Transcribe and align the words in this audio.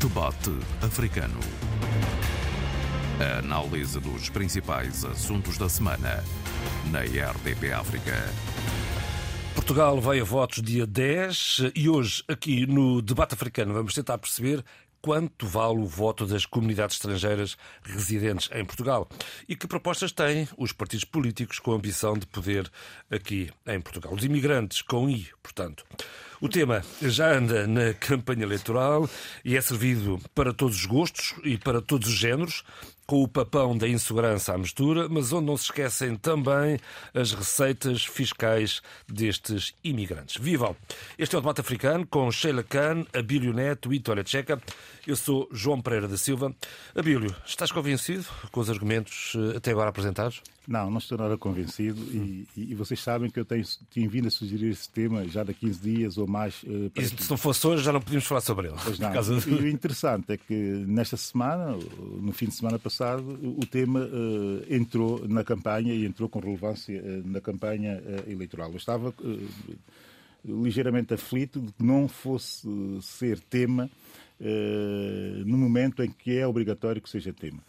Debate 0.00 0.50
Africano. 0.80 1.38
A 3.20 3.40
análise 3.40 4.00
dos 4.00 4.30
principais 4.30 5.04
assuntos 5.04 5.58
da 5.58 5.68
semana 5.68 6.24
na 6.90 7.00
RDP 7.00 7.70
África. 7.70 8.14
Portugal 9.54 10.00
vai 10.00 10.18
a 10.18 10.24
votos 10.24 10.62
dia 10.62 10.86
10 10.86 11.72
e 11.76 11.86
hoje, 11.86 12.24
aqui 12.26 12.66
no 12.66 13.02
Debate 13.02 13.34
Africano, 13.34 13.74
vamos 13.74 13.92
tentar 13.92 14.16
perceber 14.16 14.64
quanto 15.02 15.46
vale 15.46 15.78
o 15.78 15.86
voto 15.86 16.26
das 16.26 16.44
comunidades 16.44 16.96
estrangeiras 16.96 17.56
residentes 17.82 18.48
em 18.52 18.64
Portugal 18.64 19.08
e 19.48 19.56
que 19.56 19.66
propostas 19.66 20.12
têm 20.12 20.48
os 20.56 20.72
partidos 20.72 21.04
políticos 21.04 21.58
com 21.58 21.72
a 21.72 21.76
ambição 21.76 22.14
de 22.14 22.26
poder 22.26 22.70
aqui 23.10 23.50
em 23.66 23.80
Portugal. 23.80 24.14
Os 24.14 24.24
imigrantes 24.24 24.82
com 24.82 25.08
I, 25.08 25.28
portanto. 25.42 25.84
O 26.40 26.48
tema 26.48 26.82
já 27.02 27.34
anda 27.34 27.66
na 27.66 27.92
campanha 27.92 28.44
eleitoral 28.44 29.08
e 29.44 29.58
é 29.58 29.60
servido 29.60 30.18
para 30.34 30.54
todos 30.54 30.76
os 30.76 30.86
gostos 30.86 31.34
e 31.44 31.58
para 31.58 31.82
todos 31.82 32.08
os 32.08 32.14
géneros, 32.14 32.64
com 33.10 33.24
o 33.24 33.26
papão 33.26 33.76
da 33.76 33.88
insegurança 33.88 34.54
à 34.54 34.56
mistura, 34.56 35.08
mas 35.08 35.32
onde 35.32 35.46
não 35.46 35.56
se 35.56 35.64
esquecem 35.64 36.14
também 36.14 36.78
as 37.12 37.32
receitas 37.32 38.04
fiscais 38.04 38.80
destes 39.08 39.74
imigrantes. 39.82 40.40
Vivam! 40.40 40.76
Este 41.18 41.34
é 41.34 41.38
o 41.38 41.40
debate 41.40 41.60
africano 41.60 42.06
com 42.06 42.30
Sheila 42.30 42.62
Khan, 42.62 43.04
Abílio 43.12 43.52
Neto 43.52 43.88
e 43.88 43.98
Vitória 43.98 44.22
Checa. 44.24 44.62
Eu 45.04 45.16
sou 45.16 45.48
João 45.50 45.82
Pereira 45.82 46.06
da 46.06 46.16
Silva. 46.16 46.54
Abílio, 46.94 47.34
estás 47.44 47.72
convencido 47.72 48.26
com 48.52 48.60
os 48.60 48.70
argumentos 48.70 49.32
eh, 49.34 49.56
até 49.56 49.72
agora 49.72 49.90
apresentados? 49.90 50.40
Não, 50.68 50.90
não 50.90 50.98
estou 50.98 51.16
nada 51.16 51.36
convencido 51.38 52.00
e, 52.12 52.46
e, 52.56 52.74
vocês 52.74 53.00
sabem 53.00 53.30
que 53.30 53.40
eu 53.40 53.44
tenho, 53.44 53.64
tenho 53.92 54.10
vindo 54.10 54.28
a 54.28 54.30
sugerir 54.30 54.70
esse 54.70 54.88
tema 54.88 55.26
já 55.26 55.42
de 55.42 55.54
15 55.54 55.80
dias 55.80 56.18
ou 56.18 56.26
mais. 56.26 56.62
Uh, 56.62 56.92
e 56.94 57.04
se 57.04 57.30
não 57.30 57.36
fosse 57.36 57.66
hoje 57.66 57.82
já 57.82 57.92
não 57.92 58.00
podíamos 58.00 58.26
falar 58.26 58.42
sobre 58.42 58.68
ele. 58.68 58.76
Pois 58.84 58.98
não. 58.98 59.10
E 59.12 59.54
o 59.54 59.68
interessante 59.68 60.32
é 60.32 60.36
que 60.36 60.54
nesta 60.54 61.16
semana, 61.16 61.76
no 62.20 62.32
fim 62.32 62.46
de 62.46 62.54
semana 62.54 62.78
passado, 62.78 63.38
o 63.42 63.66
tema 63.66 64.00
uh, 64.00 64.72
entrou 64.72 65.26
na 65.26 65.42
campanha 65.42 65.94
e 65.94 66.04
entrou 66.04 66.28
com 66.28 66.38
relevância 66.38 67.02
uh, 67.02 67.26
na 67.26 67.40
campanha 67.40 68.02
eleitoral. 68.26 68.70
Eu 68.70 68.76
estava 68.76 69.14
ligeiramente 70.44 71.14
aflito 71.14 71.60
de 71.60 71.72
que 71.72 71.82
não 71.82 72.06
fosse 72.06 72.68
ser 73.02 73.40
tema 73.40 73.90
no 75.44 75.58
momento 75.58 76.02
em 76.02 76.10
que 76.10 76.38
é 76.38 76.46
obrigatório 76.46 77.02
que 77.02 77.10
seja 77.10 77.32
tema. 77.32 77.60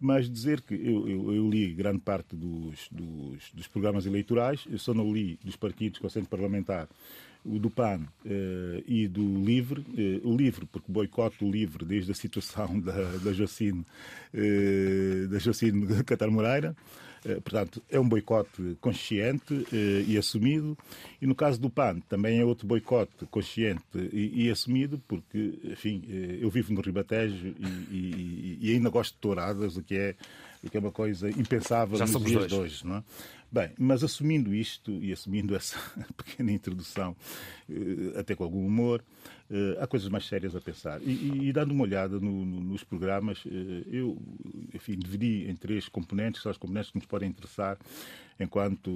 Mas 0.00 0.30
dizer 0.30 0.62
que 0.62 0.74
eu, 0.74 1.08
eu, 1.08 1.34
eu 1.34 1.50
li 1.50 1.72
grande 1.74 2.00
parte 2.00 2.34
dos, 2.34 2.88
dos, 2.90 3.50
dos, 3.52 3.66
programas 3.66 4.06
eleitorais, 4.06 4.64
eu 4.70 4.78
só 4.78 4.94
não 4.94 5.12
li 5.12 5.38
dos 5.44 5.56
partidos 5.56 5.98
com 5.98 6.06
assento 6.06 6.28
parlamentar 6.28 6.88
o 7.44 7.58
do 7.58 7.68
PAN 7.68 8.00
uh, 8.24 8.82
e 8.86 9.06
do 9.06 9.44
LIVRE. 9.44 9.80
Uh, 9.80 10.28
o 10.28 10.36
LIVRE, 10.36 10.66
porque 10.66 10.90
boicote 10.90 11.44
o 11.44 11.50
LIVRE 11.50 11.84
desde 11.84 12.10
a 12.10 12.14
situação 12.14 12.80
da, 12.80 13.16
da 13.18 13.32
Jocine, 13.32 13.84
uh, 14.32 15.28
da 15.28 15.38
Jocine 15.38 16.02
Catar 16.04 16.30
Moreira. 16.30 16.74
Eh, 17.24 17.40
portanto, 17.40 17.82
é 17.90 17.98
um 17.98 18.06
boicote 18.06 18.76
consciente 18.80 19.66
eh, 19.72 20.04
e 20.06 20.18
assumido. 20.18 20.76
E 21.22 21.26
no 21.26 21.34
caso 21.34 21.58
do 21.58 21.70
PAN, 21.70 22.00
também 22.08 22.38
é 22.38 22.44
outro 22.44 22.66
boicote 22.66 23.24
consciente 23.30 23.82
e, 23.94 24.44
e 24.44 24.50
assumido, 24.50 25.00
porque, 25.08 25.58
enfim, 25.64 26.02
eh, 26.08 26.38
eu 26.40 26.50
vivo 26.50 26.74
no 26.74 26.82
Ribatejo 26.82 27.54
e, 27.58 27.94
e, 27.94 28.58
e, 28.60 28.74
ainda 28.74 28.90
gosto 28.90 29.14
de 29.14 29.20
touradas, 29.20 29.76
o 29.76 29.82
que 29.82 29.96
é, 29.96 30.14
o 30.62 30.68
que 30.68 30.76
é 30.76 30.80
uma 30.80 30.92
coisa 30.92 31.30
impensável 31.30 31.96
Já 31.96 32.04
nos 32.04 32.22
dias 32.22 32.40
dois. 32.40 32.52
de 32.52 32.58
hoje. 32.58 32.86
Não 32.86 32.96
é? 32.96 33.02
Bem, 33.54 33.70
mas 33.78 34.02
assumindo 34.02 34.52
isto 34.52 34.90
e 35.00 35.12
assumindo 35.12 35.54
essa 35.54 35.78
pequena 36.18 36.50
introdução, 36.50 37.16
até 38.18 38.34
com 38.34 38.42
algum 38.42 38.66
humor, 38.66 39.00
Uh, 39.50 39.78
há 39.78 39.86
coisas 39.86 40.08
mais 40.08 40.26
sérias 40.26 40.56
a 40.56 40.60
pensar. 40.60 41.02
E, 41.02 41.48
e, 41.48 41.52
dando 41.52 41.72
uma 41.72 41.84
olhada 41.84 42.18
no, 42.18 42.46
no, 42.46 42.60
nos 42.60 42.82
programas, 42.82 43.44
uh, 43.44 43.50
eu, 43.92 44.16
enfim, 44.72 44.98
dividi 44.98 45.46
em 45.46 45.54
três 45.54 45.86
componentes, 45.86 46.40
são 46.40 46.50
as 46.50 46.56
componentes 46.56 46.90
que 46.90 46.96
nos 46.96 47.06
podem 47.06 47.28
interessar 47.28 47.76
enquanto 48.40 48.90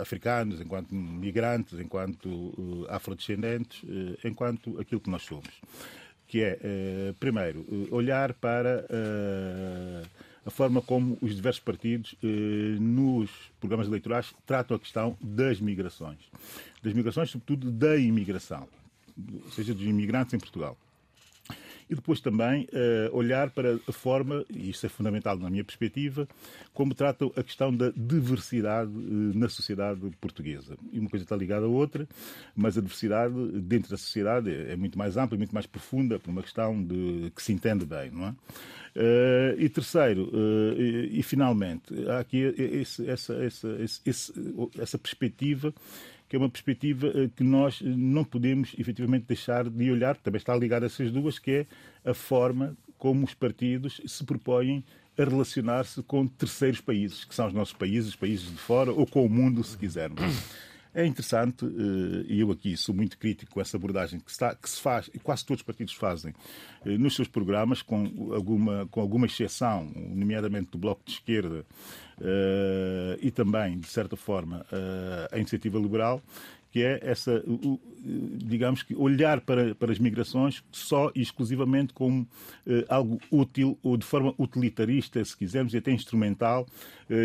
africanos, 0.00 0.60
enquanto 0.60 0.92
migrantes, 0.92 1.78
enquanto 1.78 2.84
afrodescendentes, 2.90 3.80
enquanto 4.24 4.78
aquilo 4.80 5.00
que 5.00 5.08
nós 5.08 5.22
somos. 5.22 5.48
Que 6.26 6.42
é, 6.42 7.14
primeiro, 7.18 7.64
olhar 7.92 8.34
para 8.34 8.84
a 10.50 10.52
forma 10.52 10.82
como 10.82 11.16
os 11.22 11.34
diversos 11.34 11.62
partidos 11.62 12.16
nos 12.80 13.30
programas 13.60 13.86
eleitorais 13.86 14.34
tratam 14.44 14.76
a 14.76 14.80
questão 14.80 15.16
das 15.20 15.60
migrações. 15.60 16.18
Das 16.82 16.92
migrações, 16.92 17.30
sobretudo 17.30 17.70
da 17.70 17.96
imigração 17.96 18.68
seja 19.52 19.72
dos 19.74 19.84
imigrantes 19.84 20.34
em 20.34 20.38
Portugal. 20.38 20.76
E 21.90 21.94
depois 21.96 22.20
também 22.20 22.68
uh, 22.72 23.16
olhar 23.16 23.50
para 23.50 23.80
a 23.88 23.92
forma, 23.92 24.44
e 24.48 24.70
isso 24.70 24.86
é 24.86 24.88
fundamental 24.88 25.36
na 25.36 25.50
minha 25.50 25.64
perspectiva, 25.64 26.28
como 26.72 26.94
tratam 26.94 27.32
a 27.36 27.42
questão 27.42 27.74
da 27.74 27.90
diversidade 27.96 28.92
uh, 28.92 29.36
na 29.36 29.48
sociedade 29.48 30.00
portuguesa. 30.20 30.76
E 30.92 31.00
uma 31.00 31.10
coisa 31.10 31.24
está 31.24 31.34
ligada 31.34 31.66
à 31.66 31.68
outra, 31.68 32.08
mas 32.54 32.78
a 32.78 32.80
diversidade 32.80 33.34
dentro 33.60 33.90
da 33.90 33.96
sociedade 33.96 34.50
é, 34.50 34.72
é 34.72 34.76
muito 34.76 34.96
mais 34.96 35.16
ampla, 35.16 35.36
muito 35.36 35.52
mais 35.52 35.66
profunda, 35.66 36.16
por 36.16 36.30
uma 36.30 36.42
questão 36.42 36.80
de 36.80 37.32
que 37.34 37.42
se 37.42 37.52
entende 37.52 37.84
bem, 37.84 38.12
não 38.12 38.28
é? 38.28 38.30
Uh, 38.30 39.54
e 39.60 39.68
terceiro, 39.68 40.30
e, 40.76 41.20
e, 41.20 41.22
finalmente, 41.22 41.92
há 42.08 42.20
aqui 42.20 42.38
esse, 42.56 43.08
essa, 43.08 43.34
essa, 43.34 43.76
esse, 44.04 44.32
essa 44.78 44.98
perspectiva 44.98 45.72
que 46.30 46.36
é 46.36 46.38
uma 46.38 46.48
perspectiva 46.48 47.08
eh, 47.08 47.28
que 47.34 47.42
nós 47.42 47.82
não 47.82 48.22
podemos 48.22 48.72
efetivamente 48.78 49.24
deixar 49.26 49.68
de 49.68 49.90
olhar, 49.90 50.16
também 50.16 50.38
está 50.38 50.54
ligada 50.54 50.86
a 50.86 50.88
essas 50.88 51.10
duas, 51.10 51.40
que 51.40 51.50
é 51.50 52.08
a 52.08 52.14
forma 52.14 52.76
como 52.96 53.24
os 53.24 53.34
partidos 53.34 54.00
se 54.06 54.24
propõem 54.24 54.84
a 55.18 55.24
relacionar-se 55.24 56.00
com 56.04 56.28
terceiros 56.28 56.80
países, 56.80 57.24
que 57.24 57.34
são 57.34 57.48
os 57.48 57.52
nossos 57.52 57.74
países, 57.74 58.10
os 58.10 58.16
países 58.16 58.48
de 58.48 58.58
fora, 58.58 58.92
ou 58.92 59.04
com 59.06 59.26
o 59.26 59.28
mundo, 59.28 59.64
se 59.64 59.76
quisermos. 59.76 60.20
É 60.92 61.06
interessante, 61.06 61.64
eh, 61.64 62.26
e 62.28 62.40
eu 62.40 62.50
aqui 62.50 62.76
sou 62.76 62.92
muito 62.92 63.16
crítico 63.16 63.52
com 63.52 63.60
essa 63.60 63.76
abordagem 63.76 64.18
que, 64.18 64.30
está, 64.30 64.54
que 64.56 64.68
se 64.68 64.80
faz, 64.80 65.08
e 65.14 65.20
quase 65.20 65.46
todos 65.46 65.60
os 65.60 65.66
partidos 65.66 65.94
fazem, 65.94 66.34
eh, 66.84 66.98
nos 66.98 67.14
seus 67.14 67.28
programas, 67.28 67.80
com 67.80 68.32
alguma, 68.34 68.88
com 68.90 69.00
alguma 69.00 69.26
exceção, 69.26 69.84
nomeadamente 69.94 70.72
do 70.72 70.78
Bloco 70.78 71.02
de 71.04 71.12
Esquerda, 71.12 71.64
e 73.20 73.30
também, 73.30 73.78
de 73.78 73.86
certa 73.86 74.16
forma, 74.16 74.66
uh, 74.72 75.34
a 75.34 75.38
iniciativa 75.38 75.78
liberal, 75.78 76.22
que 76.70 76.82
é 76.84 77.00
essa, 77.02 77.42
digamos 78.36 78.82
que, 78.82 78.94
olhar 78.94 79.40
para, 79.40 79.74
para 79.74 79.90
as 79.90 79.98
migrações 79.98 80.62
só 80.70 81.10
e 81.16 81.20
exclusivamente 81.20 81.92
como 81.92 82.22
uh, 82.22 82.26
algo 82.88 83.18
útil 83.30 83.76
ou 83.82 83.96
de 83.96 84.06
forma 84.06 84.34
utilitarista, 84.38 85.24
se 85.24 85.36
quisermos, 85.36 85.74
e 85.74 85.78
até 85.78 85.90
instrumental, 85.90 86.66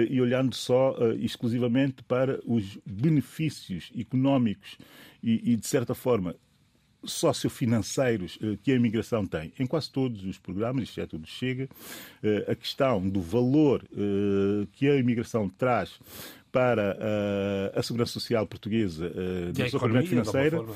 e 0.09 0.19
olhando 0.19 0.55
só 0.55 0.93
uh, 0.93 1.13
exclusivamente 1.13 2.01
para 2.03 2.39
os 2.45 2.79
benefícios 2.85 3.91
económicos 3.95 4.77
e, 5.21 5.53
e 5.53 5.55
de 5.55 5.67
certa 5.67 5.93
forma, 5.93 6.35
sociofinanceiros 7.07 8.37
que 8.63 8.71
a 8.71 8.75
imigração 8.75 9.25
tem. 9.25 9.53
Em 9.59 9.65
quase 9.65 9.91
todos 9.91 10.23
os 10.25 10.37
programas, 10.37 10.83
exceto 10.83 11.15
o 11.15 11.19
do 11.19 11.27
Chega, 11.27 11.67
a 12.47 12.55
questão 12.55 13.07
do 13.07 13.21
valor 13.21 13.83
que 14.73 14.87
a 14.87 14.95
imigração 14.95 15.49
traz 15.49 15.99
para 16.55 16.97
a 17.75 17.83
segurança 17.83 18.13
social 18.13 18.47
portuguesa 18.47 19.07
uh, 19.07 19.47
do 19.47 19.51
desenvolvimento 19.51 20.07
financeiro 20.07 20.61
uh, 20.61 20.75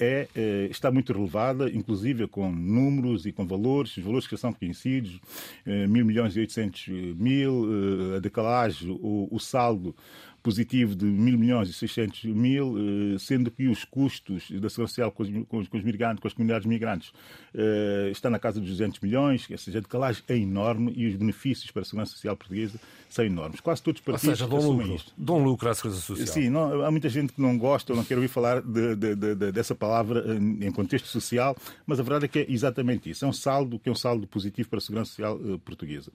é, 0.00 0.26
está 0.70 0.90
muito 0.90 1.12
relevada, 1.12 1.68
inclusive 1.68 2.26
com 2.26 2.50
números 2.50 3.26
e 3.26 3.32
com 3.32 3.46
valores, 3.46 3.94
os 3.94 4.02
valores 4.02 4.26
que 4.26 4.38
são 4.38 4.54
conhecidos, 4.54 5.20
mil 5.66 6.06
milhões 6.06 6.34
e 6.34 6.40
oitocentos 6.40 6.88
mil, 6.88 7.68
a 8.16 8.20
decalagem, 8.20 8.98
o 9.02 9.38
saldo 9.38 9.94
positivo 10.42 10.94
de 10.94 11.04
mil 11.04 11.38
milhões 11.38 11.68
e 11.68 11.72
600 11.72 12.24
mil, 12.24 12.74
eh, 12.76 13.18
sendo 13.18 13.50
que 13.50 13.68
os 13.68 13.84
custos 13.84 14.50
da 14.50 14.68
segurança 14.68 14.94
social 14.94 15.12
com 15.12 15.22
os, 15.22 15.30
com 15.46 15.58
os, 15.58 15.68
com 15.68 15.76
os 15.76 15.84
migrantes, 15.84 16.20
com 16.20 16.28
as 16.28 16.34
comunidades 16.34 16.66
migrantes, 16.66 17.12
eh, 17.54 18.08
está 18.10 18.28
na 18.28 18.38
casa 18.38 18.60
dos 18.60 18.68
200 18.70 18.98
milhões, 19.00 19.48
ou 19.50 19.58
seja, 19.58 19.78
a 19.78 19.80
decalagem 19.80 20.22
é 20.28 20.36
enorme 20.36 20.92
e 20.96 21.06
os 21.06 21.14
benefícios 21.14 21.70
para 21.70 21.82
a 21.82 21.84
segurança 21.84 22.12
social 22.12 22.36
portuguesa 22.36 22.80
são 23.08 23.24
enormes. 23.24 23.60
Quase 23.60 23.82
todos 23.82 24.00
os 24.00 24.04
partidos 24.04 24.40
ou 24.40 24.48
seja, 24.48 24.48
dão 24.48 24.70
lucro, 24.72 24.94
isto. 24.94 25.12
Dão 25.16 25.38
lucro 25.42 25.68
à 25.68 25.74
segurança 25.74 26.02
social. 26.02 26.26
Sim, 26.26 26.50
não, 26.50 26.84
há 26.84 26.90
muita 26.90 27.08
gente 27.08 27.32
que 27.32 27.40
não 27.40 27.56
gosta 27.56 27.92
ou 27.92 27.96
não 27.96 28.04
quer 28.04 28.16
ouvir 28.16 28.28
falar 28.28 28.60
de, 28.62 28.96
de, 28.96 29.14
de, 29.14 29.52
dessa 29.52 29.74
palavra 29.74 30.24
em 30.36 30.72
contexto 30.72 31.06
social, 31.06 31.56
mas 31.86 32.00
a 32.00 32.02
verdade 32.02 32.24
é 32.24 32.28
que 32.28 32.38
é 32.40 32.46
exatamente 32.48 33.10
isso. 33.10 33.24
É 33.24 33.28
um 33.28 33.32
saldo 33.32 33.78
que 33.78 33.88
é 33.88 33.92
um 33.92 33.96
saldo 33.96 34.26
positivo 34.26 34.68
para 34.68 34.78
a 34.78 34.80
segurança 34.80 35.10
social 35.10 35.38
portuguesa. 35.64 36.10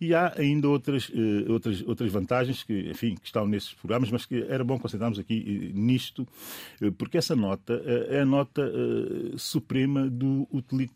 E 0.00 0.14
há 0.14 0.32
ainda 0.36 0.68
outras, 0.68 1.08
uh, 1.08 1.50
outras, 1.52 1.82
outras 1.86 2.12
vantagens 2.12 2.62
que, 2.62 2.90
enfim, 2.90 3.16
que 3.16 3.26
estão 3.26 3.46
nesses 3.46 3.72
programas, 3.74 4.10
mas 4.10 4.24
que 4.24 4.46
era 4.48 4.62
bom 4.62 4.78
concentrarmos 4.78 5.18
aqui 5.18 5.72
uh, 5.74 5.78
nisto, 5.78 6.26
uh, 6.80 6.92
porque 6.92 7.18
essa 7.18 7.34
nota 7.34 7.82
é 8.08 8.20
a 8.20 8.24
nota 8.24 8.70
suprema 9.36 10.08
do 10.08 10.46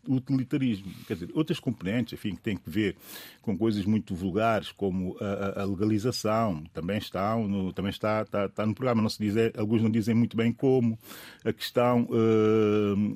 utilitarismo. 0.07 0.91
Quer 1.07 1.15
dizer, 1.15 1.29
outras 1.33 1.59
componentes, 1.59 2.13
enfim, 2.13 2.35
que 2.35 2.41
têm 2.41 2.55
que 2.55 2.69
ver 2.69 2.95
com 3.41 3.57
coisas 3.57 3.83
muito 3.85 4.15
vulgares, 4.15 4.71
como 4.71 5.17
a, 5.19 5.61
a 5.61 5.65
legalização, 5.65 6.63
também 6.73 6.97
estão 6.97 7.47
no, 7.47 7.73
também 7.73 7.89
está, 7.89 8.21
está, 8.21 8.45
está, 8.45 8.65
no 8.65 8.73
programa. 8.73 9.01
Não 9.01 9.09
se 9.09 9.19
diz, 9.19 9.35
alguns 9.57 9.81
não 9.81 9.89
dizem 9.89 10.15
muito 10.15 10.37
bem 10.37 10.51
como. 10.51 10.97
A 11.43 11.51
questão 11.51 12.07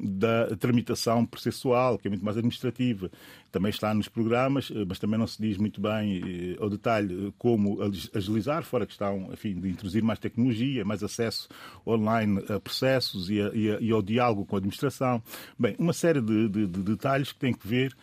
da 0.03 0.55
tramitação 0.57 1.25
processual, 1.25 1.97
que 1.97 2.07
é 2.07 2.09
muito 2.09 2.25
mais 2.25 2.37
administrativa, 2.37 3.09
também 3.51 3.69
está 3.69 3.93
nos 3.93 4.07
programas, 4.07 4.71
mas 4.87 4.99
também 4.99 5.19
não 5.19 5.27
se 5.27 5.41
diz 5.41 5.57
muito 5.57 5.79
bem 5.79 6.21
eh, 6.53 6.57
ao 6.61 6.69
detalhe 6.69 7.27
eh, 7.27 7.33
como 7.37 7.79
agilizar, 8.13 8.63
fora 8.63 8.83
a 8.83 8.87
questão 8.87 9.29
enfim, 9.31 9.59
de 9.59 9.69
introduzir 9.69 10.03
mais 10.03 10.19
tecnologia, 10.19 10.83
mais 10.83 11.03
acesso 11.03 11.47
online 11.85 12.43
a 12.49 12.59
processos 12.59 13.29
e, 13.29 13.41
a, 13.41 13.51
e, 13.53 13.71
a, 13.71 13.79
e 13.79 13.91
ao 13.91 14.01
diálogo 14.01 14.45
com 14.45 14.55
a 14.55 14.59
administração. 14.59 15.21
Bem, 15.57 15.75
uma 15.79 15.93
série 15.93 16.21
de, 16.21 16.49
de, 16.49 16.67
de 16.67 16.83
detalhes 16.83 17.31
que 17.31 17.39
têm 17.39 17.53
que 17.53 17.67
ver 17.67 17.95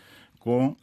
com 0.44 0.72
uh, 0.72 0.76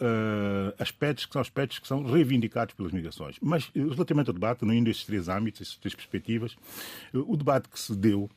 aspectos 0.80 1.28
que 1.28 1.34
são 1.34 1.40
aspectos 1.40 1.78
que 1.78 1.88
são 1.88 2.04
reivindicados 2.04 2.74
pelas 2.74 2.92
migrações. 2.92 3.36
Mas, 3.40 3.70
relativamente 3.76 4.28
ao 4.30 4.34
debate, 4.34 4.66
não 4.66 4.74
indo 4.74 4.90
estes 4.90 5.06
três 5.06 5.30
âmbitos, 5.30 5.62
estas 5.62 5.78
três 5.78 5.94
perspectivas, 5.94 6.54
uh, 7.14 7.32
o 7.32 7.38
debate 7.38 7.70
que 7.70 7.80
se 7.80 7.96
deu 7.96 8.28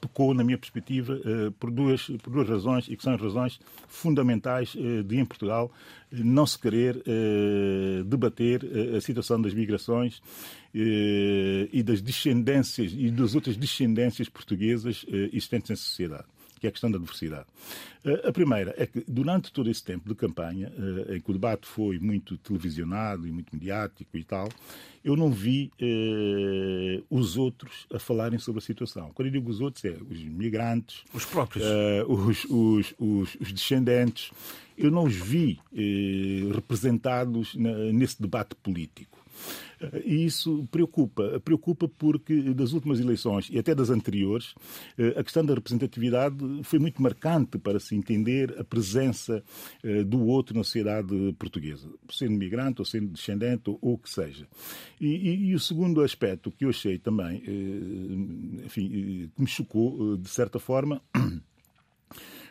pecou, 0.00 0.32
na 0.32 0.42
minha 0.42 0.56
perspectiva, 0.56 1.18
por, 1.60 1.70
duas, 1.70 2.06
por 2.22 2.32
duas 2.32 2.48
razões, 2.48 2.88
e 2.88 2.96
que 2.96 3.02
são 3.02 3.12
as 3.14 3.20
razões 3.20 3.60
fundamentais 3.88 4.74
de, 5.04 5.18
em 5.18 5.24
Portugal, 5.24 5.70
não 6.10 6.46
se 6.46 6.58
querer 6.58 7.02
debater 8.06 8.62
a 8.96 9.00
situação 9.00 9.40
das 9.40 9.52
migrações 9.52 10.22
e 10.72 11.82
das 11.84 12.00
descendências 12.00 12.92
e 12.96 13.10
das 13.10 13.34
outras 13.34 13.56
descendências 13.56 14.28
portuguesas 14.28 15.04
existentes 15.32 15.70
em 15.70 15.76
sociedade 15.76 16.24
que 16.62 16.66
é 16.66 16.68
a 16.68 16.72
questão 16.72 16.92
da 16.92 16.96
diversidade. 16.96 17.46
Eh, 18.04 18.28
a 18.28 18.32
primeira 18.32 18.72
é 18.78 18.86
que, 18.86 19.04
durante 19.08 19.52
todo 19.52 19.68
esse 19.68 19.82
tempo 19.82 20.08
de 20.08 20.14
campanha, 20.14 20.72
eh, 20.78 21.16
em 21.16 21.20
que 21.20 21.28
o 21.28 21.32
debate 21.32 21.66
foi 21.66 21.98
muito 21.98 22.36
televisionado 22.38 23.26
e 23.26 23.32
muito 23.32 23.52
mediático 23.52 24.16
e 24.16 24.22
tal, 24.22 24.48
eu 25.04 25.16
não 25.16 25.28
vi 25.28 25.72
eh, 25.80 27.02
os 27.10 27.36
outros 27.36 27.88
a 27.92 27.98
falarem 27.98 28.38
sobre 28.38 28.60
a 28.60 28.62
situação. 28.62 29.10
Quando 29.12 29.26
eu 29.26 29.32
digo 29.32 29.50
os 29.50 29.60
outros, 29.60 29.84
é 29.84 29.96
os 30.08 30.22
migrantes, 30.22 31.02
os 31.12 31.24
próprios, 31.24 31.64
eh, 31.66 32.04
os, 32.06 32.44
os, 32.44 32.94
os, 32.96 33.36
os, 33.40 33.52
descendentes. 33.52 34.30
Eu 34.78 34.92
não 34.92 35.02
os 35.02 35.16
vi 35.16 35.58
eh, 35.74 36.48
representados 36.54 37.56
na, 37.56 37.72
nesse 37.92 38.22
debate 38.22 38.54
político. 38.54 39.18
E 40.04 40.24
isso 40.24 40.66
preocupa. 40.70 41.40
Preocupa 41.40 41.88
porque 41.88 42.54
das 42.54 42.72
últimas 42.72 43.00
eleições 43.00 43.48
e 43.50 43.58
até 43.58 43.74
das 43.74 43.90
anteriores, 43.90 44.54
eh, 44.96 45.14
a 45.16 45.24
questão 45.24 45.44
da 45.44 45.54
representatividade 45.54 46.36
foi 46.62 46.78
muito 46.78 47.02
marcante 47.02 47.58
para 47.58 47.80
se 47.80 47.94
entender 47.94 48.54
a 48.58 48.64
presença 48.64 49.42
eh, 49.82 50.04
do 50.04 50.24
outro 50.24 50.56
na 50.56 50.62
sociedade 50.62 51.34
portuguesa, 51.38 51.88
sendo 52.10 52.32
migrante 52.32 52.80
ou 52.80 52.84
sendo 52.84 53.08
descendente 53.08 53.70
ou 53.70 53.78
o 53.80 53.98
que 53.98 54.10
seja. 54.10 54.46
E, 55.00 55.06
e, 55.06 55.50
e, 55.50 55.54
o 55.54 55.60
segundo 55.60 56.02
aspecto 56.02 56.50
que 56.50 56.64
eu 56.64 56.70
achei 56.70 56.98
também, 56.98 57.42
eh, 57.46 58.64
enfim, 58.66 59.30
que 59.34 59.40
me 59.40 59.46
chocou 59.46 60.16
de 60.16 60.28
certa 60.28 60.58
forma, 60.58 61.02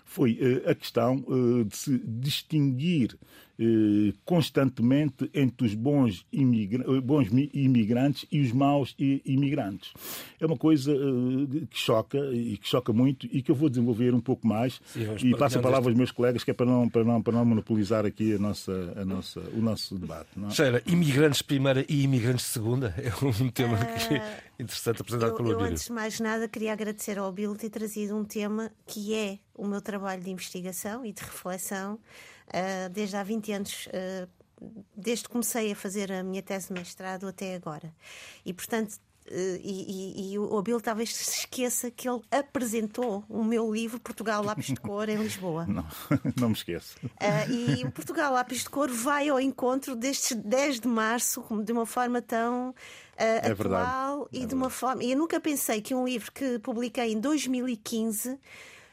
foi 0.03 0.37
a 0.65 0.75
questão 0.75 1.23
de 1.65 1.77
se 1.77 1.97
distinguir 1.99 3.17
eh, 3.61 4.13
constantemente 4.25 5.29
entre 5.35 5.67
os 5.67 5.75
bons, 5.75 6.25
imigra 6.31 6.83
eh, 6.83 6.99
bons 6.99 7.29
imigrantes 7.53 8.25
e 8.31 8.41
os 8.41 8.51
maus 8.51 8.95
imigrantes. 8.97 9.93
É 10.39 10.45
uma 10.47 10.57
coisa 10.57 10.91
eh, 10.91 11.65
que 11.69 11.77
choca 11.77 12.17
e 12.33 12.57
que 12.57 12.67
choca 12.67 12.91
muito 12.91 13.27
e 13.31 13.43
que 13.43 13.51
eu 13.51 13.55
vou 13.55 13.69
desenvolver 13.69 14.15
um 14.15 14.19
pouco 14.19 14.47
mais 14.47 14.81
Sim, 14.85 15.15
e 15.23 15.37
passo 15.37 15.59
a 15.59 15.61
palavra 15.61 15.91
aos 15.91 15.95
meus 15.95 16.11
colegas 16.11 16.43
que 16.43 16.49
é 16.49 16.53
para 16.55 16.65
não, 16.65 16.89
para 16.89 17.03
não, 17.03 17.21
para 17.21 17.33
não 17.33 17.45
monopolizar 17.45 18.03
aqui 18.03 18.33
a 18.33 18.39
nossa, 18.39 18.93
a 18.95 19.05
nossa, 19.05 19.39
o 19.53 19.61
nosso 19.61 19.93
debate. 19.95 20.29
Não 20.35 20.47
é? 20.47 20.51
Sheila, 20.51 20.81
imigrantes 20.87 21.43
primeira 21.43 21.85
e 21.87 22.01
imigrantes 22.01 22.45
segunda 22.45 22.95
é 22.97 23.13
um 23.23 23.49
tema 23.49 23.75
uh... 23.75 24.07
que 24.07 24.15
é 24.15 24.41
interessante 24.57 25.01
apresentar 25.01 25.27
eu, 25.27 25.35
pelo 25.35 25.51
Eu, 25.51 25.59
antes 25.59 25.85
de 25.85 25.91
mais 25.91 26.19
nada, 26.19 26.47
queria 26.47 26.73
agradecer 26.73 27.19
ao 27.19 27.31
Bill 27.31 27.55
ter 27.55 27.69
trazido 27.69 28.17
um 28.17 28.25
tema 28.25 28.71
que 28.87 29.13
é 29.13 29.37
o 29.53 29.67
meu 29.67 29.81
trabalho 29.81 30.23
de 30.23 30.31
investigação 30.31 31.05
e 31.05 31.13
de 31.13 31.21
reflexão 31.21 31.99
desde 32.91 33.15
há 33.15 33.23
20 33.23 33.51
anos. 33.53 33.87
Uh, 33.87 34.27
desde 34.95 35.23
que 35.23 35.31
comecei 35.31 35.71
a 35.71 35.75
fazer 35.75 36.11
a 36.11 36.21
minha 36.21 36.41
tese 36.43 36.67
de 36.67 36.73
mestrado 36.73 37.27
até 37.27 37.55
agora. 37.55 37.91
E, 38.45 38.53
portanto, 38.53 38.99
Uh, 39.27 39.55
e, 39.61 40.31
e, 40.33 40.33
e, 40.33 40.39
o 40.39 40.61
Bill 40.63 40.81
talvez 40.81 41.15
se 41.15 41.41
esqueça 41.41 41.91
que 41.91 42.09
ele 42.09 42.21
apresentou 42.31 43.23
o 43.29 43.43
meu 43.43 43.71
livro 43.71 43.99
Portugal 43.99 44.43
Lápis 44.43 44.65
de 44.65 44.75
Cor 44.75 45.07
em 45.07 45.15
Lisboa. 45.15 45.65
Não, 45.67 45.85
não 46.37 46.49
me 46.49 46.55
esqueço. 46.55 46.97
Uh, 47.05 47.51
e 47.51 47.85
o 47.85 47.91
Portugal 47.91 48.33
Lápis 48.33 48.63
de 48.63 48.69
Cor 48.69 48.89
vai 48.89 49.29
ao 49.29 49.39
encontro 49.39 49.95
destes 49.95 50.35
10 50.35 50.81
de 50.81 50.87
março 50.87 51.45
de 51.63 51.71
uma 51.71 51.85
forma 51.85 52.19
tão 52.19 52.71
uh, 52.71 52.73
é 53.15 53.51
atual 53.51 53.55
verdade. 53.55 54.29
e 54.31 54.37
é 54.37 54.39
de 54.39 54.39
verdade. 54.39 54.55
uma 54.55 54.69
forma. 54.71 55.03
E 55.03 55.11
eu 55.11 55.17
nunca 55.17 55.39
pensei 55.39 55.81
que 55.81 55.93
um 55.93 56.03
livro 56.03 56.31
que 56.31 56.57
publiquei 56.57 57.13
em 57.13 57.19
2015 57.19 58.39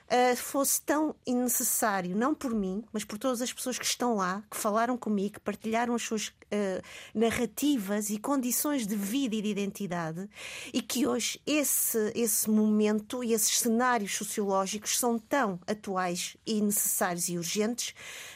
uh, 0.09 0.37
fosse 0.37 0.81
tão 0.83 1.15
necessário, 1.27 2.17
não 2.17 2.35
por 2.35 2.55
mim, 2.55 2.85
mas 2.93 3.05
por 3.05 3.19
todas 3.19 3.43
as 3.43 3.53
pessoas 3.53 3.79
que 3.79 3.85
estão 3.85 4.17
lá, 4.17 4.43
que 4.51 4.57
falaram 4.57 4.97
comigo, 4.97 5.35
que 5.35 5.41
partilharam 5.41 5.95
as 5.95 6.03
suas 6.03 6.29
uh, 6.29 6.83
narrativas 7.15 8.11
e 8.11 8.19
condições 8.19 8.87
de 8.87 8.97
vida 8.97 9.37
e 9.37 9.43
de 9.43 9.49
identidade, 9.49 10.29
e 10.73 10.81
que 10.81 11.07
hoje 11.07 11.41
esse, 11.47 12.13
esse 12.15 12.51
momento 12.51 13.23
e 13.23 13.33
esses 13.33 13.59
cenários 13.59 14.17
sociológicos 14.17 14.99
são 14.99 15.19
tão 15.19 15.61
atuais 15.67 16.37
e 16.47 16.61
necessários 16.61 17.29
e 17.29 17.37
urgentes, 17.37 17.95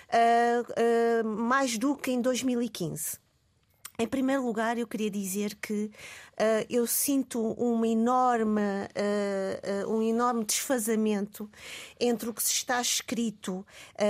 uh, 0.08 1.24
mais 1.26 1.78
do 1.78 1.96
que 1.96 2.10
em 2.10 2.20
2015. 2.20 3.22
Em 4.02 4.08
primeiro 4.08 4.44
lugar, 4.44 4.76
eu 4.76 4.86
queria 4.88 5.08
dizer 5.08 5.54
que 5.54 5.84
uh, 5.84 6.66
eu 6.68 6.88
sinto 6.88 7.40
uma 7.52 7.86
enorme, 7.86 8.60
uh, 8.60 9.86
uh, 9.86 9.96
um 9.96 10.02
enorme 10.02 10.44
desfazamento 10.44 11.48
entre 12.00 12.28
o 12.28 12.34
que 12.34 12.42
se 12.42 12.50
está 12.50 12.80
escrito 12.80 13.64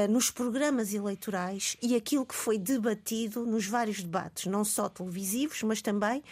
nos 0.09 0.31
programas 0.31 0.95
eleitorais 0.95 1.77
e 1.83 1.95
aquilo 1.95 2.25
que 2.25 2.35
foi 2.35 2.57
debatido 2.57 3.45
nos 3.45 3.67
vários 3.67 4.03
debates, 4.03 4.47
não 4.47 4.65
só 4.65 4.89
televisivos, 4.89 5.63
mas 5.63 5.83
também 5.83 6.25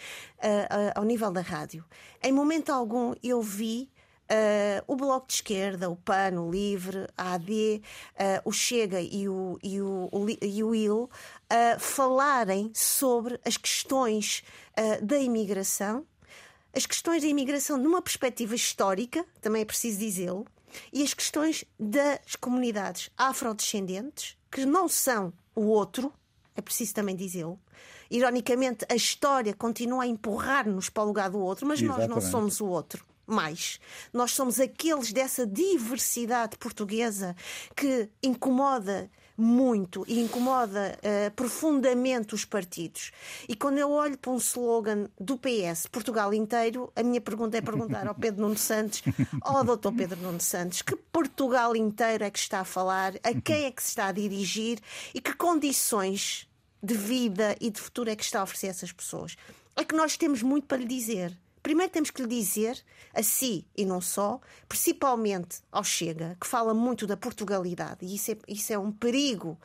ao 0.95 1.03
nível 1.03 1.31
da 1.31 1.41
rádio. 1.41 1.85
Em 2.23 2.31
momento 2.31 2.71
algum 2.71 3.13
eu 3.21 3.43
vi 3.43 3.87
Uh, 4.31 4.81
o 4.87 4.95
Bloco 4.95 5.27
de 5.27 5.33
Esquerda, 5.33 5.89
o 5.89 5.95
PAN, 5.97 6.39
o 6.39 6.49
LIVRE, 6.49 7.05
a 7.17 7.33
AD, 7.33 7.81
uh, 8.15 8.49
o 8.49 8.53
Chega 8.53 9.01
e 9.01 9.27
o, 9.27 9.59
e 9.61 9.81
o, 9.81 10.09
e 10.41 10.63
o 10.63 10.73
IL 10.73 10.95
uh, 11.03 11.09
falarem 11.77 12.71
sobre 12.73 13.37
as 13.45 13.57
questões 13.57 14.41
da 15.03 15.19
imigração, 15.19 16.05
as 16.73 16.85
questões 16.85 17.21
da 17.21 17.27
imigração 17.27 17.77
numa 17.77 18.01
perspectiva 18.01 18.55
histórica, 18.55 19.25
também 19.41 19.63
é 19.63 19.65
preciso 19.65 19.99
dizê-lo, 19.99 20.47
e 20.93 21.03
as 21.03 21.13
questões 21.13 21.65
das 21.77 22.37
comunidades 22.39 23.11
afrodescendentes, 23.17 24.37
que 24.49 24.65
não 24.65 24.87
são 24.87 25.33
o 25.53 25.65
outro, 25.65 26.11
é 26.55 26.61
preciso 26.61 26.93
também 26.93 27.17
dizê-lo. 27.17 27.59
Ironicamente, 28.09 28.85
a 28.89 28.95
história 28.95 29.53
continua 29.53 30.03
a 30.03 30.07
empurrar-nos 30.07 30.89
para 30.89 31.03
o 31.03 31.07
lugar 31.07 31.29
do 31.29 31.39
outro, 31.39 31.67
mas 31.67 31.81
Exatamente. 31.81 32.09
nós 32.09 32.23
não 32.23 32.31
somos 32.31 32.61
o 32.61 32.67
outro 32.67 33.10
mais. 33.31 33.79
Nós 34.13 34.31
somos 34.31 34.59
aqueles 34.59 35.11
dessa 35.11 35.45
diversidade 35.45 36.57
portuguesa 36.57 37.35
que 37.75 38.09
incomoda 38.21 39.09
muito 39.41 40.05
e 40.07 40.19
incomoda 40.19 40.97
uh, 40.99 41.31
profundamente 41.31 42.35
os 42.35 42.45
partidos. 42.45 43.11
E 43.49 43.55
quando 43.55 43.79
eu 43.79 43.89
olho 43.89 44.17
para 44.17 44.31
um 44.31 44.37
slogan 44.37 45.09
do 45.19 45.37
PS, 45.37 45.87
Portugal 45.91 46.31
inteiro, 46.33 46.91
a 46.95 47.01
minha 47.01 47.19
pergunta 47.19 47.57
é 47.57 47.61
perguntar 47.61 48.07
ao 48.07 48.13
Pedro 48.13 48.41
Nuno 48.41 48.57
Santos, 48.57 49.01
ao 49.41 49.63
doutor 49.63 49.93
Pedro 49.93 50.19
Nuno 50.21 50.39
Santos, 50.39 50.83
que 50.83 50.95
Portugal 50.95 51.75
inteiro 51.75 52.23
é 52.23 52.29
que 52.29 52.37
está 52.37 52.59
a 52.59 52.65
falar, 52.65 53.13
a 53.23 53.33
quem 53.41 53.65
é 53.65 53.71
que 53.71 53.81
se 53.81 53.89
está 53.89 54.07
a 54.07 54.11
dirigir 54.11 54.79
e 55.13 55.19
que 55.19 55.33
condições 55.33 56.47
de 56.83 56.93
vida 56.93 57.55
e 57.59 57.69
de 57.69 57.79
futuro 57.79 58.09
é 58.09 58.15
que 58.15 58.23
está 58.23 58.41
a 58.41 58.43
oferecer 58.43 58.67
a 58.67 58.69
essas 58.69 58.91
pessoas. 58.91 59.35
É 59.75 59.83
que 59.83 59.95
nós 59.95 60.17
temos 60.17 60.43
muito 60.43 60.67
para 60.67 60.77
lhe 60.77 60.85
dizer. 60.85 61.35
Primeiro 61.61 61.91
temos 61.91 62.09
que 62.09 62.21
lhe 62.21 62.27
dizer, 62.27 62.83
a 63.13 63.21
si 63.21 63.67
e 63.75 63.85
não 63.85 64.01
só, 64.01 64.39
principalmente 64.67 65.59
ao 65.71 65.83
Chega, 65.83 66.35
que 66.39 66.47
fala 66.47 66.73
muito 66.73 67.05
da 67.05 67.15
Portugalidade, 67.15 68.05
e 68.05 68.15
isso 68.15 68.31
é, 68.31 68.37
isso 68.47 68.73
é 68.73 68.79
um 68.79 68.91
perigo 68.91 69.59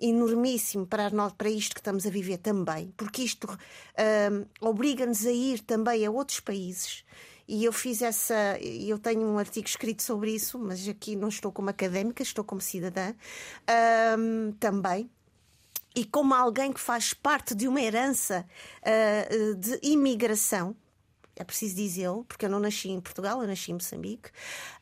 enormíssimo 0.00 0.86
para, 0.86 1.10
nós, 1.10 1.32
para 1.32 1.48
isto 1.48 1.74
que 1.74 1.80
estamos 1.80 2.06
a 2.06 2.10
viver 2.10 2.38
também, 2.38 2.92
porque 2.96 3.22
isto 3.22 3.48
hum, 3.48 4.44
obriga-nos 4.60 5.26
a 5.26 5.32
ir 5.32 5.60
também 5.60 6.04
a 6.04 6.10
outros 6.10 6.40
países. 6.40 7.04
E 7.48 7.64
eu 7.64 7.72
fiz 7.72 8.02
essa. 8.02 8.58
Eu 8.60 8.98
tenho 8.98 9.22
um 9.22 9.38
artigo 9.38 9.66
escrito 9.66 10.02
sobre 10.02 10.32
isso, 10.32 10.58
mas 10.58 10.86
aqui 10.86 11.16
não 11.16 11.28
estou 11.28 11.50
como 11.50 11.70
académica, 11.70 12.22
estou 12.22 12.44
como 12.44 12.60
cidadã 12.60 13.14
um, 14.18 14.52
também. 14.60 15.10
e 15.96 16.04
como 16.04 16.34
alguém 16.34 16.72
que 16.72 16.80
faz 16.80 17.14
parte 17.14 17.54
de 17.54 17.66
uma 17.66 17.80
herança 17.80 18.44
uh, 18.82 19.54
de 19.54 19.80
imigração, 19.82 20.76
é 21.38 21.44
preciso 21.44 21.76
dizê-lo, 21.76 22.24
porque 22.24 22.44
eu 22.44 22.50
não 22.50 22.58
nasci 22.58 22.90
em 22.90 23.00
Portugal, 23.00 23.40
eu 23.40 23.46
nasci 23.46 23.70
em 23.70 23.74
Moçambique. 23.74 24.28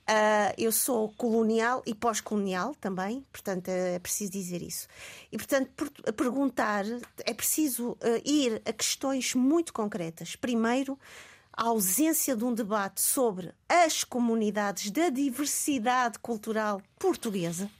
Uh, 0.08 0.54
eu 0.56 0.72
sou 0.72 1.10
colonial 1.10 1.82
e 1.84 1.94
pós-colonial 1.94 2.74
também, 2.76 3.24
portanto 3.30 3.68
é 3.68 3.98
preciso 3.98 4.32
dizer 4.32 4.62
isso. 4.62 4.88
E 5.30 5.36
portanto, 5.36 5.70
por, 5.76 5.90
perguntar, 6.14 6.84
é 7.24 7.34
preciso 7.34 7.90
uh, 7.90 7.98
ir 8.24 8.62
a 8.64 8.72
questões 8.72 9.34
muito 9.34 9.72
concretas. 9.72 10.34
Primeiro, 10.34 10.98
a 11.52 11.64
ausência 11.64 12.34
de 12.34 12.44
um 12.44 12.54
debate 12.54 13.02
sobre 13.02 13.52
as 13.68 14.02
comunidades 14.02 14.90
da 14.90 15.10
diversidade 15.10 16.18
cultural 16.18 16.80
portuguesa 16.98 17.70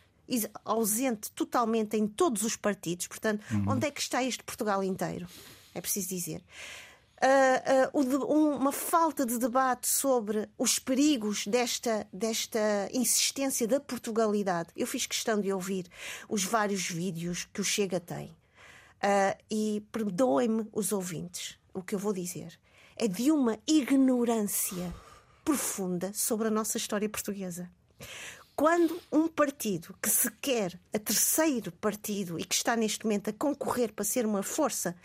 ausente 0.64 1.30
totalmente 1.30 1.96
em 1.96 2.04
todos 2.04 2.42
os 2.42 2.56
partidos. 2.56 3.06
Portanto, 3.06 3.44
uhum. 3.48 3.64
onde 3.68 3.86
é 3.86 3.90
que 3.92 4.00
está 4.00 4.24
este 4.24 4.42
Portugal 4.42 4.82
inteiro? 4.82 5.28
É 5.72 5.80
preciso 5.80 6.08
dizer 6.08 6.42
uh, 7.22 7.90
uh, 7.98 8.58
uma 8.58 8.72
falta 8.72 9.24
de 9.24 9.38
debate 9.38 9.88
sobre 9.88 10.48
os 10.58 10.78
perigos 10.78 11.46
desta, 11.46 12.06
desta 12.12 12.88
insistência 12.92 13.66
da 13.66 13.80
Portugalidade. 13.80 14.70
Eu 14.76 14.86
fiz 14.86 15.06
questão 15.06 15.40
de 15.40 15.52
ouvir 15.52 15.86
os 16.28 16.44
vários 16.44 16.88
vídeos 16.88 17.48
que 17.52 17.60
o 17.60 17.64
Chega 17.64 18.00
tem. 18.00 18.36
Uh, 18.96 19.36
e 19.50 19.82
perdoem-me 19.92 20.66
os 20.72 20.90
ouvintes, 20.90 21.58
o 21.72 21.82
que 21.82 21.94
eu 21.94 21.98
vou 21.98 22.12
dizer. 22.12 22.58
É 22.96 23.06
de 23.06 23.30
uma 23.30 23.58
ignorância 23.66 24.92
profunda 25.44 26.12
sobre 26.14 26.48
a 26.48 26.50
nossa 26.50 26.76
história 26.76 27.08
portuguesa. 27.08 27.70
Quando 28.56 28.98
um 29.12 29.28
partido 29.28 29.94
que 30.00 30.08
se 30.08 30.30
quer 30.40 30.80
a 30.90 30.98
terceiro 30.98 31.70
partido 31.72 32.40
e 32.40 32.44
que 32.44 32.54
está 32.54 32.74
neste 32.74 33.04
momento 33.04 33.28
a 33.28 33.32
concorrer 33.34 33.92
para 33.92 34.02
ser 34.02 34.24
uma 34.24 34.42
força 34.42 34.96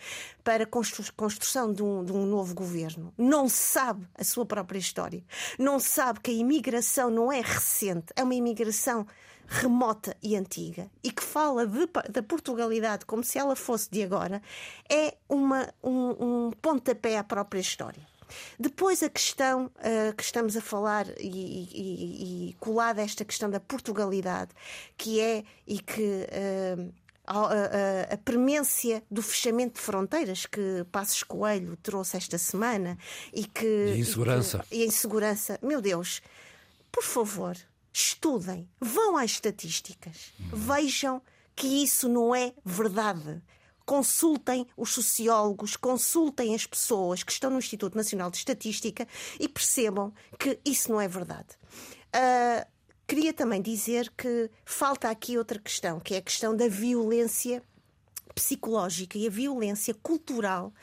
para 0.42 0.64
a 0.64 0.68
construção 1.14 1.74
de 1.74 1.84
um, 1.84 2.02
de 2.02 2.14
um 2.14 2.26
novo 2.26 2.56
governo 2.56 3.14
não 3.18 3.50
sabe 3.50 4.08
a 4.18 4.24
sua 4.24 4.46
própria 4.46 4.80
história, 4.80 5.22
não 5.60 5.82
sabe 5.82 6.22
que 6.22 6.32
a 6.32 6.34
imigração 6.34 7.10
não 7.10 7.30
é 7.30 7.42
recente, 7.42 8.14
é 8.16 8.24
uma 8.24 8.36
imigração 8.36 9.06
remota 9.46 10.16
e 10.24 10.38
antiga 10.38 10.90
e 11.04 11.12
que 11.12 11.22
fala 11.22 11.68
da 12.10 12.24
Portugalidade 12.24 13.06
como 13.06 13.22
se 13.22 13.38
ela 13.38 13.58
fosse 13.58 13.92
de 13.92 14.02
agora, 14.02 14.42
é 14.90 15.18
uma, 15.28 15.68
um, 15.84 16.48
um 16.48 16.52
pontapé 16.52 17.18
à 17.18 17.24
própria 17.24 17.60
história. 17.60 18.11
Depois 18.60 19.04
a 19.04 19.10
questão 19.10 19.66
uh, 19.66 20.16
que 20.16 20.24
estamos 20.24 20.56
a 20.58 20.62
falar 20.62 21.08
e, 21.20 21.28
e, 21.28 22.50
e, 22.50 22.54
colada 22.60 23.02
esta 23.02 23.26
questão 23.26 23.50
da 23.50 23.60
Portugalidade, 23.60 24.52
que 24.98 25.20
é 25.20 25.44
e 25.68 25.80
que 25.80 26.02
uh, 26.02 26.94
a, 27.26 27.40
a, 27.40 28.14
a, 28.14 28.18
premência 28.18 29.04
do 29.10 29.22
fechamento 29.22 29.76
de 29.76 29.82
fronteiras 29.82 30.46
que 30.46 30.86
Passos 30.92 31.24
Coelho 31.24 31.78
trouxe 31.78 32.18
esta 32.18 32.38
semana 32.38 32.98
e 33.34 33.46
que. 33.46 33.94
E 33.96 34.00
insegurança. 34.00 34.66
E, 34.66 34.70
que, 34.70 34.76
e 34.76 34.86
insegurança. 34.86 35.60
Meu 35.62 35.82
Deus, 35.82 36.22
por 36.92 37.04
favor, 37.04 37.56
estudem, 37.94 38.68
vão 38.80 39.18
às 39.18 39.32
estatísticas, 39.32 40.34
uhum. 40.40 40.50
vejam 40.54 41.22
que 41.56 41.68
isso 41.84 42.10
não 42.10 42.34
é 42.34 42.54
verdade 42.66 43.42
consultem 43.92 44.66
os 44.78 44.94
sociólogos, 44.94 45.76
consultem 45.76 46.56
as 46.56 46.66
pessoas 46.66 47.24
que 47.24 47.32
estão 47.34 47.50
no 47.50 47.58
Instituto 47.58 47.98
Nacional 47.98 48.32
de 48.32 48.38
Estatística 48.38 49.06
e 49.38 49.50
percebam 49.50 50.14
que 50.40 50.58
isso 50.64 50.90
não 50.90 51.02
é 51.02 51.10
verdade. 51.10 51.50
Uh, 52.16 52.66
queria 53.06 53.34
também 53.34 53.62
dizer 53.62 54.10
que 54.18 54.50
falta 54.64 55.10
aqui 55.10 55.38
outra 55.38 55.60
questão, 55.60 56.00
que 56.00 56.16
é 56.16 56.20
a 56.20 56.22
questão 56.22 56.56
da 56.56 56.70
violência 56.70 57.62
psicológica 58.34 59.18
e 59.18 59.28
a 59.28 59.30
violência 59.30 59.94
cultural 59.94 60.74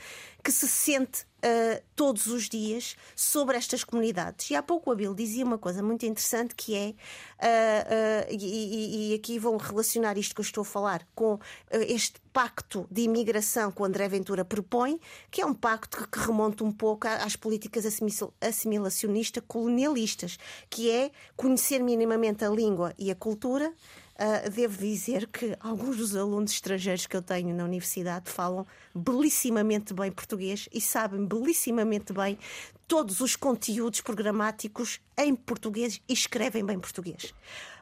que 0.43 0.53
se 0.53 0.69
sente 0.69 1.23
uh, 1.23 1.83
todos 1.95 2.27
os 2.27 2.49
dias 2.49 2.97
sobre 3.15 3.57
estas 3.57 3.85
comunidades. 3.85 4.51
E 4.51 4.55
há 4.55 4.63
pouco 4.63 4.89
o 4.89 4.93
Abel 4.93 5.15
dizia 5.15 5.45
uma 5.45 5.59
coisa 5.59 5.83
muito 5.83 6.07
interessante 6.07 6.55
que 6.55 6.75
é, 6.75 6.89
uh, 6.89 8.31
uh, 8.31 8.35
e, 8.35 9.13
e, 9.13 9.15
aqui 9.15 9.39
vou 9.39 9.57
relacionar 9.57 10.17
isto 10.17 10.35
que 10.35 10.41
eu 10.41 10.45
estou 10.45 10.63
a 10.63 10.65
falar 10.65 11.07
com 11.15 11.39
este 11.71 12.21
pacto 12.33 12.87
de 12.91 13.03
imigração 13.03 13.73
que 13.73 13.83
o 13.83 13.85
André 13.85 14.09
Ventura 14.09 14.45
propõe, 14.45 15.01
que 15.31 15.41
é 15.43 15.47
um 15.47 15.55
pacto 15.55 16.09
que 16.09 16.19
remonta 16.19 16.63
um 16.63 16.73
pouco 16.73 17.09
às 17.09 17.35
políticas 17.37 17.85
assimilacionistas 18.41 19.43
colonialistas, 19.47 20.39
que 20.71 20.91
é 20.91 21.11
conhecer 21.37 21.81
minimamente 21.81 22.45
a 22.45 22.49
língua 22.49 22.95
e 22.97 23.11
a 23.11 23.15
cultura 23.15 23.73
Uh, 24.21 24.51
devo 24.51 24.77
dizer 24.77 25.29
que 25.29 25.57
alguns 25.61 25.97
dos 25.97 26.17
alunos 26.17 26.51
estrangeiros 26.51 27.07
que 27.07 27.17
eu 27.17 27.23
tenho 27.23 27.55
na 27.55 27.63
universidade 27.63 28.29
falam 28.29 28.67
belíssimamente 28.93 29.95
bem 29.95 30.11
português 30.11 30.69
e 30.73 30.81
sabem 30.81 31.25
belíssimamente 31.25 32.13
bem 32.13 32.37
todos 32.89 33.21
os 33.21 33.37
conteúdos 33.37 34.01
programáticos 34.01 35.01
em 35.17 35.37
português 35.37 36.01
e 36.09 36.13
escrevem 36.13 36.65
bem 36.65 36.81
português. 36.81 37.33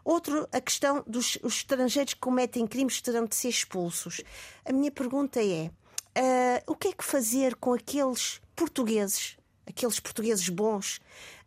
Outro, 0.04 0.46
a 0.52 0.60
questão 0.60 1.02
dos 1.06 1.38
estrangeiros 1.42 2.12
que 2.12 2.20
cometem 2.20 2.66
crimes 2.66 3.00
terão 3.00 3.24
de 3.24 3.34
ser 3.34 3.48
expulsos. 3.48 4.20
A 4.62 4.74
minha 4.74 4.90
pergunta 4.90 5.40
é: 5.42 5.70
uh, 6.18 6.70
o 6.70 6.76
que 6.76 6.88
é 6.88 6.92
que 6.92 7.02
fazer 7.02 7.54
com 7.54 7.72
aqueles 7.72 8.42
portugueses 8.54 9.38
aqueles 9.68 9.98
portugueses 9.98 10.48
bons, 10.48 11.00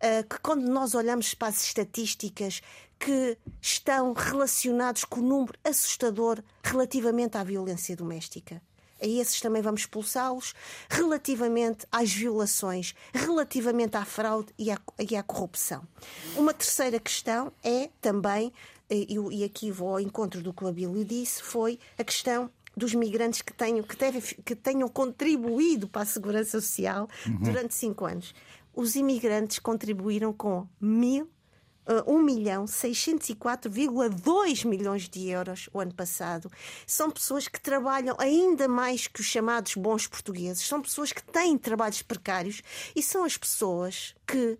uh, 0.03 0.27
que 0.27 0.39
quando 0.41 0.67
nós 0.69 0.93
olhamos 0.93 1.33
para 1.33 1.47
as 1.47 1.63
estatísticas 1.63 2.61
que 2.99 3.37
estão 3.61 4.13
relacionados 4.13 5.05
com 5.05 5.21
o 5.21 5.23
número 5.23 5.57
assustador 5.63 6.43
relativamente 6.61 7.37
à 7.37 7.43
violência 7.43 7.95
doméstica. 7.95 8.61
A 9.01 9.07
esses 9.07 9.39
também 9.39 9.61
vamos 9.61 9.81
expulsá-los, 9.81 10.53
relativamente 10.89 11.87
às 11.89 12.11
violações, 12.11 12.93
relativamente 13.13 13.95
à 13.95 14.03
fraude 14.03 14.53
e 14.57 14.69
à, 14.69 14.77
e 15.09 15.15
à 15.15 15.23
corrupção. 15.23 15.87
Uma 16.35 16.53
terceira 16.53 16.99
questão 16.99 17.53
é 17.63 17.89
também, 18.01 18.51
e 18.89 19.43
aqui 19.45 19.71
vou 19.71 19.89
ao 19.89 20.01
encontro 20.01 20.41
do 20.41 20.53
que 20.53 20.65
o 20.65 20.67
Abílio 20.67 21.05
disse, 21.05 21.41
foi 21.41 21.79
a 21.97 22.03
questão 22.03 22.51
dos 22.75 22.93
migrantes 22.93 23.41
que 23.41 23.53
tenham, 23.53 23.83
que, 23.83 23.95
deve, 23.95 24.35
que 24.43 24.55
tenham 24.55 24.89
contribuído 24.89 25.87
para 25.87 26.01
a 26.01 26.05
segurança 26.05 26.59
social 26.59 27.07
uhum. 27.25 27.39
durante 27.39 27.73
cinco 27.75 28.05
anos. 28.05 28.33
Os 28.75 28.95
imigrantes 28.95 29.59
contribuíram 29.59 30.33
com 30.33 30.67
mil 30.79 31.29
1 32.05 32.21
milhão 32.21 32.65
604,2 32.65 34.65
milhões 34.65 35.09
de 35.09 35.27
euros 35.27 35.67
o 35.73 35.79
ano 35.79 35.93
passado. 35.93 36.51
São 36.85 37.09
pessoas 37.09 37.47
que 37.47 37.59
trabalham 37.59 38.15
ainda 38.19 38.67
mais 38.67 39.07
que 39.07 39.21
os 39.21 39.25
chamados 39.25 39.73
bons 39.75 40.05
portugueses. 40.05 40.67
São 40.67 40.81
pessoas 40.81 41.11
que 41.11 41.23
têm 41.23 41.57
trabalhos 41.57 42.03
precários 42.03 42.61
e 42.95 43.01
são 43.01 43.23
as 43.23 43.37
pessoas 43.37 44.13
que. 44.27 44.59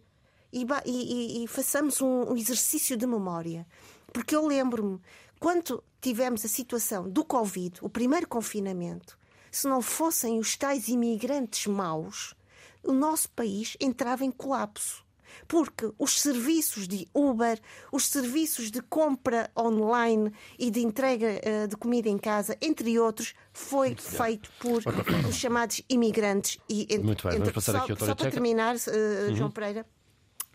E, 0.52 0.66
e, 0.86 1.44
e 1.44 1.48
façamos 1.48 2.02
um, 2.02 2.32
um 2.32 2.36
exercício 2.36 2.98
de 2.98 3.06
memória. 3.06 3.68
Porque 4.12 4.36
eu 4.36 4.48
lembro-me, 4.48 5.00
quando 5.40 5.84
tivemos 6.02 6.44
a 6.44 6.48
situação 6.48 7.08
do 7.08 7.24
Covid, 7.24 7.78
o 7.84 7.90
primeiro 7.90 8.28
confinamento, 8.28 9.16
se 9.52 9.68
não 9.68 9.80
fossem 9.80 10.40
os 10.40 10.58
tais 10.58 10.88
imigrantes 10.88 11.68
maus, 11.68 12.34
o 12.82 12.92
nosso 12.92 13.30
país 13.30 13.78
entrava 13.80 14.26
em 14.26 14.32
colapso 14.32 15.08
porque 15.48 15.92
os 15.98 16.20
serviços 16.20 16.88
de 16.88 17.08
Uber, 17.14 17.60
os 17.92 18.08
serviços 18.08 18.72
de 18.72 18.82
compra 18.82 19.50
online 19.58 20.32
e 20.58 20.70
de 20.70 20.82
entrega 20.82 21.28
uh, 21.28 21.68
de 21.68 21.76
comida 21.76 22.10
em 22.10 22.18
casa, 22.18 22.58
entre 22.62 22.98
outros, 23.00 23.34
foi 23.54 23.88
Muito 23.90 24.02
feito 24.02 24.52
por 24.60 24.82
os 25.28 25.36
chamados 25.36 25.82
imigrantes. 25.90 26.58
E, 26.70 26.98
Muito 27.00 27.28
bem, 27.28 27.38
vamos 27.38 27.54
passar 27.54 27.74
só, 27.74 27.78
aqui 27.80 27.92
outra 27.92 28.08
Só 28.08 28.16
para 28.16 28.32
terminar, 28.32 28.76
uh, 28.76 29.30
uhum. 29.30 29.36
João 29.36 29.52
Pereira, 29.52 29.86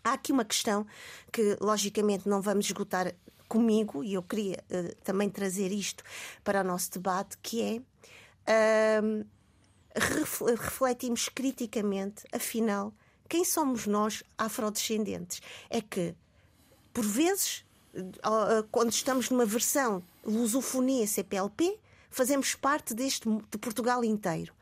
há 0.03 0.13
aqui 0.13 0.31
uma 0.31 0.45
questão 0.45 0.85
que, 1.31 1.57
logicamente, 1.61 2.27
não 2.27 2.41
vamos 2.41 2.65
esgotar 2.65 3.13
comigo, 3.47 4.03
e 4.03 4.13
eu 4.13 4.23
queria 4.23 4.63
uh, 4.69 4.95
também 5.03 5.29
trazer 5.29 5.71
isto 5.71 6.03
para 6.43 6.61
o 6.61 6.63
nosso 6.63 6.91
debate, 6.91 7.37
que 7.41 7.61
é. 7.61 7.81
Uh, 8.47 9.25
refletimos 10.57 11.29
criticamente, 11.29 12.25
afinal, 12.31 12.93
quem 13.27 13.43
somos 13.43 13.87
nós 13.87 14.23
afrodescendentes? 14.37 15.41
É 15.69 15.81
que, 15.81 16.15
por 16.93 17.03
vezes, 17.03 17.65
quando 18.71 18.91
estamos 18.91 19.29
numa 19.29 19.45
versão 19.45 20.03
lusofonia 20.23 21.07
CPLP, 21.07 21.79
fazemos 22.09 22.55
parte 22.55 22.93
deste 22.93 23.27
de 23.29 23.57
Portugal 23.57 24.03
inteiro. 24.03 24.53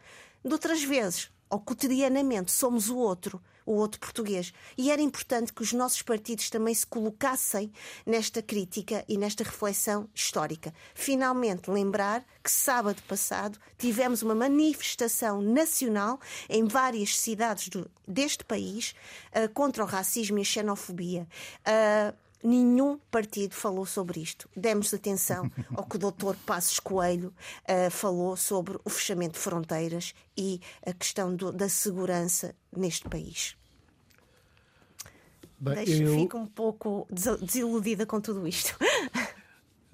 De 0.43 0.51
outras 0.51 0.83
vezes, 0.83 1.29
ou 1.49 1.59
cotidianamente, 1.59 2.51
somos 2.51 2.89
o 2.89 2.97
outro 2.97 3.41
o 3.65 3.73
outro 3.73 3.99
português. 3.99 4.53
E 4.77 4.91
era 4.91 5.01
importante 5.01 5.53
que 5.53 5.61
os 5.61 5.73
nossos 5.73 6.01
partidos 6.01 6.49
também 6.49 6.73
se 6.73 6.85
colocassem 6.85 7.71
nesta 8.05 8.41
crítica 8.41 9.03
e 9.07 9.17
nesta 9.17 9.43
reflexão 9.43 10.09
histórica. 10.13 10.73
Finalmente, 10.93 11.69
lembrar 11.69 12.25
que 12.43 12.51
sábado 12.51 13.01
passado 13.07 13.59
tivemos 13.77 14.21
uma 14.21 14.35
manifestação 14.35 15.41
nacional 15.41 16.19
em 16.49 16.65
várias 16.65 17.17
cidades 17.19 17.69
do, 17.69 17.89
deste 18.07 18.43
país 18.43 18.93
uh, 19.35 19.51
contra 19.53 19.83
o 19.83 19.87
racismo 19.87 20.37
e 20.37 20.41
a 20.41 20.45
xenofobia. 20.45 21.27
Uh, 21.67 22.22
nenhum 22.43 22.99
partido 23.09 23.53
falou 23.53 23.85
sobre 23.85 24.19
isto. 24.19 24.49
Demos 24.55 24.93
atenção 24.93 25.49
ao 25.75 25.85
que 25.85 25.95
o 25.95 25.99
doutor 25.99 26.35
Passos 26.45 26.79
Coelho 26.79 27.33
uh, 27.63 27.89
falou 27.89 28.35
sobre 28.35 28.77
o 28.83 28.89
fechamento 28.89 29.33
de 29.33 29.39
fronteiras 29.39 30.13
e 30.37 30.59
a 30.85 30.93
questão 30.93 31.35
do, 31.35 31.51
da 31.51 31.69
segurança 31.69 32.55
neste 32.75 33.07
país. 33.07 33.55
Bem, 35.59 35.75
Deixo, 35.75 36.03
eu... 36.03 36.15
Fico 36.15 36.37
um 36.37 36.45
pouco 36.45 37.07
desiludida 37.09 38.05
com 38.05 38.19
tudo 38.19 38.45
isto. 38.47 38.77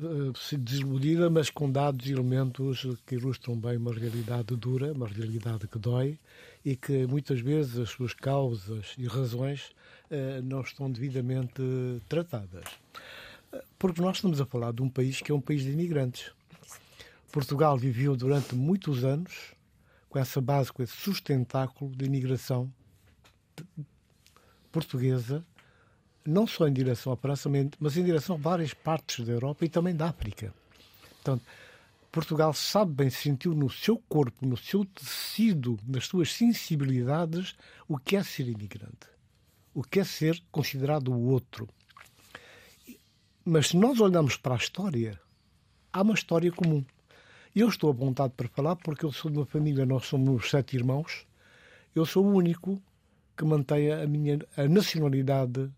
Eh, 0.01 0.57
desiludida, 0.57 1.29
mas 1.29 1.49
com 1.49 1.69
dados 1.69 2.07
e 2.07 2.13
elementos 2.13 2.87
que 3.05 3.15
ilustram 3.15 3.59
bem 3.59 3.75
uma 3.75 3.93
realidade 3.93 4.55
dura, 4.55 4.93
uma 4.93 5.07
realidade 5.07 5.67
que 5.67 5.77
dói 5.77 6.17
e 6.63 6.77
que 6.77 7.05
muitas 7.05 7.41
vezes 7.41 7.77
as 7.77 7.89
suas 7.89 8.13
causas 8.13 8.95
e 8.97 9.05
razões 9.05 9.71
não 10.43 10.61
estão 10.61 10.91
devidamente 10.91 11.61
tratadas. 12.07 12.65
Porque 13.77 14.01
nós 14.01 14.17
estamos 14.17 14.39
a 14.39 14.45
falar 14.45 14.71
de 14.73 14.81
um 14.81 14.89
país 14.89 15.21
que 15.21 15.31
é 15.31 15.35
um 15.35 15.41
país 15.41 15.61
de 15.61 15.71
imigrantes. 15.71 16.31
Portugal 17.31 17.77
viveu 17.77 18.15
durante 18.15 18.55
muitos 18.55 19.03
anos 19.03 19.53
com 20.09 20.17
essa 20.17 20.41
base, 20.41 20.71
com 20.71 20.81
esse 20.81 20.93
sustentáculo 20.93 21.95
de 21.95 22.05
imigração 22.05 22.71
portuguesa 24.71 25.45
não 26.25 26.45
só 26.45 26.67
em 26.67 26.73
direção 26.73 27.11
à 27.11 27.17
França, 27.17 27.49
mas 27.79 27.97
em 27.97 28.03
direção 28.03 28.35
a 28.35 28.39
várias 28.39 28.73
partes 28.73 29.25
da 29.25 29.31
Europa 29.33 29.65
e 29.65 29.69
também 29.69 29.95
da 29.95 30.09
África. 30.09 30.53
Portanto, 31.15 31.43
Portugal 32.11 32.53
sabe 32.53 32.93
bem, 32.93 33.09
sentiu 33.09 33.53
no 33.53 33.69
seu 33.69 33.97
corpo, 33.97 34.45
no 34.45 34.57
seu 34.57 34.85
tecido, 34.85 35.79
nas 35.87 36.05
suas 36.05 36.31
sensibilidades, 36.33 37.55
o 37.87 37.97
que 37.97 38.15
é 38.15 38.23
ser 38.23 38.47
imigrante, 38.47 39.07
o 39.79 39.81
que 39.81 40.01
é 40.01 40.03
ser 40.03 40.43
considerado 40.51 41.07
o 41.07 41.27
outro. 41.29 41.65
Mas 43.45 43.69
se 43.69 43.77
nós 43.77 44.01
olhamos 44.01 44.35
para 44.35 44.55
a 44.55 44.57
história, 44.57 45.17
há 45.93 46.01
uma 46.01 46.15
história 46.15 46.51
comum. 46.51 46.83
Eu 47.55 47.69
estou 47.69 47.89
apontado 47.89 48.33
para 48.33 48.49
falar 48.49 48.75
porque 48.75 49.05
eu 49.05 49.11
sou 49.13 49.31
de 49.31 49.37
uma 49.37 49.45
família, 49.45 49.85
nós 49.85 50.05
somos 50.05 50.49
sete 50.49 50.75
irmãos, 50.75 51.25
eu 51.95 52.05
sou 52.05 52.25
o 52.25 52.33
único 52.33 52.81
que 53.37 53.45
mantém 53.45 53.89
a 53.89 54.05
minha 54.05 54.39
a 54.57 54.67
nacionalidade 54.67 55.71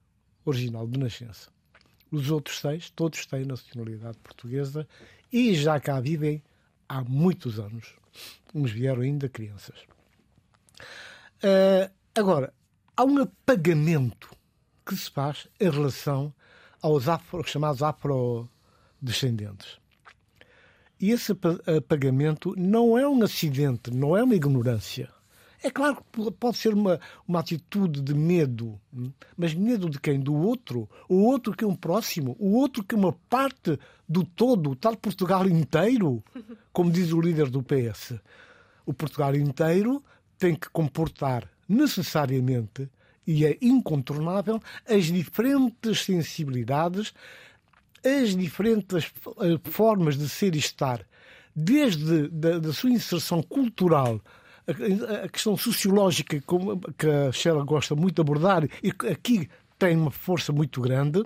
original 0.45 0.87
de 0.87 0.97
nascença. 0.97 1.51
Os 2.09 2.31
outros 2.31 2.57
seis, 2.57 2.89
todos 2.89 3.27
têm 3.27 3.45
nacionalidade 3.45 4.17
portuguesa 4.17 4.87
e 5.31 5.53
já 5.53 5.79
cá 5.79 5.99
vivem 5.99 6.41
há 6.89 7.03
muitos 7.03 7.59
anos. 7.59 7.93
Uns 8.51 8.71
vieram 8.71 9.03
ainda 9.03 9.29
crianças. 9.29 9.79
Uh, 11.43 11.87
agora, 12.15 12.51
há 12.95 13.03
um 13.03 13.19
apagamento 13.19 14.29
que 14.85 14.95
se 14.95 15.09
faz 15.09 15.47
em 15.59 15.69
relação 15.69 16.33
aos 16.81 17.07
afro, 17.07 17.43
chamados 17.43 17.81
afrodescendentes. 17.83 19.79
E 20.99 21.11
esse 21.11 21.31
apagamento 21.31 22.53
não 22.57 22.97
é 22.97 23.07
um 23.07 23.23
acidente, 23.23 23.91
não 23.91 24.15
é 24.15 24.23
uma 24.23 24.35
ignorância 24.35 25.09
é 25.63 25.69
claro 25.69 25.97
que 26.11 26.31
pode 26.31 26.57
ser 26.57 26.73
uma, 26.73 26.99
uma 27.27 27.39
atitude 27.39 28.01
de 28.01 28.15
medo, 28.15 28.79
mas 29.37 29.53
medo 29.53 29.89
de 29.89 29.99
quem? 29.99 30.19
Do 30.19 30.33
outro? 30.33 30.89
O 31.07 31.23
outro 31.23 31.53
que 31.53 31.63
é 31.63 31.67
um 31.67 31.75
próximo? 31.75 32.35
O 32.39 32.55
outro 32.55 32.83
que 32.83 32.95
é 32.95 32.97
uma 32.97 33.13
parte 33.13 33.79
do 34.09 34.23
todo, 34.23 34.71
o 34.71 34.75
tal 34.75 34.97
Portugal 34.97 35.47
inteiro? 35.47 36.23
Como 36.73 36.91
diz 36.91 37.11
o 37.11 37.21
líder 37.21 37.49
do 37.49 37.61
PS. 37.61 38.15
O 38.85 38.93
Portugal 38.93 39.35
inteiro 39.35 40.03
tem 40.37 40.55
que 40.55 40.67
comportar 40.69 41.47
necessariamente 41.71 42.89
e 43.25 43.45
é 43.45 43.57
incontornável 43.61 44.61
as 44.87 45.05
diferentes 45.05 46.01
sensibilidades, 46.01 47.13
as 48.03 48.35
diferentes 48.35 49.11
eh, 49.41 49.59
formas 49.69 50.17
de 50.17 50.27
ser 50.27 50.55
e 50.55 50.59
estar, 50.59 51.05
desde 51.55 52.27
da, 52.29 52.59
da 52.59 52.73
sua 52.73 52.89
inserção 52.89 53.41
cultural 53.41 54.21
a, 55.23 55.27
questão 55.27 55.57
sociológica 55.57 56.41
que 56.97 57.07
a 57.07 57.31
Sheila 57.31 57.63
gosta 57.63 57.95
muito 57.95 58.15
de 58.15 58.21
abordar 58.21 58.67
e 58.83 58.89
aqui 59.11 59.49
tem 59.77 59.97
uma 59.97 60.11
força 60.11 60.51
muito 60.51 60.79
grande, 60.81 61.23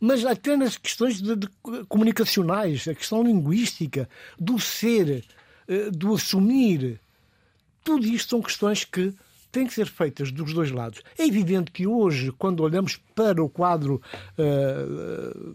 mas 0.00 0.24
até 0.24 0.56
nas 0.56 0.76
questões 0.76 1.20
de, 1.20 1.36
de 1.36 1.48
comunicacionais, 1.88 2.88
a 2.88 2.94
questão 2.94 3.22
linguística, 3.22 4.08
do 4.38 4.58
ser, 4.58 5.24
eh, 5.68 5.90
do 5.90 6.14
assumir, 6.14 7.00
tudo 7.84 8.06
isto 8.06 8.30
são 8.30 8.42
questões 8.42 8.84
que 8.84 9.14
têm 9.50 9.66
que 9.66 9.74
ser 9.74 9.86
feitas 9.86 10.30
dos 10.30 10.52
dois 10.52 10.70
lados. 10.70 11.02
É 11.16 11.26
evidente 11.26 11.70
que 11.70 11.86
hoje, 11.86 12.32
quando 12.32 12.62
olhamos 12.62 12.96
para 13.14 13.42
o 13.42 13.48
quadro 13.48 14.00
uh, 14.38 15.54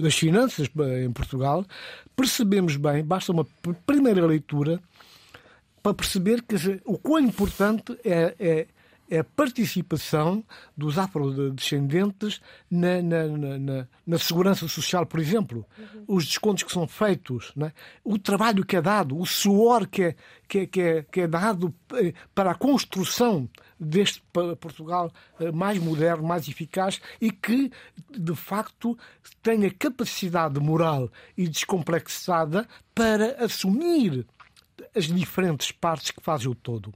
das 0.00 0.14
finanças 0.14 0.68
em 1.04 1.12
Portugal, 1.12 1.64
percebemos 2.14 2.76
bem, 2.76 3.04
basta 3.04 3.32
uma 3.32 3.46
primeira 3.84 4.24
leitura, 4.24 4.80
para 5.82 5.94
perceber 5.94 6.42
que 6.42 6.56
o 6.84 6.98
quão 6.98 7.20
importante 7.20 7.98
é, 8.04 8.34
é 8.38 8.66
a 9.10 9.24
participação 9.24 10.44
dos 10.76 10.96
afrodescendentes 10.98 12.40
na, 12.70 13.02
na, 13.02 13.26
na, 13.26 13.88
na, 14.06 14.18
segurança 14.18 14.68
social, 14.68 15.04
por 15.04 15.18
exemplo. 15.18 15.66
Uhum. 15.76 16.04
Os 16.06 16.26
descontos 16.26 16.62
que 16.62 16.72
são 16.72 16.86
feitos, 16.86 17.52
é? 17.60 17.72
o 18.04 18.18
trabalho 18.18 18.64
que 18.64 18.76
é 18.76 18.82
dado, 18.82 19.18
o 19.18 19.26
suor 19.26 19.86
que 19.88 20.02
é, 20.02 20.14
que 20.48 20.58
é, 20.58 20.66
que 20.66 20.80
é, 20.80 21.02
que 21.02 21.20
é 21.22 21.26
dado 21.26 21.74
eh, 21.94 22.12
para 22.34 22.52
a 22.52 22.54
construção 22.54 23.48
deste 23.78 24.22
Portugal 24.32 25.10
eh, 25.40 25.50
mais 25.50 25.78
moderno, 25.78 26.26
mais 26.26 26.46
eficaz 26.46 27.00
e 27.20 27.32
que, 27.32 27.70
de 28.10 28.34
facto, 28.36 28.96
tenha 29.42 29.70
capacidade 29.70 30.60
moral 30.60 31.10
e 31.36 31.48
descomplexada 31.48 32.68
para 32.94 33.44
assumir 33.44 34.26
as 34.94 35.06
diferentes 35.06 35.72
partes 35.72 36.10
que 36.10 36.22
fazem 36.22 36.48
o 36.48 36.54
todo. 36.54 36.92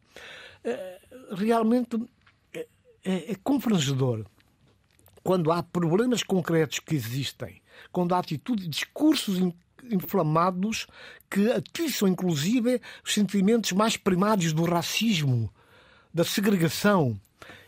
Realmente 1.34 2.00
é, 2.52 2.66
é, 3.04 3.32
é 3.32 3.34
confrangedor 3.42 4.24
quando 5.22 5.50
há 5.50 5.62
problemas 5.62 6.22
concretos 6.22 6.78
que 6.78 6.94
existem, 6.94 7.62
quando 7.90 8.14
há 8.14 8.18
atitudes, 8.18 8.68
discursos 8.68 9.38
inflamados 9.90 10.86
que 11.30 11.50
atiçam, 11.50 12.06
inclusive, 12.06 12.80
os 13.02 13.14
sentimentos 13.14 13.72
mais 13.72 13.96
primários 13.96 14.52
do 14.52 14.64
racismo, 14.64 15.50
da 16.12 16.24
segregação. 16.24 17.18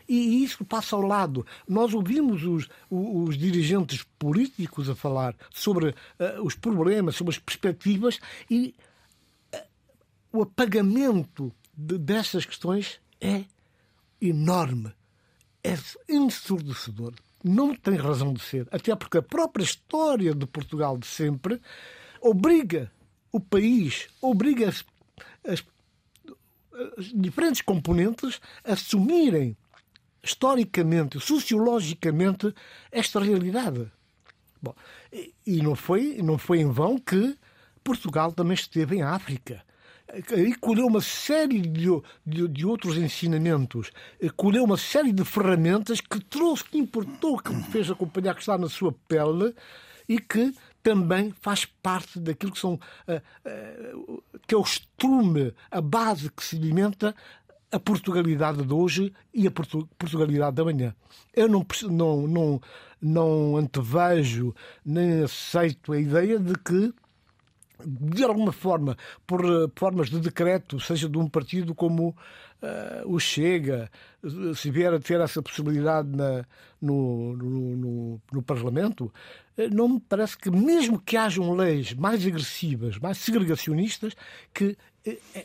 E 0.07 0.43
isso 0.43 0.63
passa 0.63 0.95
ao 0.95 1.01
lado. 1.01 1.45
Nós 1.67 1.93
ouvimos 1.93 2.43
os, 2.43 2.69
os, 2.89 3.37
dirigentes 3.37 4.05
políticos 4.17 4.89
a 4.89 4.95
falar 4.95 5.35
sobre 5.51 5.89
uh, 5.89 5.95
os 6.43 6.55
problemas, 6.55 7.15
sobre 7.15 7.33
as 7.33 7.39
perspectivas, 7.39 8.19
e 8.49 8.73
o 10.31 10.43
apagamento 10.43 11.51
de, 11.75 11.97
dessas 11.97 12.45
questões 12.45 13.01
é 13.19 13.43
enorme, 14.21 14.91
é 15.63 15.77
ensurdecedor. 16.09 17.13
Não 17.43 17.75
tem 17.75 17.95
razão 17.95 18.33
de 18.33 18.41
ser, 18.41 18.67
até 18.71 18.95
porque 18.95 19.19
a 19.19 19.21
própria 19.21 19.63
história 19.63 20.33
de 20.33 20.45
Portugal 20.45 20.97
de 20.97 21.07
sempre 21.07 21.61
obriga 22.21 22.91
o 23.31 23.39
país, 23.39 24.07
obriga 24.21 24.69
as, 24.69 24.83
as, 25.47 25.63
as 26.97 27.05
diferentes 27.13 27.61
componentes 27.61 28.41
a 28.63 28.73
assumirem 28.73 29.55
historicamente, 30.23 31.19
sociologicamente, 31.19 32.53
esta 32.91 33.19
realidade. 33.19 33.89
Bom, 34.61 34.73
e 35.45 35.61
não 35.61 35.75
foi, 35.75 36.17
não 36.21 36.37
foi 36.37 36.59
em 36.59 36.71
vão 36.71 36.97
que 36.97 37.37
Portugal 37.83 38.31
também 38.33 38.55
esteve 38.55 38.97
em 38.97 39.03
África 39.03 39.63
aí 40.31 40.55
colheu 40.55 40.87
uma 40.87 41.01
série 41.01 41.61
de, 41.61 41.87
de, 42.25 42.47
de, 42.47 42.65
outros 42.65 42.97
ensinamentos, 42.97 43.91
eh, 44.21 44.29
colheu 44.35 44.63
uma 44.63 44.77
série 44.77 45.11
de 45.11 45.23
ferramentas 45.25 45.99
que 46.01 46.19
trouxe, 46.19 46.63
que 46.63 46.77
importou, 46.77 47.37
que 47.37 47.53
fez 47.71 47.91
acompanhar, 47.91 48.33
que 48.33 48.41
está 48.41 48.57
na 48.57 48.69
sua 48.69 48.93
pele 49.07 49.53
e 50.07 50.19
que 50.19 50.53
também 50.81 51.33
faz 51.41 51.65
parte 51.65 52.19
daquilo 52.19 52.53
que 52.53 52.59
são 52.59 52.75
uh, 52.75 54.23
que 54.47 54.55
é 54.55 54.57
o 54.57 54.61
estrume, 54.61 55.53
a 55.69 55.81
base 55.81 56.31
que 56.31 56.41
se 56.41 56.55
alimenta 56.55 57.13
a 57.69 57.77
Portugalidade 57.77 58.63
de 58.63 58.73
hoje 58.73 59.13
e 59.33 59.45
a 59.45 59.51
Portugalidade 59.51 60.55
da 60.55 60.63
manhã. 60.63 60.95
Eu 61.35 61.49
não, 61.49 61.65
não, 61.89 62.27
não, 62.27 62.61
não 63.01 63.57
antevejo 63.57 64.55
nem 64.85 65.23
aceito 65.23 65.91
a 65.91 65.99
ideia 65.99 66.39
de 66.39 66.53
que 66.53 66.93
de 67.85 68.23
alguma 68.23 68.51
forma, 68.51 68.97
por 69.25 69.45
uh, 69.45 69.71
formas 69.75 70.09
de 70.09 70.19
decreto, 70.19 70.79
seja 70.79 71.07
de 71.07 71.17
um 71.17 71.27
partido 71.27 71.75
como 71.75 72.09
uh, 72.09 72.15
o 73.05 73.19
Chega, 73.19 73.89
se 74.55 74.71
vier 74.71 74.93
a 74.93 74.99
ter 74.99 75.19
essa 75.21 75.41
possibilidade 75.41 76.09
na, 76.09 76.45
no, 76.81 77.35
no, 77.35 77.75
no, 77.75 78.21
no 78.31 78.41
Parlamento, 78.41 79.11
eh, 79.57 79.69
não 79.69 79.89
me 79.89 79.99
parece 79.99 80.37
que, 80.37 80.49
mesmo 80.49 80.99
que 80.99 81.17
hajam 81.17 81.53
leis 81.53 81.93
mais 81.93 82.25
agressivas, 82.25 82.97
mais 82.99 83.17
segregacionistas, 83.17 84.13
que 84.53 84.65
eh, 84.65 84.75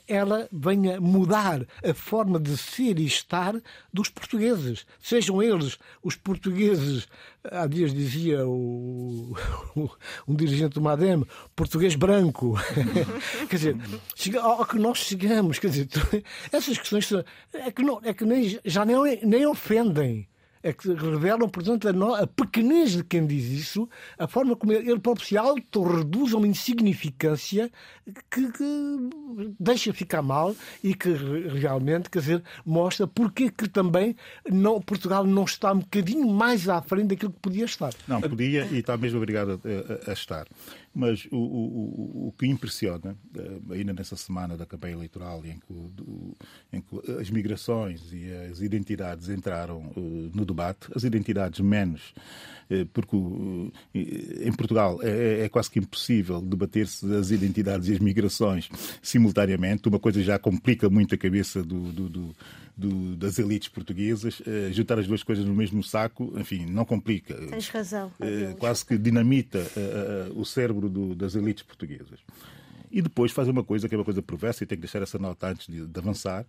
ela 0.09 0.49
venha 0.53 1.01
mudar 1.01 1.67
a 1.83 1.95
forma 1.95 2.39
de 2.41 2.57
ser 2.57 2.99
e 2.99 3.07
estar 3.07 3.55
dos 3.93 4.09
portugueses. 4.09 4.87
Sejam 5.01 5.43
eles 5.43 5.79
os 6.03 6.17
portugueses, 6.17 7.07
há 7.45 7.67
dias 7.67 7.93
dizia 7.93 8.47
o, 8.47 9.37
um 10.27 10.35
dirigente 10.35 10.75
do 10.75 10.81
MADEM, 10.81 11.25
português 11.55 11.95
branco. 11.95 12.59
quer 13.49 13.57
dizer, 13.57 13.77
ao 14.41 14.67
que 14.67 14.79
nós 14.79 14.99
chegamos, 14.99 15.59
quer 15.59 15.71
dizer, 15.71 15.89
essas 16.51 16.79
questões 16.79 17.11
é 17.53 17.71
que, 17.71 17.83
não, 17.83 18.01
é 18.03 18.13
que 18.13 18.25
nem, 18.25 18.59
já 18.65 18.85
nem, 18.85 19.25
nem 19.25 19.47
ofendem 19.47 20.29
é 20.63 20.73
que 20.73 20.89
revelam, 20.89 21.49
portanto, 21.49 21.89
a, 21.89 22.21
a 22.21 22.27
pequenez 22.27 22.93
de 22.93 23.05
quem 23.05 23.27
diz 23.27 23.45
isso, 23.47 23.89
a 24.19 24.27
forma 24.27 24.55
como 24.55 24.73
ele 24.73 25.01
próprio 25.01 25.27
se 25.27 25.37
auto-reduz 25.37 26.33
a 26.33 26.37
uma 26.37 26.47
insignificância 26.47 27.71
que, 28.31 28.53
que, 28.53 29.11
deixa 29.59 29.93
ficar 29.93 30.23
mal 30.23 30.55
e 30.83 30.95
que 30.95 31.11
realmente, 31.13 32.09
quer 32.09 32.21
dizer, 32.21 32.43
mostra 32.65 33.07
porque 33.07 33.51
que 33.51 33.69
também 33.69 34.15
não, 34.49 34.81
Portugal 34.81 35.25
não 35.25 35.45
está 35.45 35.73
um 35.73 35.79
bocadinho 35.79 36.29
mais 36.29 36.69
à 36.69 36.81
frente 36.81 37.09
daquilo 37.09 37.33
que 37.33 37.41
podia 37.41 37.65
estar. 37.65 37.93
Não, 38.07 38.21
podia 38.21 38.67
e 38.71 38.79
está 38.79 38.97
mesmo 38.97 39.19
obrigado 39.19 39.61
a, 39.65 40.09
a, 40.09 40.11
a 40.11 40.13
estar. 40.13 40.47
Mas 40.95 41.27
o, 41.31 41.37
o, 41.37 42.29
o 42.29 42.35
que 42.39 42.47
impressiona, 42.47 43.17
eh, 43.35 43.75
ainda 43.75 43.95
nessa 43.95 44.15
semana 44.15 44.59
da 44.59 44.67
campanha 44.67 44.93
eleitoral, 44.93 45.43
em 45.47 45.59
que, 45.59 46.77
em 46.77 46.81
que 46.83 47.13
as 47.19 47.31
migrações 47.31 48.13
e 48.13 48.31
as 48.51 48.61
identidades 48.61 49.31
entraram 49.31 49.91
eh, 49.97 50.31
no 50.35 50.45
debate, 50.45 50.89
as 50.95 51.03
identidades 51.03 51.61
menos, 51.61 52.13
eh, 52.69 52.87
porque 52.93 53.17
em 53.95 54.53
Portugal 54.53 54.99
é, 55.03 55.45
é 55.45 55.49
quase 55.49 55.71
que 55.71 55.79
impossível 55.79 56.43
debater-se 56.43 57.11
as 57.15 57.31
identidades 57.31 57.89
e 57.89 57.95
as 57.95 57.99
migrações 57.99 58.69
simultaneamente. 59.01 59.89
Uma 59.89 59.99
coisa 59.99 60.23
já 60.23 60.39
complica 60.39 60.91
muito 60.91 61.15
a 61.15 61.19
cabeça 61.19 61.63
do, 61.63 61.91
do, 61.91 62.09
do 62.09 62.35
das 63.17 63.39
elites 63.39 63.69
portuguesas, 63.69 64.41
juntar 64.73 64.99
as 64.99 65.07
duas 65.07 65.23
coisas 65.23 65.45
no 65.45 65.55
mesmo 65.55 65.85
saco, 65.85 66.33
enfim, 66.39 66.65
não 66.65 66.87
complica. 66.87 67.35
Tens 67.35 67.69
razão. 67.69 68.11
Quase 68.59 68.85
que 68.85 68.97
dinamita 68.97 69.61
o 70.35 70.45
cérebro 70.45 70.82
do, 70.89 71.15
das 71.15 71.35
elites 71.35 71.63
portuguesas. 71.63 72.21
E 72.91 73.01
depois 73.01 73.33
faz 73.33 73.49
uma 73.49 73.65
coisa 73.65 73.89
que 73.89 73.95
é 73.95 73.99
uma 73.99 74.05
coisa 74.05 74.23
perversa, 74.23 74.65
e 74.65 74.67
tenho 74.67 74.81
que 74.81 74.87
deixar 74.87 75.03
essa 75.03 75.19
nota 75.19 75.49
antes 75.49 75.67
de, 75.67 75.87
de 75.87 75.99
avançar, 75.99 76.45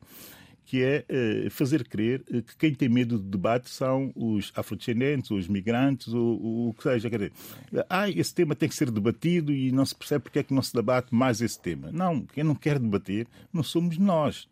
que 0.66 0.82
é 0.82 1.06
fazer 1.50 1.86
crer 1.86 2.24
que 2.24 2.56
quem 2.58 2.74
tem 2.74 2.88
medo 2.88 3.18
de 3.18 3.26
debate 3.26 3.70
são 3.70 4.14
os 4.16 4.52
afrodescendentes, 4.56 5.30
os 5.30 5.48
migrantes, 5.48 6.14
ou 6.14 6.70
o 6.70 6.74
que 6.74 6.84
seja. 6.84 7.10
Quer 7.10 7.18
dizer, 7.18 7.86
ah, 7.90 8.10
esse 8.10 8.34
tema 8.34 8.56
tem 8.56 8.70
que 8.70 8.76
ser 8.76 8.90
debatido 8.90 9.52
e 9.52 9.74
não 9.74 9.86
se 9.86 9.94
percebe 9.94 10.24
porque 10.24 10.40
é 10.40 10.44
que 10.44 10.54
não 10.54 10.62
se 10.62 10.74
debate 10.74 11.14
mais 11.14 11.42
esse 11.42 11.60
tema. 11.60 11.92
Não, 11.92 12.22
quem 12.22 12.46
não 12.46 12.56
quer 12.56 12.80
debater 12.80 13.28
não 13.52 13.62
somos 13.62 13.98
nós 13.98 14.48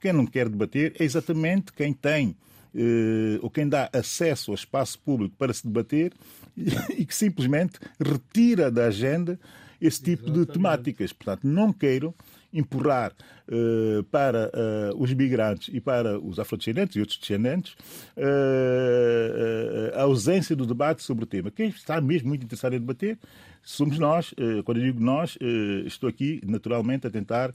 quem 0.00 0.12
não 0.12 0.26
quer 0.26 0.48
debater 0.48 0.94
é 0.98 1.04
exatamente 1.04 1.72
quem 1.72 1.92
tem 1.92 2.36
eh, 2.74 3.38
ou 3.42 3.50
quem 3.50 3.68
dá 3.68 3.88
acesso 3.92 4.50
ao 4.50 4.54
espaço 4.54 4.98
público 4.98 5.34
para 5.36 5.52
se 5.52 5.66
debater 5.66 6.12
e 6.96 7.04
que 7.04 7.14
simplesmente 7.14 7.78
retira 8.00 8.70
da 8.70 8.86
agenda 8.86 9.38
esse 9.80 10.02
tipo 10.02 10.24
Exatamente. 10.24 10.46
de 10.46 10.52
temáticas. 10.52 11.12
Portanto, 11.12 11.46
não 11.46 11.72
queiram 11.72 12.14
empurrar 12.52 13.12
uh, 13.48 14.02
para 14.04 14.50
uh, 14.94 15.02
os 15.02 15.12
migrantes 15.12 15.68
e 15.72 15.80
para 15.80 16.18
os 16.18 16.38
afrodescendentes 16.38 16.96
e 16.96 17.00
outros 17.00 17.18
descendentes 17.18 17.74
uh, 18.16 19.94
a 19.94 20.02
ausência 20.02 20.56
do 20.56 20.64
debate 20.66 21.02
sobre 21.02 21.24
o 21.24 21.26
tema. 21.26 21.50
Quem 21.50 21.68
está 21.68 22.00
mesmo 22.00 22.28
muito 22.28 22.44
interessado 22.44 22.74
em 22.74 22.80
debater 22.80 23.18
somos 23.62 23.98
nós. 23.98 24.32
Quando 24.64 24.78
eu 24.78 24.84
digo 24.84 25.00
nós, 25.00 25.36
estou 25.84 26.08
aqui 26.08 26.40
naturalmente 26.46 27.06
a 27.06 27.10
tentar 27.10 27.52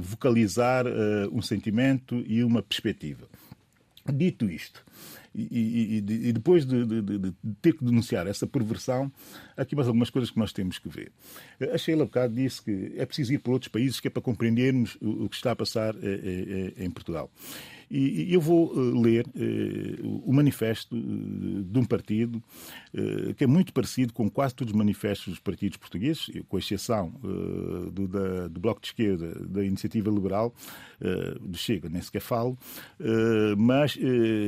vocalizar 0.00 0.84
um 1.30 1.40
sentimento 1.40 2.24
e 2.26 2.42
uma 2.42 2.60
perspectiva. 2.60 3.28
Dito 4.12 4.50
isto, 4.50 4.84
e, 5.34 6.32
depois 6.32 6.66
de, 6.66 6.84
de, 6.84 7.02
de, 7.02 7.34
ter 7.60 7.72
que 7.72 7.84
denunciar 7.84 8.26
essa 8.26 8.46
perversão, 8.46 9.10
aqui 9.56 9.74
mais 9.74 9.88
algumas 9.88 10.10
coisas 10.10 10.30
que 10.30 10.38
nós 10.38 10.52
temos 10.52 10.78
que 10.78 10.88
ver. 10.88 11.12
A 11.72 11.78
Sheila 11.78 12.04
bocado 12.04 12.34
disse 12.34 12.62
que 12.62 12.92
é 12.96 13.06
preciso 13.06 13.32
ir 13.32 13.38
por 13.38 13.52
outros 13.52 13.68
países 13.68 13.98
que 14.00 14.08
é 14.08 14.10
para 14.10 14.22
compreendermos 14.22 14.96
o, 15.00 15.24
o 15.24 15.28
que 15.28 15.36
está 15.36 15.52
a 15.52 15.56
passar 15.56 15.94
eh, 15.96 15.98
eh, 16.02 16.72
eh, 16.78 16.84
em 16.84 16.90
Portugal. 16.90 17.30
E 17.94 18.32
eu 18.32 18.40
vou 18.40 18.72
ler 18.74 19.26
o 20.02 20.32
manifesto 20.32 20.96
de 20.96 21.78
um 21.78 21.84
partido 21.84 22.42
que 23.36 23.44
é 23.44 23.46
muito 23.46 23.70
parecido 23.70 24.14
com 24.14 24.30
quase 24.30 24.54
todos 24.54 24.72
os 24.72 24.78
manifestos 24.78 25.28
dos 25.28 25.38
partidos 25.38 25.76
portugueses, 25.76 26.30
com 26.48 26.58
exceção 26.58 27.12
do, 27.92 28.08
da, 28.08 28.48
do 28.48 28.58
Bloco 28.58 28.80
de 28.80 28.86
Esquerda, 28.86 29.34
da 29.46 29.62
Iniciativa 29.62 30.10
Liberal, 30.10 30.54
do 31.38 31.58
Chega, 31.58 31.90
nem 31.90 32.00
sequer 32.00 32.22
falo, 32.22 32.56
mas 33.58 33.94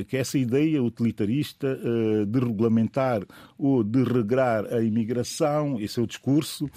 que 0.09 0.16
essa 0.16 0.38
ideia 0.38 0.83
utilitarista 0.83 1.78
de 2.26 2.38
regulamentar 2.38 3.26
ou 3.59 3.85
de 3.85 4.02
regrar 4.04 4.72
a 4.72 4.80
imigração, 4.83 5.78
esse 5.78 6.00
é 6.00 6.02
o 6.02 6.07
discurso, 6.07 6.70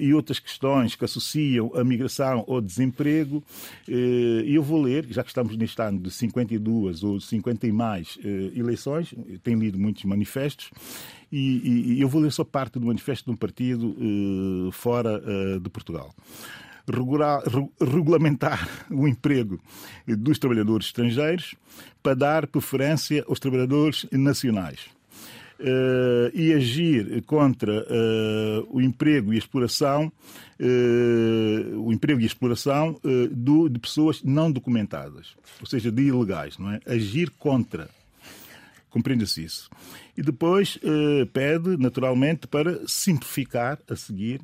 e 0.00 0.14
outras 0.14 0.38
questões 0.38 0.94
que 0.94 1.04
associam 1.04 1.70
a 1.74 1.84
migração 1.84 2.46
ao 2.48 2.62
desemprego. 2.62 3.44
E 3.86 4.54
eu 4.54 4.62
vou 4.62 4.80
ler, 4.80 5.06
já 5.10 5.22
que 5.22 5.28
estamos 5.28 5.49
estamos 5.50 5.56
neste 5.56 5.82
ano 5.82 6.00
de 6.00 6.10
52 6.10 7.02
ou 7.02 7.20
50 7.20 7.66
e 7.66 7.72
mais 7.72 8.16
uh, 8.16 8.58
eleições, 8.58 9.14
tenho 9.42 9.58
lido 9.58 9.78
muitos 9.78 10.04
manifestos, 10.04 10.70
e, 11.30 11.94
e, 11.94 12.00
eu 12.00 12.08
vou 12.08 12.20
ler 12.20 12.32
só 12.32 12.44
parte 12.44 12.78
do 12.78 12.86
manifesto 12.86 13.26
de 13.26 13.30
um 13.30 13.36
partido 13.36 13.88
uh, 13.88 14.72
fora 14.72 15.18
uh, 15.18 15.60
de 15.60 15.70
Portugal. 15.70 16.14
Regular, 16.92 17.42
regulamentar 17.80 18.68
o 18.90 19.06
emprego 19.06 19.60
dos 20.06 20.38
trabalhadores 20.38 20.86
estrangeiros 20.86 21.54
para 22.02 22.14
dar 22.14 22.46
preferência 22.46 23.24
aos 23.28 23.38
trabalhadores 23.38 24.06
nacionais. 24.10 24.88
Uh, 25.60 26.32
e 26.32 26.54
agir 26.54 27.22
contra 27.24 27.82
uh, 27.82 28.66
o 28.70 28.80
emprego 28.80 29.30
e 29.30 29.36
a 29.36 29.38
exploração 29.38 30.10
uh, 30.58 31.78
o 31.78 31.92
emprego 31.92 32.18
e 32.22 32.24
exploração 32.24 32.98
do, 33.30 33.68
de 33.68 33.78
pessoas 33.78 34.22
não 34.22 34.50
documentadas, 34.50 35.36
ou 35.60 35.66
seja, 35.66 35.92
de 35.92 36.00
ilegais, 36.00 36.56
não 36.56 36.72
é? 36.72 36.80
Agir 36.86 37.28
contra. 37.38 37.90
Compreende-se 38.88 39.44
isso. 39.44 39.68
E 40.16 40.22
depois 40.22 40.76
uh, 40.76 41.26
pede, 41.26 41.76
naturalmente, 41.76 42.46
para 42.46 42.80
simplificar 42.88 43.78
a 43.86 43.94
seguir 43.94 44.40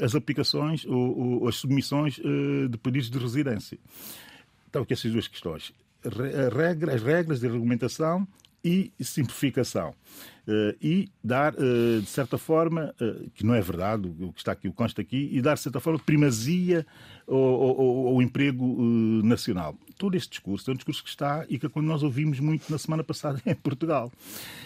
as 0.00 0.14
aplicações 0.14 0.86
ou, 0.86 1.42
ou 1.42 1.48
as 1.48 1.56
submissões 1.56 2.16
de 2.16 2.78
pedidos 2.78 3.10
de 3.10 3.18
residência. 3.18 3.78
Então, 4.70 4.82
que 4.82 4.94
essas 4.94 5.12
duas 5.12 5.28
questões. 5.28 5.74
Regra, 6.54 6.94
as 6.94 7.02
regras 7.02 7.40
de 7.40 7.46
regulamentação 7.48 8.26
e 8.66 9.04
simplificação. 9.04 9.94
Uh, 10.46 10.76
e 10.80 11.08
dar, 11.22 11.54
uh, 11.54 12.00
de 12.00 12.08
certa 12.08 12.38
forma, 12.38 12.94
uh, 13.00 13.30
que 13.30 13.44
não 13.44 13.54
é 13.54 13.60
verdade 13.60 14.08
o 14.20 14.32
que 14.32 14.40
está 14.40 14.52
aqui, 14.52 14.68
o 14.68 14.70
que 14.70 14.76
consta 14.76 15.00
aqui, 15.00 15.28
e 15.32 15.40
dar, 15.40 15.54
de 15.54 15.60
certa 15.60 15.80
forma, 15.80 15.98
primazia 15.98 16.86
ao, 17.28 17.36
ao, 17.36 18.06
ao 18.08 18.22
emprego 18.22 18.64
nacional 19.24 19.76
todo 19.98 20.16
este 20.16 20.30
discurso 20.30 20.70
é 20.70 20.72
um 20.72 20.76
discurso 20.76 21.02
que 21.02 21.08
está 21.08 21.44
e 21.48 21.58
que 21.58 21.68
nós 21.80 22.02
ouvimos 22.02 22.38
muito 22.40 22.70
na 22.70 22.78
semana 22.78 23.02
passada 23.02 23.40
em 23.46 23.54
Portugal. 23.54 24.12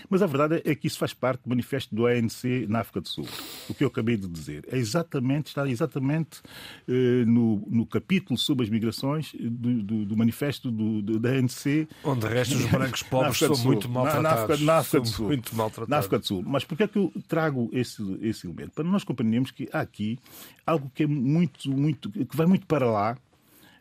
Mas 0.08 0.22
a 0.22 0.26
verdade 0.26 0.62
é 0.64 0.74
que 0.74 0.86
isso 0.86 0.98
faz 0.98 1.14
parte 1.14 1.42
do 1.42 1.48
manifesto 1.48 1.94
do 1.94 2.06
ANC 2.06 2.66
na 2.68 2.80
África 2.80 3.00
do 3.00 3.08
Sul. 3.08 3.26
O 3.68 3.74
que 3.74 3.84
eu 3.84 3.88
acabei 3.88 4.16
de 4.16 4.26
dizer 4.26 4.66
é 4.70 4.76
exatamente, 4.76 5.48
está 5.48 5.68
exatamente 5.68 6.40
eh, 6.88 7.24
no, 7.26 7.64
no 7.68 7.86
capítulo 7.86 8.38
sobre 8.38 8.64
as 8.64 8.70
migrações 8.70 9.32
do, 9.38 9.82
do, 9.82 10.04
do 10.06 10.16
manifesto 10.16 10.70
do, 10.70 11.00
do, 11.00 11.20
da 11.20 11.30
ANC. 11.30 11.88
Onde 12.02 12.20
de 12.20 12.26
resto 12.26 12.56
os 12.56 12.66
brancos 12.70 13.02
pobres 13.02 13.38
são 13.38 13.56
muito 13.58 13.88
maltratados. 13.88 14.22
Na, 14.22 14.30
na, 14.30 14.42
África, 14.42 14.64
na 14.64 14.78
África 14.78 15.00
do 15.00 15.08
Sul. 15.08 15.26
Muito 15.26 15.56
maltratados. 15.56 15.90
Na 15.90 15.98
África 15.98 16.18
do 16.18 16.26
Sul. 16.26 16.42
Mas 16.44 16.64
porquê 16.64 16.84
é 16.84 16.88
que 16.88 16.98
eu 16.98 17.12
trago 17.28 17.70
esse, 17.72 18.02
esse 18.20 18.46
elemento? 18.46 18.72
Para 18.72 18.84
nós 18.84 19.04
compreendermos 19.04 19.50
que 19.50 19.68
há 19.72 19.80
aqui 19.80 20.18
algo 20.66 20.90
que 20.94 21.02
é 21.02 21.06
muito, 21.06 21.70
muito, 21.70 22.10
que 22.10 22.36
vai 22.36 22.46
muito 22.50 22.66
para 22.66 22.84
lá 22.84 23.16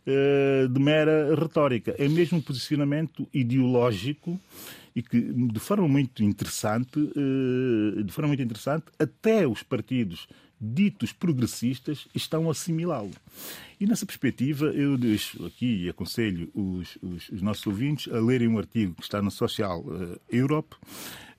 eh, 0.05 0.67
de 0.67 0.79
mera 0.79 1.35
retórica. 1.35 1.93
É 1.97 2.07
mesmo 2.07 2.37
um 2.37 2.41
posicionamento 2.41 3.27
ideológico 3.33 4.39
e 4.95 5.01
que, 5.01 5.19
de 5.19 5.59
forma 5.59 5.87
muito 5.87 6.23
interessante, 6.23 6.99
eh, 6.99 8.03
de 8.03 8.11
forma 8.11 8.29
muito 8.29 8.41
interessante, 8.41 8.85
até 8.97 9.47
os 9.47 9.61
partidos 9.61 10.27
ditos 10.59 11.11
progressistas 11.11 12.07
estão 12.13 12.47
a 12.47 12.51
assimilá-lo. 12.51 13.11
E 13.79 13.85
nessa 13.85 14.05
perspectiva, 14.05 14.65
eu 14.67 14.97
deixo 14.97 15.45
aqui 15.45 15.85
e 15.85 15.89
aconselho 15.89 16.51
os, 16.53 16.97
os, 17.01 17.29
os, 17.29 17.41
nossos 17.41 17.65
ouvintes 17.65 18.11
a 18.13 18.19
lerem 18.19 18.47
um 18.47 18.57
artigo 18.57 18.93
que 18.95 19.03
está 19.03 19.21
no 19.21 19.31
Social 19.31 19.85
Europe, 20.29 20.75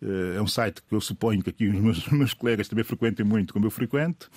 Uh, 0.03 0.39
é 0.39 0.41
um 0.41 0.47
site 0.47 0.81
que 0.83 0.95
eu 0.95 1.01
suponho 1.01 1.43
que 1.43 1.51
aqui 1.51 1.69
os 1.69 1.79
meus, 1.79 2.07
meus 2.09 2.33
colegas 2.33 2.67
também 2.69 2.85
frequentem 2.85 3.25
muito, 3.25 3.53
como 3.53 3.67
eu 3.67 3.71
frequento. 3.71 4.31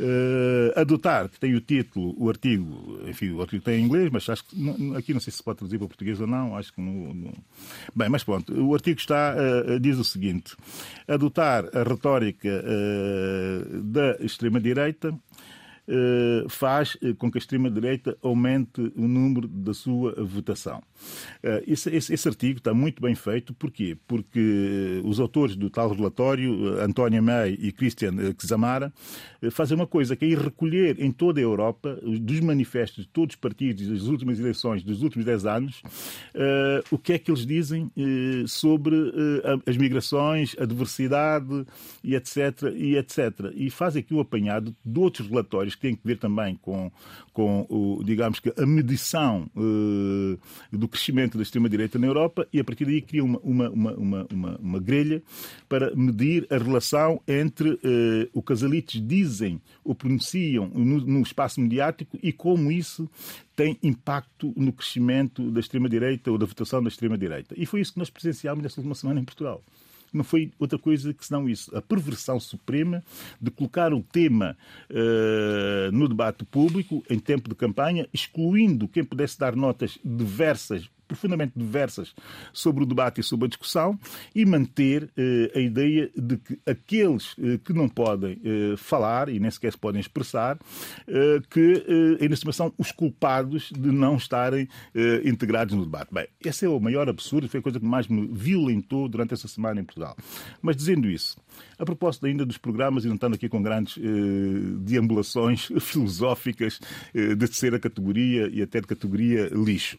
Uh, 0.00 0.72
adotar, 0.74 1.28
que 1.28 1.38
tem 1.38 1.54
o 1.54 1.60
título, 1.60 2.14
o 2.16 2.30
artigo, 2.30 2.98
enfim, 3.06 3.30
o 3.32 3.42
artigo 3.42 3.62
tem 3.62 3.80
em 3.80 3.84
inglês, 3.84 4.08
mas 4.10 4.28
acho 4.28 4.44
que 4.44 4.58
não, 4.58 4.96
aqui 4.96 5.12
não 5.12 5.20
sei 5.20 5.32
se 5.32 5.42
pode 5.42 5.58
traduzir 5.58 5.78
para 5.78 5.88
português 5.88 6.18
ou 6.18 6.26
não, 6.26 6.56
acho 6.56 6.72
que 6.72 6.80
não. 6.80 7.12
não... 7.12 7.32
Bem, 7.94 8.08
mas 8.08 8.24
pronto, 8.24 8.54
o 8.54 8.72
artigo 8.72 8.98
está, 8.98 9.34
uh, 9.36 9.78
diz 9.78 9.98
o 9.98 10.04
seguinte: 10.04 10.56
adotar 11.06 11.64
a 11.76 11.82
retórica 11.82 12.62
da 13.82 14.16
extrema-direita 14.24 15.08
eh, 15.08 15.31
faz 16.48 16.96
eh, 17.02 17.12
com 17.14 17.30
que 17.30 17.38
a 17.38 17.40
extrema-direita 17.40 18.16
aumente 18.22 18.80
o 18.94 19.08
número 19.08 19.48
da 19.48 19.74
sua 19.74 20.14
votação. 20.24 20.82
Eh, 21.42 21.64
esse, 21.68 21.90
esse, 21.90 22.14
esse, 22.14 22.28
artigo 22.28 22.58
está 22.58 22.72
muito 22.72 23.02
bem 23.02 23.14
feito. 23.14 23.54
Porquê? 23.54 23.96
Porque 24.06 25.00
os 25.04 25.20
autores 25.20 25.56
do 25.56 25.68
tal 25.70 25.92
relatório, 25.92 26.80
Antónia 26.80 27.20
May 27.20 27.56
e 27.60 27.72
Christian 27.72 28.32
Kzamara, 28.34 28.92
fazem 29.50 29.76
uma 29.76 29.86
coisa, 29.86 30.14
que 30.14 30.24
é 30.24 30.28
ir 30.28 30.38
recolher 30.38 31.00
em 31.00 31.10
toda 31.10 31.40
a 31.40 31.42
Europa, 31.42 31.98
dos 32.02 32.40
manifestos 32.40 33.04
de 33.04 33.10
todos 33.10 33.34
os 33.34 33.40
partidos 33.40 33.86
das 33.88 34.02
últimas 34.02 34.38
eleições 34.38 34.82
dos 34.82 35.02
últimos 35.02 35.24
10 35.24 35.46
anos, 35.46 35.82
o 36.90 36.98
que 36.98 37.12
é 37.12 37.18
que 37.18 37.30
eles 37.30 37.44
dizem 37.44 37.90
sobre 38.46 38.96
as 39.66 39.76
migrações, 39.76 40.54
a 40.58 40.64
diversidade 40.64 41.66
e 42.02 42.14
etc. 42.14 42.72
E, 42.74 42.96
etc. 42.96 43.52
e 43.54 43.70
fazem 43.70 44.00
aqui 44.00 44.14
um 44.14 44.20
apanhado 44.20 44.74
de 44.84 45.00
outros 45.00 45.28
relatórios 45.28 45.74
que 45.74 45.80
têm 45.82 45.96
que 45.96 46.06
ver 46.06 46.18
também 46.18 46.56
com, 46.56 46.90
com 47.32 47.66
o, 47.68 48.02
digamos 48.04 48.38
que, 48.38 48.52
a 48.56 48.66
medição 48.66 49.50
do 50.70 50.88
crescimento 50.92 51.36
da 51.36 51.42
extrema-direita 51.42 51.98
na 51.98 52.06
Europa 52.06 52.46
e, 52.52 52.60
a 52.60 52.64
partir 52.64 52.84
daí, 52.84 53.00
cria 53.00 53.24
uma, 53.24 53.38
uma, 53.40 53.70
uma, 53.70 54.26
uma, 54.30 54.56
uma 54.60 54.78
grelha 54.78 55.22
para 55.68 55.94
medir 55.96 56.46
a 56.50 56.58
relação 56.58 57.20
entre 57.26 57.70
uh, 57.70 57.80
o 58.32 58.42
que 58.42 58.52
as 58.52 58.62
elites 58.62 59.04
dizem 59.04 59.60
ou 59.82 59.94
pronunciam 59.94 60.68
no, 60.68 61.00
no 61.00 61.22
espaço 61.22 61.60
mediático 61.60 62.18
e 62.22 62.32
como 62.32 62.70
isso 62.70 63.10
tem 63.56 63.78
impacto 63.82 64.52
no 64.56 64.72
crescimento 64.72 65.50
da 65.50 65.60
extrema-direita 65.60 66.30
ou 66.30 66.38
da 66.38 66.46
votação 66.46 66.82
da 66.82 66.88
extrema-direita. 66.88 67.54
E 67.56 67.66
foi 67.66 67.80
isso 67.80 67.94
que 67.94 67.98
nós 67.98 68.10
presenciámos 68.10 68.62
nesta 68.62 68.80
última 68.80 68.94
semana 68.94 69.20
em 69.20 69.24
Portugal 69.24 69.62
não 70.12 70.24
foi 70.24 70.52
outra 70.58 70.78
coisa 70.78 71.12
que 71.14 71.24
senão 71.24 71.48
isso. 71.48 71.74
A 71.76 71.80
perversão 71.80 72.38
suprema 72.38 73.02
de 73.40 73.50
colocar 73.50 73.92
o 73.92 74.02
tema 74.02 74.56
uh, 74.90 75.92
no 75.92 76.08
debate 76.08 76.44
público 76.44 77.02
em 77.08 77.18
tempo 77.18 77.48
de 77.48 77.54
campanha, 77.54 78.08
excluindo 78.12 78.88
quem 78.88 79.04
pudesse 79.04 79.38
dar 79.38 79.56
notas 79.56 79.98
diversas 80.04 80.88
profundamente 81.12 81.52
diversas 81.54 82.14
sobre 82.52 82.84
o 82.84 82.86
debate 82.86 83.20
e 83.20 83.24
sobre 83.24 83.44
a 83.46 83.48
discussão 83.48 83.98
e 84.34 84.46
manter 84.46 85.10
eh, 85.16 85.52
a 85.54 85.60
ideia 85.60 86.10
de 86.16 86.38
que 86.38 86.58
aqueles 86.66 87.34
eh, 87.38 87.58
que 87.62 87.72
não 87.72 87.88
podem 87.88 88.40
eh, 88.42 88.76
falar 88.78 89.28
e 89.28 89.38
nem 89.38 89.50
sequer 89.50 89.72
se 89.72 89.78
podem 89.78 90.00
expressar, 90.00 90.58
eh, 91.06 91.40
que 91.50 91.84
eh, 91.86 92.22
ainda 92.22 92.36
são 92.52 92.72
os 92.78 92.90
culpados 92.90 93.70
de 93.70 93.90
não 93.90 94.16
estarem 94.16 94.68
eh, 94.94 95.22
integrados 95.24 95.74
no 95.74 95.84
debate. 95.84 96.12
Bem, 96.12 96.26
esse 96.44 96.64
é 96.64 96.68
o 96.68 96.80
maior 96.80 97.08
absurdo, 97.08 97.48
foi 97.48 97.60
a 97.60 97.62
coisa 97.62 97.78
que 97.78 97.86
mais 97.86 98.08
me 98.08 98.26
violentou 98.32 99.08
durante 99.08 99.34
essa 99.34 99.48
semana 99.48 99.80
em 99.80 99.84
Portugal. 99.84 100.16
Mas 100.60 100.76
dizendo 100.76 101.08
isso, 101.08 101.36
a 101.78 101.84
propósito 101.84 102.26
ainda 102.26 102.46
dos 102.46 102.56
programas, 102.56 103.04
e 103.04 103.08
não 103.08 103.16
estando 103.16 103.34
aqui 103.34 103.48
com 103.48 103.62
grandes 103.62 103.98
eh, 103.98 104.00
deambulações 104.78 105.68
filosóficas 105.80 106.80
de 107.12 107.36
terceira 107.36 107.78
categoria 107.78 108.48
e 108.52 108.62
até 108.62 108.80
de 108.80 108.86
categoria 108.86 109.50
lixo, 109.52 109.98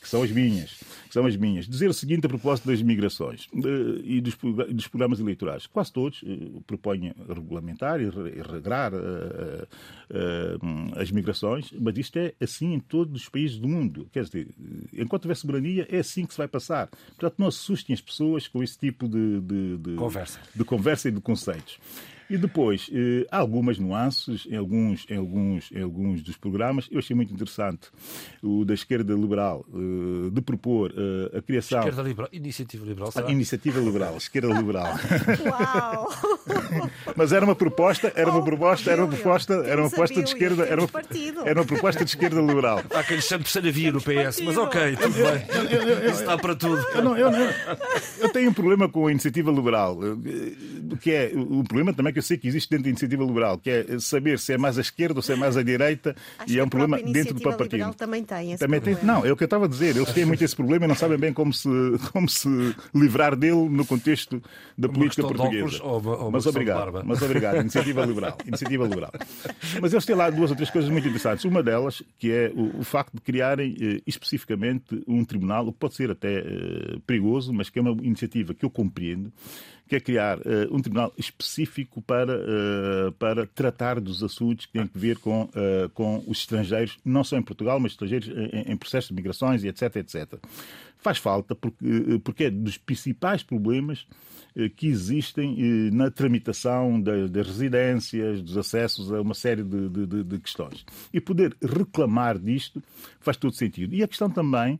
que 0.00 0.08
são 0.10 0.22
as 0.24 0.30
minhas, 0.32 0.70
que 1.06 1.12
são 1.12 1.24
as 1.24 1.36
minhas. 1.36 1.68
Dizer 1.68 1.88
o 1.88 1.94
seguinte 1.94 2.26
a 2.26 2.28
propósito 2.28 2.66
das 2.66 2.82
migrações 2.82 3.48
eh, 3.54 4.00
e 4.02 4.20
dos, 4.20 4.36
dos, 4.68 4.88
programas 4.88 5.20
eleitorais. 5.20 5.66
Quase 5.66 5.92
todos 5.92 6.22
eh, 6.26 6.60
propõem 6.66 7.14
regulamentar 7.28 8.00
e 8.00 8.10
regrar 8.40 8.92
eh, 8.92 9.66
as 10.96 11.10
migrações, 11.12 11.72
mas 11.78 11.96
isto 11.96 12.18
é 12.18 12.34
assim 12.40 12.74
em 12.74 12.80
todos 12.80 13.22
os 13.22 13.28
países 13.28 13.58
do 13.58 13.68
mundo. 13.68 14.08
Quer 14.12 14.24
dizer, 14.24 14.48
enquanto 14.92 15.26
houver 15.26 15.36
soberania, 15.36 15.86
é 15.88 15.98
assim 15.98 16.26
que 16.26 16.34
se 16.34 16.38
vai 16.38 16.48
passar. 16.48 16.88
Portanto, 16.88 17.36
não 17.38 17.46
assustem 17.46 17.94
as 17.94 18.00
pessoas 18.00 18.48
com 18.48 18.62
esse 18.62 18.76
tipo 18.76 19.08
de, 19.08 19.40
de, 19.40 19.76
de 19.78 19.94
conversa. 19.94 20.40
de 20.54 20.64
conversa 20.64 21.08
e 21.08 21.12
de 21.12 21.20
conceitos. 21.20 21.78
E 22.30 22.38
depois, 22.38 22.88
eh, 22.92 23.26
há 23.28 23.38
algumas 23.38 23.76
nuances 23.76 24.46
em 24.48 24.56
alguns, 24.56 25.04
em, 25.10 25.16
alguns, 25.16 25.72
em 25.72 25.82
alguns 25.82 26.22
dos 26.22 26.36
programas. 26.36 26.88
Eu 26.88 27.00
achei 27.00 27.14
muito 27.16 27.34
interessante 27.34 27.88
o 28.40 28.64
da 28.64 28.72
esquerda 28.72 29.12
liberal 29.14 29.66
eh, 29.74 30.30
de 30.30 30.40
propor 30.40 30.94
eh, 30.96 31.38
a 31.38 31.42
criação. 31.42 31.80
Esquerda 31.80 32.02
liberal, 32.02 32.28
iniciativa 32.32 32.86
liberal. 32.86 33.10
Será? 33.10 33.28
Iniciativa 33.32 33.80
liberal, 33.80 34.16
esquerda 34.16 34.54
liberal. 34.54 34.94
Uau! 35.44 36.08
Mas 37.16 37.32
era 37.32 37.44
uma 37.44 37.56
proposta, 37.56 38.12
era 38.14 38.30
uma 38.30 38.44
proposta, 38.44 38.92
era 38.92 39.04
uma 39.04 39.12
proposta, 39.12 39.54
era 39.66 39.82
uma 39.82 39.90
proposta 39.90 40.22
de 40.22 40.28
esquerda, 40.28 40.64
era 40.64 40.80
uma, 40.80 40.90
era 41.44 41.60
uma 41.60 41.66
proposta 41.66 42.04
de 42.04 42.10
esquerda 42.10 42.40
liberal. 42.40 42.80
Há 42.94 43.02
quem 43.02 43.20
chame 43.20 43.42
de 43.42 43.70
via 43.72 43.90
no 43.90 44.00
PS, 44.00 44.40
mas 44.42 44.56
ok, 44.56 44.96
tudo 44.96 45.14
bem. 45.14 46.10
Isso 46.12 46.24
dá 46.24 46.38
para 46.38 46.54
tudo. 46.54 46.80
Eu, 46.94 47.02
não, 47.02 47.16
eu, 47.16 47.30
não, 47.30 47.48
eu 48.20 48.28
tenho 48.28 48.50
um 48.50 48.54
problema 48.54 48.88
com 48.88 49.08
a 49.08 49.10
iniciativa 49.10 49.50
liberal, 49.50 49.98
que 51.00 51.10
é 51.10 51.32
o 51.34 51.64
problema 51.64 51.92
também 51.92 52.12
que 52.12 52.19
eu 52.20 52.22
sei 52.22 52.36
que 52.36 52.46
existe 52.46 52.70
dentro 52.70 52.84
da 52.84 52.90
iniciativa 52.90 53.24
liberal, 53.24 53.58
que 53.58 53.70
é 53.70 53.98
saber 53.98 54.38
se 54.38 54.52
é 54.52 54.58
mais 54.58 54.78
à 54.78 54.80
esquerda 54.80 55.18
ou 55.18 55.22
se 55.22 55.32
é 55.32 55.36
mais 55.36 55.56
à 55.56 55.62
direita, 55.62 56.14
Acho 56.38 56.52
e 56.52 56.58
é 56.58 56.64
um 56.64 56.68
problema 56.68 57.02
dentro 57.02 57.34
do 57.34 57.40
próprio 57.40 57.68
partido. 57.68 57.94
também 57.94 58.22
tem 58.22 58.52
esse 58.52 58.58
também 58.58 58.80
problema. 58.80 59.00
Tem, 59.00 59.06
não, 59.06 59.26
é 59.26 59.32
o 59.32 59.36
que 59.36 59.42
eu 59.42 59.46
estava 59.46 59.64
a 59.64 59.68
dizer. 59.68 59.96
Eles 59.96 60.12
têm 60.12 60.24
muito 60.24 60.44
esse 60.44 60.54
problema 60.54 60.84
e 60.84 60.88
não 60.88 60.94
sabem 60.94 61.18
bem 61.18 61.32
como 61.32 61.52
se, 61.52 61.68
como 62.12 62.28
se 62.28 62.48
livrar 62.94 63.34
dele 63.34 63.68
no 63.68 63.84
contexto 63.84 64.42
da 64.76 64.88
política 64.88 65.22
portuguesa. 65.22 65.82
Ou 65.82 66.00
ou 66.06 66.30
mas 66.30 66.46
obrigado, 66.46 67.02
mas 67.04 67.22
obrigado. 67.22 67.56
Iniciativa 67.56 68.04
liberal. 68.04 68.36
Iniciativa 68.46 68.86
liberal. 68.86 69.12
Mas 69.80 69.92
eles 69.92 70.04
têm 70.04 70.16
lá 70.16 70.30
duas 70.30 70.50
ou 70.50 70.56
três 70.56 70.70
coisas 70.70 70.90
muito 70.90 71.06
interessantes. 71.06 71.44
Uma 71.44 71.62
delas, 71.62 72.02
que 72.18 72.30
é 72.30 72.52
o, 72.54 72.80
o 72.80 72.84
facto 72.84 73.14
de 73.14 73.20
criarem 73.20 73.76
eh, 73.80 74.02
especificamente 74.06 75.02
um 75.06 75.24
tribunal, 75.24 75.66
o 75.66 75.72
que 75.72 75.78
pode 75.78 75.94
ser 75.94 76.10
até 76.10 76.38
eh, 76.38 76.98
perigoso, 77.06 77.52
mas 77.52 77.70
que 77.70 77.78
é 77.78 77.82
uma 77.82 77.92
iniciativa 78.02 78.54
que 78.54 78.64
eu 78.64 78.70
compreendo, 78.70 79.32
que 79.90 79.96
é 79.96 80.00
criar 80.00 80.38
uh, 80.38 80.42
um 80.70 80.80
tribunal 80.80 81.12
específico 81.18 82.00
para, 82.00 82.38
uh, 82.38 83.12
para 83.18 83.44
tratar 83.44 83.98
dos 83.98 84.22
assuntos 84.22 84.64
que 84.64 84.74
têm 84.74 84.82
a 84.82 84.88
ver 84.94 85.18
com, 85.18 85.42
uh, 85.42 85.88
com 85.92 86.22
os 86.28 86.38
estrangeiros, 86.38 86.96
não 87.04 87.24
só 87.24 87.36
em 87.36 87.42
Portugal, 87.42 87.80
mas 87.80 87.92
estrangeiros 87.92 88.28
em, 88.28 88.70
em 88.70 88.76
processos 88.76 89.08
de 89.08 89.16
migrações 89.16 89.64
e 89.64 89.68
etc, 89.68 89.96
etc. 89.96 90.34
Faz 91.00 91.18
falta 91.18 91.54
porque, 91.54 92.20
porque 92.22 92.44
é 92.44 92.50
dos 92.50 92.76
principais 92.76 93.42
problemas 93.42 94.06
que 94.76 94.88
existem 94.88 95.56
na 95.92 96.10
tramitação 96.10 97.00
das 97.00 97.46
residências, 97.46 98.42
dos 98.42 98.56
acessos 98.56 99.12
a 99.12 99.20
uma 99.20 99.34
série 99.34 99.62
de, 99.62 99.88
de, 99.88 100.24
de, 100.24 100.38
questões. 100.38 100.84
E 101.12 101.20
poder 101.20 101.56
reclamar 101.62 102.38
disto 102.38 102.82
faz 103.20 103.36
todo 103.36 103.54
sentido. 103.54 103.94
E 103.94 104.02
a 104.02 104.08
questão 104.08 104.28
também, 104.28 104.78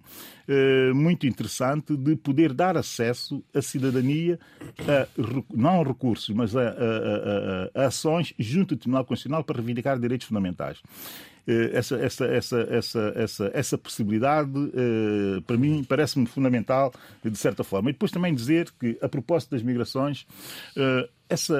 muito 0.94 1.26
interessante, 1.26 1.96
de 1.96 2.16
poder 2.16 2.52
dar 2.52 2.76
acesso 2.76 3.42
à 3.54 3.62
cidadania, 3.62 4.38
a, 4.80 5.06
não 5.54 5.80
a 5.80 5.84
recursos, 5.84 6.34
mas 6.34 6.56
a, 6.56 6.62
a, 6.62 7.82
a 7.82 7.86
ações 7.86 8.34
junto 8.38 8.74
ao 8.74 8.78
Tribunal 8.78 9.04
Constitucional 9.04 9.44
para 9.44 9.56
reivindicar 9.56 9.98
direitos 9.98 10.26
fundamentais 10.26 10.82
essa, 11.72 11.96
essa, 11.96 12.24
essa, 12.26 12.60
essa, 12.70 13.12
essa, 13.16 13.50
essa 13.52 13.78
possibilidade, 13.78 14.50
para 15.46 15.56
mim, 15.56 15.84
parece-me 15.84 16.26
fundamental, 16.26 16.92
de 17.24 17.36
certa 17.38 17.64
forma. 17.64 17.90
E 17.90 17.92
depois 17.92 18.10
também 18.10 18.34
dizer 18.34 18.70
que, 18.78 18.98
a 19.00 19.08
propósito 19.08 19.50
das 19.50 19.62
migrações, 19.62 20.26
essa, 21.28 21.54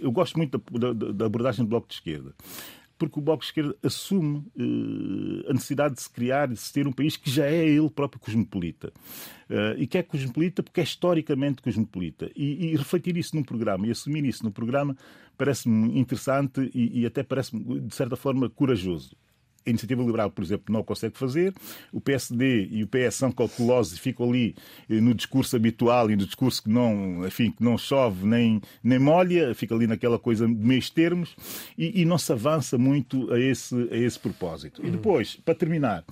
eu 0.00 0.12
gosto 0.12 0.36
muito 0.36 0.62
da, 0.72 0.92
da, 0.92 1.12
da 1.12 1.26
abordagem 1.26 1.64
do 1.64 1.68
Bloco 1.68 1.88
de 1.88 1.94
Esquerda 1.94 2.34
porque 3.00 3.18
o 3.18 3.22
Bloco 3.22 3.40
de 3.40 3.46
Esquerda 3.46 3.74
assume 3.82 4.38
uh, 4.38 5.48
a 5.48 5.54
necessidade 5.54 5.94
de 5.94 6.02
se 6.02 6.10
criar 6.10 6.50
e 6.50 6.52
de 6.52 6.60
se 6.60 6.70
ter 6.70 6.86
um 6.86 6.92
país 6.92 7.16
que 7.16 7.30
já 7.30 7.46
é 7.46 7.66
ele 7.66 7.88
próprio 7.88 8.20
cosmopolita. 8.20 8.92
Uh, 9.48 9.74
e 9.78 9.86
que 9.86 9.96
é 9.96 10.02
cosmopolita 10.02 10.62
porque 10.62 10.80
é 10.80 10.84
historicamente 10.84 11.62
cosmopolita. 11.62 12.30
E, 12.36 12.66
e, 12.66 12.76
refletir 12.76 13.16
isso 13.16 13.34
num 13.34 13.42
programa 13.42 13.86
e 13.86 13.90
assumir 13.90 14.24
isso 14.26 14.44
num 14.44 14.50
programa 14.50 14.94
parece-me 15.36 15.98
interessante 15.98 16.70
e, 16.74 17.00
e 17.00 17.06
até 17.06 17.22
parece-me, 17.22 17.80
de 17.80 17.94
certa 17.94 18.16
forma, 18.16 18.50
corajoso. 18.50 19.16
A 19.66 19.70
iniciativa 19.70 20.02
liberal, 20.02 20.30
por 20.30 20.42
exemplo, 20.42 20.72
não 20.72 20.82
consegue 20.82 21.18
fazer. 21.18 21.52
O 21.92 22.00
PSD 22.00 22.68
e 22.70 22.82
o 22.82 22.88
PS 22.88 23.14
são 23.14 23.30
cautelosos 23.30 23.94
e 23.94 24.00
ficam 24.00 24.28
ali 24.28 24.54
eh, 24.88 25.00
no 25.00 25.14
discurso 25.14 25.54
habitual 25.56 26.10
e 26.10 26.16
no 26.16 26.24
discurso 26.24 26.62
que 26.62 26.70
não, 26.70 27.26
enfim, 27.26 27.50
que 27.50 27.62
não 27.62 27.76
chove 27.76 28.26
nem, 28.26 28.60
nem 28.82 28.98
molha, 28.98 29.54
fica 29.54 29.74
ali 29.74 29.86
naquela 29.86 30.18
coisa 30.18 30.46
de 30.46 30.54
meios 30.54 30.88
termos 30.90 31.36
e, 31.76 32.00
e 32.00 32.04
não 32.04 32.18
se 32.18 32.32
avança 32.32 32.78
muito 32.78 33.32
a 33.32 33.38
esse, 33.38 33.74
a 33.90 33.96
esse 33.96 34.18
propósito. 34.18 34.84
E 34.84 34.90
depois, 34.90 35.36
para 35.36 35.54
terminar, 35.54 36.04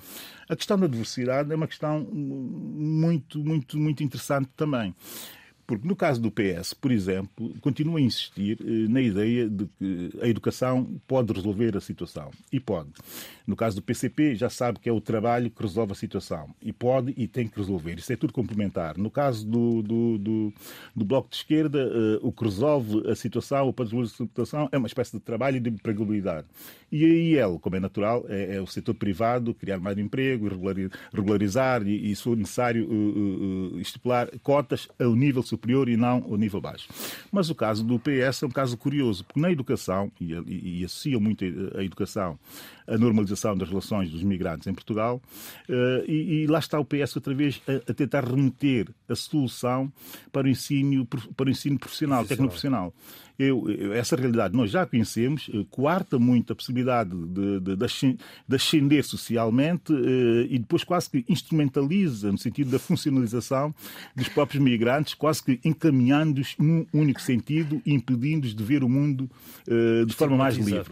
a 0.47 0.55
questão 0.55 0.77
da 0.77 0.87
diversidade 0.87 1.51
é 1.51 1.55
uma 1.55 1.67
questão 1.67 2.01
muito, 2.11 3.39
muito, 3.43 3.77
muito 3.77 4.03
interessante 4.03 4.49
também 4.55 4.93
Porque 5.69 5.87
no 5.87 5.95
caso 5.95 6.19
do 6.19 6.31
PS, 6.31 6.73
por 6.73 6.91
exemplo, 6.91 7.53
continua 7.61 7.99
a 7.99 8.01
insistir 8.01 8.57
eh, 8.59 8.89
na 8.89 8.99
ideia 8.99 9.47
de 9.47 9.67
que 9.77 10.09
a 10.19 10.27
educação 10.27 10.99
pode 11.07 11.31
resolver 11.31 11.77
a 11.77 11.79
situação. 11.79 12.31
E 12.51 12.59
pode. 12.59 12.89
No 13.45 13.55
caso 13.55 13.75
do 13.75 13.83
PCP, 13.83 14.33
já 14.33 14.49
sabe 14.49 14.79
que 14.79 14.89
é 14.89 14.91
o 14.91 14.99
trabalho 14.99 15.51
que 15.51 15.61
resolve 15.61 15.91
a 15.91 15.95
situação. 15.95 16.49
E 16.59 16.73
pode 16.73 17.13
e 17.15 17.27
tem 17.27 17.47
que 17.47 17.55
resolver. 17.59 17.99
Isso 17.99 18.11
é 18.11 18.15
tudo 18.15 18.33
complementar. 18.33 18.97
No 18.97 19.11
caso 19.11 19.45
do, 19.45 19.83
do, 19.83 20.17
do, 20.17 20.53
do 20.95 21.05
Bloco 21.05 21.29
de 21.29 21.35
Esquerda, 21.35 21.79
eh, 21.79 22.19
o 22.23 22.31
que 22.31 22.45
resolve 22.45 23.07
a 23.07 23.13
situação, 23.13 23.67
o 23.67 23.73
para 23.73 23.85
resolver 23.85 24.07
a 24.07 24.09
situação, 24.09 24.69
é 24.71 24.77
uma 24.79 24.87
espécie 24.87 25.11
de 25.11 25.19
trabalho 25.19 25.57
e 25.57 25.59
de 25.59 25.69
empregabilidade. 25.69 26.47
E 26.91 27.05
a 27.05 27.07
IEL, 27.07 27.59
como 27.59 27.75
é 27.75 27.79
natural, 27.79 28.25
é, 28.27 28.55
é 28.55 28.61
o 28.61 28.65
setor 28.65 28.95
privado, 28.95 29.53
criar 29.53 29.79
mais 29.79 29.99
emprego, 29.99 30.49
regularizar 31.13 31.85
e, 31.85 32.11
e 32.11 32.15
se 32.15 32.23
for 32.23 32.35
necessário, 32.35 32.89
uh, 32.89 33.75
uh, 33.75 33.79
estipular 33.79 34.27
cotas 34.41 34.87
ao 34.99 35.13
nível 35.13 35.43
superior 35.43 35.58
e 35.89 35.97
não 35.97 36.23
ao 36.23 36.37
nível 36.37 36.61
baixo. 36.61 36.87
Mas 37.31 37.49
o 37.49 37.55
caso 37.55 37.83
do 37.83 37.99
PS 37.99 38.43
é 38.43 38.45
um 38.45 38.51
caso 38.51 38.77
curioso, 38.77 39.25
porque 39.25 39.39
na 39.39 39.51
educação, 39.51 40.11
e, 40.19 40.33
e, 40.33 40.81
e 40.81 40.85
associa 40.85 41.19
muito 41.19 41.43
a 41.75 41.83
educação 41.83 42.39
a 42.89 42.97
normalização 42.97 43.55
das 43.55 43.69
relações 43.69 44.09
dos 44.09 44.23
migrantes 44.23 44.67
em 44.67 44.73
Portugal, 44.73 45.21
uh, 45.69 46.05
e, 46.07 46.43
e, 46.43 46.47
lá 46.47 46.59
está 46.59 46.79
o 46.79 46.85
PS 46.85 47.15
outra 47.15 47.33
vez 47.33 47.61
a, 47.67 47.91
a, 47.91 47.93
tentar 47.93 48.23
remeter 48.23 48.87
a 49.07 49.15
solução 49.15 49.91
para 50.31 50.47
o 50.47 50.49
ensino, 50.49 51.05
para 51.05 51.47
o 51.47 51.49
ensino 51.49 51.77
profissional, 51.77 52.25
tecnoprofissional. 52.25 52.93
Eu, 53.39 53.69
eu, 53.71 53.93
essa 53.93 54.17
realidade 54.17 54.53
nós 54.53 54.69
já 54.69 54.85
conhecemos, 54.85 55.49
eh, 55.53 55.65
coarta 55.69 56.19
muito 56.19 56.51
a 56.51 56.55
possibilidade 56.55 57.11
de, 57.11 57.61
de, 57.61 57.75
de 57.77 58.55
ascender 58.55 59.05
socialmente 59.05 59.93
eh, 59.93 60.47
e 60.49 60.59
depois 60.59 60.83
quase 60.83 61.09
que 61.09 61.25
instrumentaliza 61.29 62.33
no 62.33 62.37
sentido 62.37 62.69
da 62.69 62.77
funcionalização 62.77 63.73
dos 64.13 64.27
próprios 64.27 64.61
migrantes, 64.61 65.13
quase 65.13 65.41
que 65.41 65.57
encaminhando-os 65.63 66.57
num 66.59 66.85
único 66.93 67.21
sentido 67.21 67.81
e 67.85 67.93
impedindo-os 67.93 68.53
de 68.53 68.61
ver 68.61 68.83
o 68.83 68.89
mundo 68.89 69.31
eh, 69.65 70.03
de 70.05 70.13
forma 70.13 70.35
mais 70.35 70.57
livre. 70.57 70.83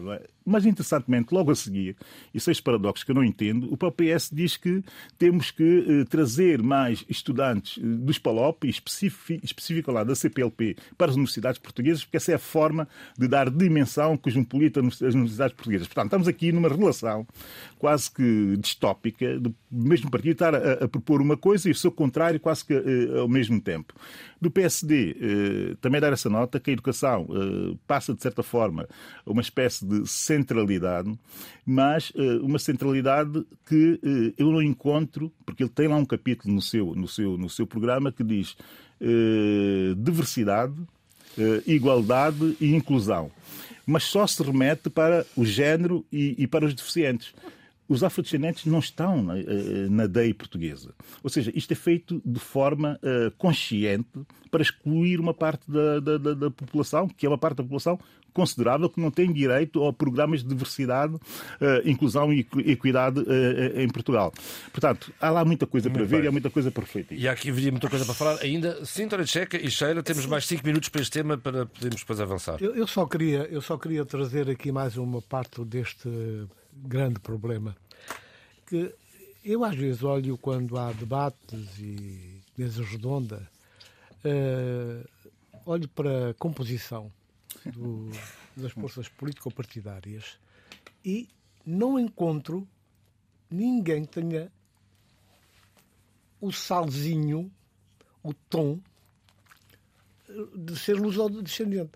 Mas, 0.48 0.64
interessantemente, 0.64 1.32
logo 1.32 1.50
a 1.50 1.54
seguir, 1.54 1.96
e 2.32 2.40
seis 2.40 2.60
paradoxos 2.60 3.04
que 3.04 3.10
eu 3.10 3.14
não 3.14 3.24
entendo, 3.24 3.72
o 3.72 3.76
próprio 3.76 4.16
PS 4.16 4.30
diz 4.32 4.56
que 4.56 4.82
temos 5.18 5.50
que 5.50 5.84
eh, 5.86 6.04
trazer 6.04 6.62
mais 6.62 7.04
estudantes 7.08 7.78
eh, 7.78 7.82
dos 7.82 8.18
PALOP, 8.18 8.64
específico 8.64 9.92
lá 9.92 10.04
da 10.04 10.14
CPLP, 10.14 10.76
para 10.96 11.10
as 11.10 11.16
universidades 11.16 11.58
portuguesas, 11.58 12.04
porque 12.04 12.16
essa 12.16 12.32
é 12.32 12.34
a 12.34 12.38
forma 12.38 12.88
de 13.18 13.28
dar 13.28 13.50
dimensão 13.50 14.16
cosmopolita 14.16 14.80
às 14.80 15.00
universidades 15.14 15.54
portuguesas. 15.54 15.86
Portanto, 15.86 16.06
estamos 16.06 16.28
aqui 16.28 16.52
numa 16.52 16.68
relação 16.68 17.26
quase 17.78 18.10
que 18.10 18.56
distópica, 18.58 19.38
do 19.38 19.54
mesmo 19.70 20.10
partido 20.10 20.32
estar 20.32 20.54
a, 20.54 20.84
a 20.84 20.88
propor 20.88 21.20
uma 21.20 21.36
coisa 21.36 21.68
e 21.68 21.72
o 21.72 21.74
seu 21.74 21.92
contrário 21.92 22.40
quase 22.40 22.64
que 22.64 22.74
uh, 22.74 23.20
ao 23.20 23.28
mesmo 23.28 23.60
tempo. 23.60 23.94
Do 24.40 24.50
PSD, 24.50 25.16
uh, 25.72 25.76
também 25.76 26.00
dar 26.00 26.12
essa 26.12 26.28
nota 26.28 26.60
que 26.60 26.70
a 26.70 26.72
educação 26.72 27.22
uh, 27.22 27.76
passa, 27.86 28.14
de 28.14 28.22
certa 28.22 28.42
forma, 28.42 28.88
a 29.24 29.30
uma 29.30 29.42
espécie 29.42 29.84
de 29.84 30.06
centralidade, 30.38 31.12
mas 31.66 32.12
uma 32.42 32.58
centralidade 32.58 33.44
que 33.66 34.00
eu 34.38 34.50
não 34.50 34.62
encontro, 34.62 35.32
porque 35.44 35.62
ele 35.62 35.70
tem 35.70 35.88
lá 35.88 35.96
um 35.96 36.04
capítulo 36.04 36.54
no 36.54 36.62
seu, 36.62 36.94
no 36.94 37.08
seu, 37.08 37.36
no 37.36 37.50
seu 37.50 37.66
programa 37.66 38.12
que 38.12 38.22
diz 38.22 38.56
diversidade, 39.96 40.74
igualdade 41.66 42.56
e 42.60 42.74
inclusão. 42.74 43.30
Mas 43.86 44.04
só 44.04 44.26
se 44.26 44.42
remete 44.42 44.90
para 44.90 45.26
o 45.36 45.44
género 45.44 46.04
e, 46.12 46.34
e 46.38 46.46
para 46.46 46.64
os 46.66 46.74
deficientes 46.74 47.34
os 47.88 48.04
afrodescendentes 48.04 48.66
não 48.66 48.78
estão 48.78 49.22
na, 49.22 49.38
eh, 49.38 49.88
na 49.88 50.06
DEI 50.06 50.34
portuguesa. 50.34 50.94
Ou 51.22 51.30
seja, 51.30 51.50
isto 51.54 51.72
é 51.72 51.74
feito 51.74 52.20
de 52.24 52.38
forma 52.38 53.00
uh, 53.02 53.30
consciente 53.38 54.20
para 54.50 54.62
excluir 54.62 55.18
uma 55.18 55.32
parte 55.32 55.70
da, 55.70 55.98
da, 56.00 56.18
da, 56.18 56.34
da, 56.34 56.50
população, 56.50 57.08
que 57.08 57.24
é 57.24 57.28
uma 57.28 57.38
parte 57.38 57.56
da 57.56 57.62
população 57.62 57.98
considerável 58.32 58.88
que 58.88 59.00
não 59.00 59.10
tem 59.10 59.32
direito 59.32 59.84
a 59.84 59.92
programas 59.92 60.42
de 60.42 60.48
diversidade, 60.48 61.14
uh, 61.14 61.20
inclusão 61.84 62.32
e 62.32 62.46
equidade 62.66 63.20
uh, 63.20 63.80
em 63.80 63.88
Portugal. 63.88 64.32
Portanto, 64.70 65.12
há 65.20 65.30
lá 65.30 65.44
muita 65.44 65.66
coisa 65.66 65.88
para 65.88 66.04
ver 66.04 66.24
e 66.24 66.28
há 66.28 66.32
muita 66.32 66.50
coisa 66.50 66.70
para 66.70 66.82
refletir. 66.82 67.18
E 67.18 67.26
há 67.26 67.32
aqui 67.32 67.50
haveria 67.50 67.70
muita 67.70 67.88
coisa 67.88 68.04
para 68.04 68.14
falar 68.14 68.38
ainda. 68.42 68.84
Sintora 68.84 69.24
Checa 69.26 69.56
e 69.56 69.70
Sheila, 69.70 70.02
temos 70.02 70.26
mais 70.26 70.46
cinco 70.46 70.66
minutos 70.66 70.90
para 70.90 71.00
este 71.00 71.12
tema 71.12 71.38
para 71.38 71.64
podermos 71.66 72.00
depois 72.00 72.20
avançar. 72.20 72.58
Eu, 72.60 72.76
eu, 72.76 72.86
só 72.86 73.06
queria, 73.06 73.48
eu 73.50 73.62
só 73.62 73.78
queria 73.78 74.04
trazer 74.04 74.48
aqui 74.50 74.70
mais 74.70 74.96
uma 74.96 75.22
parte 75.22 75.64
deste 75.64 76.08
grande 76.86 77.20
problema. 77.20 77.76
Que 78.66 78.94
eu 79.44 79.64
às 79.64 79.74
vezes 79.74 80.02
olho 80.02 80.36
quando 80.38 80.78
há 80.78 80.92
debates 80.92 81.78
e 81.78 82.42
mesa 82.56 82.82
redonda, 82.84 83.48
uh, 84.24 85.08
olho 85.64 85.88
para 85.88 86.30
a 86.30 86.34
composição 86.34 87.12
do, 87.64 88.10
das 88.56 88.72
forças 88.72 89.08
político-partidárias 89.08 90.38
e 91.04 91.28
não 91.64 91.98
encontro 91.98 92.66
ninguém 93.50 94.04
que 94.04 94.20
tenha 94.20 94.52
o 96.40 96.52
salzinho, 96.52 97.50
o 98.22 98.32
tom 98.32 98.80
de 100.54 100.76
ser 100.76 100.94
luso-descendente. 100.94 101.92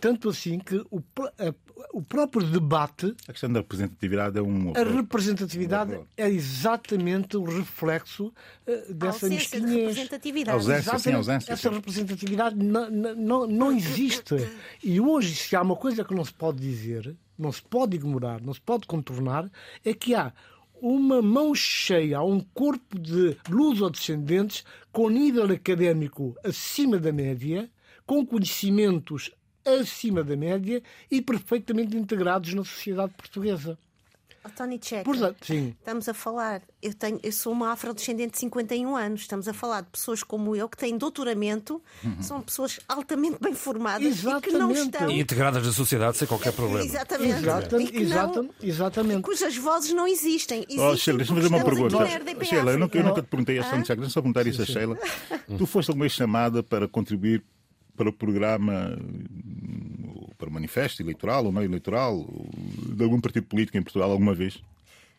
Tanto 0.00 0.28
assim 0.28 0.58
que 0.58 0.76
o, 0.90 1.02
a, 1.18 1.54
o 1.92 2.02
próprio 2.02 2.46
debate. 2.46 3.14
A 3.28 3.32
questão 3.32 3.52
da 3.52 3.60
representatividade 3.60 4.38
é 4.38 4.42
um. 4.42 4.72
A 4.74 4.82
representatividade 4.82 5.94
um 5.94 6.06
é 6.16 6.28
exatamente 6.28 7.36
o 7.36 7.44
reflexo 7.44 8.32
uh, 8.66 8.94
dessa 8.94 9.28
mesquinhez. 9.28 9.70
De 9.70 9.80
representatividade. 9.80 10.56
Ausência, 10.56 10.98
sim, 10.98 11.12
ausência. 11.12 11.52
Essa 11.52 11.70
representatividade 11.70 12.56
não, 12.56 12.90
não, 12.90 13.46
não 13.46 13.72
existe. 13.72 14.36
E 14.82 15.00
hoje, 15.00 15.34
se 15.34 15.54
há 15.54 15.62
uma 15.62 15.76
coisa 15.76 16.04
que 16.04 16.14
não 16.14 16.24
se 16.24 16.32
pode 16.32 16.58
dizer, 16.58 17.16
não 17.38 17.52
se 17.52 17.62
pode 17.62 17.96
ignorar, 17.96 18.40
não 18.40 18.54
se 18.54 18.60
pode 18.60 18.86
contornar, 18.86 19.50
é 19.84 19.92
que 19.92 20.14
há 20.14 20.32
uma 20.80 21.20
mão 21.20 21.54
cheia, 21.54 22.22
um 22.22 22.40
corpo 22.40 22.98
de 22.98 23.36
luso-descendentes 23.48 24.64
com 24.90 25.10
nível 25.10 25.44
académico 25.44 26.34
acima 26.42 26.98
da 26.98 27.12
média, 27.12 27.70
com 28.06 28.26
conhecimentos 28.26 29.30
acima 29.74 30.22
da 30.22 30.36
média 30.36 30.82
e 31.10 31.20
perfeitamente 31.20 31.96
integrados 31.96 32.52
na 32.54 32.64
sociedade 32.64 33.12
portuguesa. 33.14 33.78
Oh, 34.42 34.48
Tony 34.48 34.80
Checa, 34.82 35.04
Portanto, 35.04 35.44
sim. 35.44 35.74
estamos 35.78 36.08
a 36.08 36.14
falar, 36.14 36.62
eu, 36.80 36.94
tenho, 36.94 37.20
eu 37.22 37.30
sou 37.30 37.52
uma 37.52 37.72
afrodescendente 37.72 38.32
de 38.32 38.38
51 38.38 38.96
anos, 38.96 39.20
estamos 39.20 39.46
a 39.46 39.52
falar 39.52 39.82
de 39.82 39.88
pessoas 39.88 40.22
como 40.22 40.56
eu 40.56 40.66
que 40.66 40.78
têm 40.78 40.96
doutoramento, 40.96 41.82
uhum. 42.02 42.22
são 42.22 42.40
pessoas 42.40 42.80
altamente 42.88 43.36
bem 43.38 43.54
formadas 43.54 44.06
exatamente. 44.06 44.48
e 44.48 44.50
que 44.50 44.58
não 44.58 44.72
estão. 44.72 45.10
E 45.10 45.20
integradas 45.20 45.66
na 45.66 45.72
sociedade 45.72 46.16
sem 46.16 46.26
qualquer 46.26 46.54
problema. 46.54 46.82
Exatamente. 46.82 47.38
Exatamente. 47.38 47.96
Exatamente. 47.98 48.54
Não, 48.62 48.68
exatamente. 48.68 49.22
Cujas 49.22 49.56
vozes 49.58 49.92
não 49.92 50.08
existem. 50.08 50.60
existem 50.60 50.88
oh, 50.88 50.96
Sheila, 50.96 51.18
deixa-me 51.18 51.42
fazer 51.42 51.54
uma 51.54 51.64
pergunta. 51.64 52.44
Sheila, 52.46 52.72
eu, 52.72 52.78
não, 52.78 52.90
eu 52.90 53.04
nunca 53.04 53.22
te 53.22 53.28
perguntei 53.28 53.58
esta, 53.58 53.76
ah? 53.76 53.94
deixa 53.94 54.08
só 54.08 54.22
perguntar 54.22 54.46
isso 54.46 54.62
a 54.62 54.64
Sheila. 54.64 54.98
tu 55.58 55.66
foste 55.66 55.90
alguma 55.90 56.04
vez 56.04 56.12
chamada 56.12 56.62
para 56.62 56.88
contribuir 56.88 57.44
para 58.00 58.08
o 58.08 58.12
programa, 58.14 58.96
para 60.38 60.48
o 60.48 60.52
manifesto 60.52 61.02
eleitoral 61.02 61.44
ou 61.44 61.52
não 61.52 61.62
eleitoral 61.62 62.26
de 62.96 63.04
algum 63.04 63.20
partido 63.20 63.44
político 63.44 63.76
em 63.76 63.82
Portugal 63.82 64.10
alguma 64.10 64.32
vez? 64.32 64.58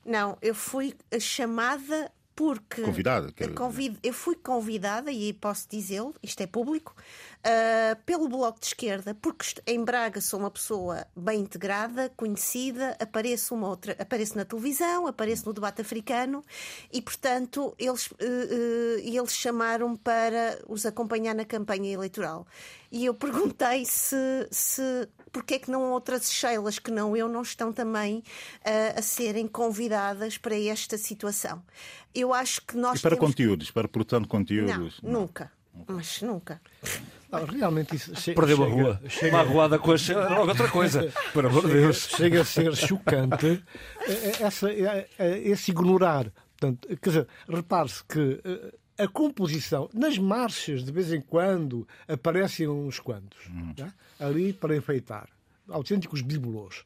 Não, 0.04 0.36
eu 0.42 0.56
fui 0.56 0.96
chamada 1.20 2.12
porque. 2.36 2.82
Convidada? 2.82 3.32
Quero... 3.32 3.54
Convid... 3.54 3.98
Eu 4.02 4.14
fui 4.14 4.36
convidada, 4.36 5.12
e 5.12 5.34
posso 5.34 5.68
dizê-lo, 5.70 6.14
isto 6.22 6.42
é 6.42 6.48
público, 6.48 6.96
uh, 7.40 7.96
pelo 8.06 8.28
Bloco 8.28 8.60
de 8.60 8.68
Esquerda, 8.68 9.16
porque 9.16 9.46
em 9.68 9.84
Braga 9.84 10.22
sou 10.22 10.40
uma 10.40 10.52
pessoa 10.52 11.06
bem 11.16 11.42
integrada, 11.42 12.12
conhecida, 12.16 12.96
apareço, 13.00 13.54
uma 13.54 13.68
outra, 13.68 13.96
apareço 14.00 14.38
na 14.38 14.46
televisão, 14.46 15.08
apareço 15.08 15.46
no 15.46 15.54
debate 15.54 15.82
africano 15.82 16.44
e, 16.92 17.02
portanto, 17.02 17.76
eles, 17.78 18.08
uh, 18.08 18.16
uh, 18.16 19.00
eles 19.00 19.34
chamaram 19.34 19.96
para 19.96 20.60
os 20.68 20.86
acompanhar 20.86 21.36
na 21.36 21.46
campanha 21.46 21.92
eleitoral. 21.92 22.46
E 22.92 23.06
eu 23.06 23.14
perguntei 23.16 23.86
se, 23.86 24.48
se 24.52 25.08
porque 25.32 25.56
é 25.56 25.60
que 25.60 25.72
não 25.72 25.92
outras 25.92 26.32
Sheilas 26.32 26.80
que 26.80 26.92
não 26.92 27.16
eu 27.16 27.28
não 27.28 27.42
estão 27.42 27.72
também 27.72 28.20
uh, 28.60 29.00
a 29.00 29.02
serem 29.02 29.48
convidadas 29.48 30.38
para 30.38 30.58
esta 30.60 30.98
situação. 30.98 31.64
Eu 32.14 32.34
acho 32.34 32.62
que 32.62 32.76
nós. 32.78 33.00
E 33.00 33.02
para 33.02 33.16
temos... 33.16 33.30
conteúdos, 33.30 33.72
para 33.72 33.88
de 33.88 34.28
conteúdos? 34.28 35.00
Não, 35.02 35.12
não. 35.12 35.20
nunca. 35.22 35.52
Mas 35.88 36.22
nunca. 36.22 36.62
Não, 37.32 37.46
realmente 37.46 37.96
isso 37.96 38.14
che 38.14 38.34
Perdeu 38.34 38.58
uma 38.58 38.68
rua. 38.68 39.02
Chega... 39.08 39.38
Uma 39.38 39.44
arruada 39.44 39.80
com 39.80 39.92
a 39.92 40.30
logo 40.30 40.50
outra 40.50 40.68
coisa. 40.68 41.14
Por 41.32 41.46
amor 41.46 41.66
de 41.66 41.74
Deus. 41.74 42.10
Chega 42.10 42.42
a 42.42 42.46
ser 42.46 42.76
chocante 42.76 43.64
é, 44.02 44.12
é, 44.12 44.44
essa, 44.44 44.68
esse 44.70 45.72
ignorar. 45.72 46.32
Portanto, 46.58 46.88
quer 46.88 47.10
dizer, 47.10 47.28
repare-se 47.48 48.04
que 48.04 48.42
a 49.04 49.08
composição, 49.08 49.90
nas 49.94 50.18
marchas, 50.18 50.84
de 50.84 50.92
vez 50.92 51.12
em 51.12 51.22
quando, 51.22 51.88
aparecem 52.08 52.68
uns 52.68 53.00
quantos 53.00 53.40
hum. 53.50 53.74
ali 54.20 54.54
para 54.54 54.76
enfeitar. 54.76 55.28
autênticos 55.70 56.22
bibelôs. 56.22 56.84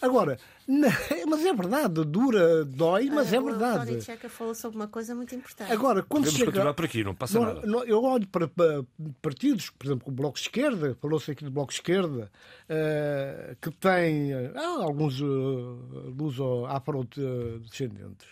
Agora, 0.00 0.38
não, 0.66 0.88
mas 1.28 1.44
é 1.44 1.52
verdade, 1.52 2.04
dura, 2.04 2.64
dói, 2.64 3.10
mas 3.10 3.32
Ah, 3.32 3.36
é 3.36 3.40
O 3.40 3.44
verdade. 3.46 3.86
Tony 3.86 4.00
Checa 4.02 4.28
falou 4.28 4.54
sobre 4.54 4.76
uma 4.76 4.86
coisa 4.86 5.12
muito 5.14 5.34
importante. 5.34 5.72
Agora, 5.72 6.02
quando 6.02 6.24
Podemos 6.24 6.38
chega... 6.38 6.52
continuar 6.52 6.74
por 6.74 6.84
aqui, 6.84 7.02
não 7.02 7.14
passa 7.16 7.38
Não, 7.40 7.46
nada. 7.46 7.66
não, 7.66 7.84
eu 7.84 8.00
olho 8.02 8.26
para, 8.28 8.46
para 8.46 8.84
partidos, 9.20 9.70
por 9.70 9.86
exemplo, 9.86 10.08
o 10.08 10.12
Bloco 10.12 10.36
de 10.36 10.42
Esquerda, 10.42 10.96
falou-se 11.00 11.30
aqui 11.32 11.42
do 11.44 11.50
Bloco 11.50 11.72
de 11.72 11.78
Esquerda, 11.78 12.30
eh, 12.68 13.56
que 13.60 13.70
tem 13.72 14.32
eh, 14.32 14.52
ah, 14.54 14.82
alguns 14.84 15.20
uh, 15.20 16.14
luso-afrodescendentes, 16.16 18.28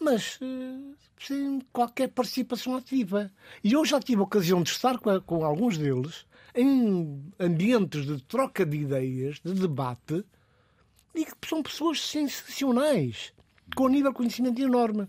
mas 0.00 0.38
eh, 0.40 0.94
sem 1.20 1.60
qualquer 1.72 2.08
participação 2.08 2.76
ativa. 2.76 3.30
E 3.62 3.72
eu 3.72 3.84
já 3.84 4.00
tive 4.00 4.20
a 4.20 4.24
ocasião 4.24 4.62
de 4.62 4.70
estar 4.70 4.98
com, 4.98 5.20
com 5.20 5.44
alguns 5.44 5.76
deles 5.76 6.26
em 6.54 7.22
ambientes 7.38 8.06
de 8.06 8.22
troca 8.22 8.64
de 8.64 8.78
ideias, 8.78 9.40
de 9.44 9.54
debate, 9.54 10.24
e 11.14 11.24
que 11.24 11.48
são 11.48 11.62
pessoas 11.62 12.00
sensacionais, 12.00 13.32
com 13.74 13.84
um 13.84 13.88
nível 13.88 14.10
de 14.10 14.16
conhecimento 14.16 14.60
enorme. 14.60 15.08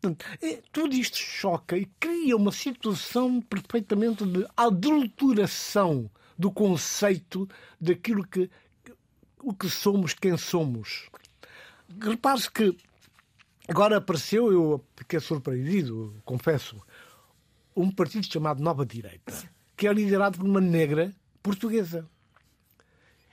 Portanto, 0.00 0.24
é, 0.40 0.62
tudo 0.72 0.94
isto 0.94 1.16
choca 1.16 1.76
e 1.76 1.86
cria 1.98 2.36
uma 2.36 2.52
situação 2.52 3.40
perfeitamente 3.40 4.24
de 4.24 4.46
adulteração 4.56 6.10
do 6.38 6.52
conceito 6.52 7.48
daquilo 7.80 8.24
que 8.26 8.48
o 9.42 9.52
que 9.52 9.68
somos, 9.68 10.14
quem 10.14 10.36
somos. 10.36 11.08
Repare-se 12.00 12.50
que 12.50 12.76
agora 13.68 13.98
apareceu, 13.98 14.50
eu 14.52 14.84
fiquei 14.96 15.20
surpreendido, 15.20 16.14
confesso, 16.24 16.76
um 17.76 17.90
partido 17.90 18.26
chamado 18.26 18.62
Nova 18.62 18.84
Direita, 18.84 19.32
que 19.76 19.86
é 19.86 19.92
liderado 19.92 20.38
por 20.38 20.46
uma 20.46 20.60
negra 20.60 21.12
portuguesa 21.42 22.06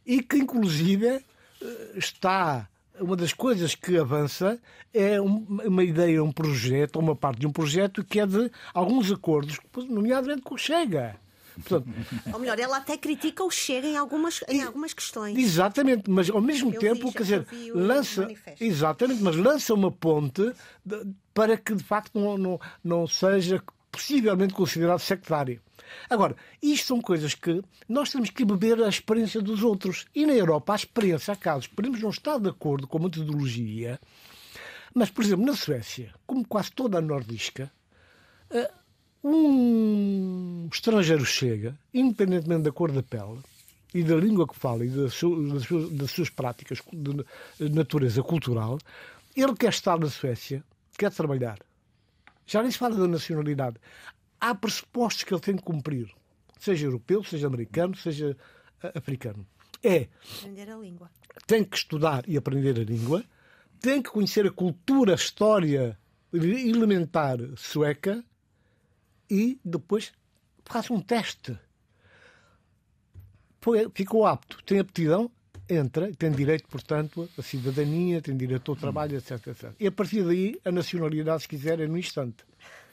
e 0.06 0.22
que, 0.22 0.38
inclusive, 0.38 1.08
eh, 1.08 1.92
está. 1.96 2.70
Uma 3.00 3.16
das 3.18 3.34
coisas 3.34 3.76
que 3.76 3.98
avança 3.98 4.58
é 4.94 5.20
um- 5.20 5.46
uma 5.66 5.84
ideia, 5.84 6.24
um 6.24 6.32
projeto, 6.32 6.98
uma 6.98 7.14
parte 7.16 7.40
de 7.40 7.48
um 7.48 7.52
projeto 7.52 8.04
que 8.06 8.20
é 8.22 8.26
de 8.26 8.50
alguns 8.74 9.12
acordos, 9.12 9.60
nomeadamente 9.90 10.44
com 10.44 10.56
o 10.56 10.58
Chega. 10.58 11.20
Portanto, 11.56 11.88
Ou 12.34 12.40
melhor, 12.40 12.60
ela 12.60 12.78
até 12.78 12.98
critica 12.98 13.44
o 13.44 13.50
Chega 13.52 13.88
em 13.88 13.98
algumas, 13.98 14.44
em 14.48 14.62
algumas 14.64 14.94
questões. 14.94 15.38
Exatamente, 15.38 16.10
mas 16.10 16.30
ao 16.30 16.42
mesmo 16.42 16.74
Eu 16.74 16.80
tempo, 16.80 17.08
vi, 17.08 17.14
quer 17.14 17.24
dizer, 17.24 17.48
lança, 17.74 18.28
exatamente, 18.60 19.22
mas 19.24 19.36
lança 19.36 19.74
uma 19.74 19.92
ponte 19.92 20.52
de- 20.86 21.14
para 21.34 21.58
que 21.58 21.74
de 21.76 21.84
facto 21.84 22.20
não, 22.20 22.38
não, 22.38 22.60
não 22.84 23.08
seja 23.08 23.62
possivelmente 23.92 24.54
considerado 24.54 25.00
sectário. 25.00 25.62
Agora, 26.10 26.36
isto 26.62 26.88
são 26.88 27.00
coisas 27.02 27.34
que 27.34 27.62
nós 27.88 28.12
temos 28.12 28.30
que 28.30 28.44
beber 28.44 28.82
a 28.84 28.90
experiência 28.90 29.42
dos 29.42 29.64
outros. 29.64 30.06
E 30.14 30.26
na 30.26 30.34
Europa, 30.34 30.74
a 30.74 30.76
experiência, 30.76 31.34
há 31.34 31.36
casos, 31.38 31.68
podemos 31.68 32.02
não 32.02 32.10
estar 32.10 32.38
de 32.40 32.50
acordo 32.50 32.88
com 32.88 32.98
a 32.98 33.02
metodologia, 33.02 34.00
mas, 34.94 35.10
por 35.10 35.24
exemplo, 35.24 35.46
na 35.46 35.56
Suécia, 35.56 36.14
como 36.26 36.46
quase 36.48 36.72
toda 36.72 36.98
a 36.98 37.02
nordisca, 37.02 37.72
eh, 38.50 38.72
um 39.30 40.70
estrangeiro 40.72 41.26
chega, 41.26 41.78
independentemente 41.94 42.64
da 42.64 42.72
cor 42.72 42.92
da 42.92 43.02
pele 43.02 43.40
e 43.94 44.04
da 44.04 44.16
língua 44.16 44.48
que 44.48 44.56
fala 44.56 44.86
e 44.86 44.90
das 44.90 45.14
suas, 45.14 45.66
das 45.92 46.12
suas- 46.12 46.30
práticas 46.30 46.80
de 46.94 47.70
natureza 47.70 48.22
cultural, 48.22 48.78
ele 49.36 49.56
quer 49.56 49.70
estar 49.70 49.98
na 50.00 50.08
Suécia, 50.10 50.64
quer 50.98 51.12
trabalhar. 51.12 51.60
Já 52.46 52.62
nem 52.62 52.70
se 52.72 52.78
fala 52.78 52.96
da 52.96 53.08
nacionalidade. 53.08 53.78
Há 54.40 54.54
pressupostos 54.54 55.24
que 55.24 55.34
ele 55.34 55.42
tem 55.42 55.56
que 55.56 55.64
cumprir, 55.64 56.12
seja 56.60 56.86
europeu, 56.86 57.24
seja 57.24 57.48
americano, 57.48 57.96
seja 57.96 58.38
ah, 58.84 58.92
africano. 58.96 59.46
É 59.84 60.08
Aprender 60.40 60.70
a 60.70 60.78
língua. 60.78 61.10
tem 61.48 61.64
que 61.64 61.78
estudar 61.78 62.24
e 62.28 62.38
aprender 62.38 62.80
a 62.80 62.84
língua, 62.84 63.24
tem 63.80 64.02
que 64.02 64.10
conhecer 64.10 64.46
a 64.46 64.52
cultura, 64.52 65.14
a 65.14 65.16
história 65.16 65.98
elementar 66.32 67.38
sueca 67.56 68.24
e 69.30 69.60
depois 69.64 70.12
faz 70.66 70.90
um 70.92 71.00
teste. 71.00 71.58
Foi- 73.62 73.90
ficou 73.94 74.26
apto, 74.26 74.62
tem 74.64 74.80
aptidão, 74.80 75.30
entra, 75.68 76.12
tem 76.14 76.32
direito, 76.32 76.68
portanto, 76.70 77.28
à 77.38 77.42
cidadania, 77.42 78.22
tem 78.22 78.38
direito 78.38 78.72
ao 78.72 78.76
trabalho, 78.78 79.18
etc, 79.18 79.48
etc. 79.48 79.72
E 79.80 79.88
a 79.88 79.92
partir 79.92 80.24
daí, 80.24 80.60
a 80.64 80.72
nacionalidade, 80.72 81.44
se 81.44 81.48
quiser, 81.48 81.80
é 81.80 81.88
no 81.88 81.98
instante. 81.98 82.44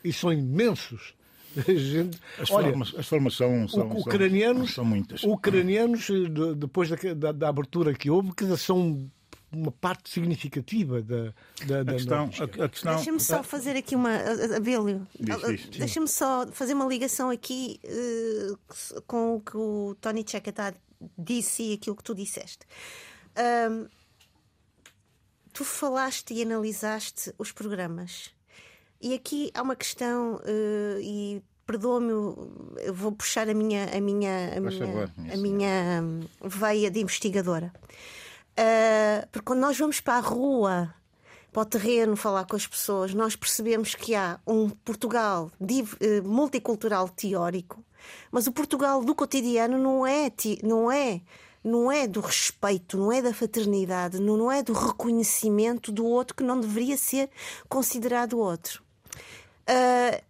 E 0.02 0.12
são 0.12 0.32
imensos. 0.32 1.14
Gente, 1.68 2.18
As, 2.38 2.50
olha, 2.50 2.68
formas, 2.70 2.94
as 2.96 3.06
formas 3.06 3.34
são, 3.34 3.68
são, 3.68 3.88
o- 3.88 3.90
são- 3.90 4.00
ucranianos, 4.00 4.72
são 4.72 4.84
muitas. 4.86 5.22
ucranianos, 5.22 6.06
de- 6.06 6.54
depois 6.54 6.88
da, 6.88 6.96
da- 7.14 7.32
da 7.32 7.48
abertura 7.50 7.92
que 7.92 8.08
houve, 8.08 8.32
que 8.34 8.56
são 8.56 9.10
uma 9.52 9.70
parte 9.70 10.10
significativa 10.10 11.02
da, 11.02 11.34
da, 11.66 11.82
da 11.82 11.92
A 11.92 11.94
questão, 11.94 12.18
nordisca. 12.18 12.62
a, 12.62 12.64
a 12.64 12.68
questão 12.68 12.94
Deixa-me 12.96 13.20
só 13.20 13.42
fazer 13.42 13.76
aqui 13.76 13.94
uma. 13.94 14.10
Abelio, 14.56 15.06
deixa-me 15.78 16.08
só 16.08 16.46
fazer 16.48 16.74
uma 16.74 16.86
ligação 16.86 17.30
aqui 17.30 17.78
eh, 17.84 18.52
com 19.06 19.36
o 19.36 19.40
que 19.40 19.56
o 19.56 19.96
Tony 20.00 20.24
Checa 20.26 20.52
tá, 20.52 20.74
disse 21.18 21.62
e 21.62 21.72
aquilo 21.74 21.96
que 21.96 22.04
tu 22.04 22.14
disseste. 22.14 22.66
Ahm, 23.36 23.86
tu 25.52 25.64
falaste 25.64 26.32
e 26.32 26.42
analisaste 26.42 27.32
os 27.38 27.52
programas. 27.52 28.30
E 29.00 29.14
aqui 29.14 29.50
há 29.54 29.62
uma 29.62 29.76
questão, 29.76 30.40
eh, 30.44 31.00
e 31.02 31.42
perdoa-me, 31.66 32.10
eu 32.10 32.94
vou 32.94 33.12
puxar 33.12 33.48
a 33.48 33.54
minha, 33.54 33.84
a 33.86 34.00
minha, 34.00 34.56
a 34.56 34.60
minha, 34.60 34.86
favor, 34.86 35.10
a 35.16 35.36
minha 35.36 35.36
minha 35.36 36.02
hum, 36.02 36.20
veia 36.44 36.90
de 36.90 37.00
investigadora. 37.00 37.72
Ah, 38.56 39.26
porque 39.30 39.46
quando 39.46 39.60
nós 39.60 39.78
vamos 39.78 40.00
para 40.00 40.14
a 40.14 40.20
rua, 40.20 40.94
para 41.52 41.62
o 41.62 41.66
terreno, 41.66 42.16
falar 42.16 42.46
com 42.46 42.56
as 42.56 42.66
pessoas, 42.66 43.14
nós 43.14 43.36
percebemos 43.36 43.94
que 43.94 44.14
há 44.14 44.40
um 44.46 44.70
Portugal 44.70 45.50
eh, 45.60 46.20
multicultural 46.22 47.08
teórico, 47.08 47.84
mas 48.30 48.46
o 48.46 48.52
Portugal 48.52 49.04
do 49.04 49.14
cotidiano 49.14 49.76
não 49.78 50.06
é, 50.06 50.32
não 50.62 50.90
é, 50.90 51.20
não 51.62 51.92
é 51.92 52.06
do 52.06 52.20
respeito, 52.20 52.96
não 52.96 53.12
é 53.12 53.20
da 53.20 53.34
fraternidade, 53.34 54.18
não 54.18 54.50
é 54.50 54.62
do 54.62 54.72
reconhecimento 54.72 55.92
do 55.92 56.06
outro 56.06 56.34
que 56.34 56.42
não 56.42 56.58
deveria 56.58 56.96
ser 56.96 57.28
considerado 57.68 58.38
outro. 58.38 58.82
Ah, 59.66 60.22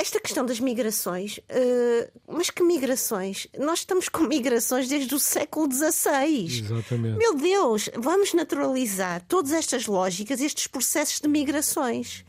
esta 0.00 0.18
questão 0.18 0.46
das 0.46 0.58
migrações, 0.58 1.40
ah, 1.50 2.10
mas 2.26 2.48
que 2.48 2.62
migrações? 2.62 3.46
Nós 3.58 3.80
estamos 3.80 4.08
com 4.08 4.22
migrações 4.24 4.88
desde 4.88 5.14
o 5.14 5.18
século 5.18 5.70
XVI. 5.70 6.46
Exatamente. 6.46 7.18
Meu 7.18 7.34
Deus, 7.34 7.90
vamos 7.96 8.32
naturalizar 8.32 9.22
todas 9.28 9.52
estas 9.52 9.86
lógicas, 9.86 10.40
estes 10.40 10.66
processos 10.66 11.20
de 11.20 11.28
migrações. 11.28 12.24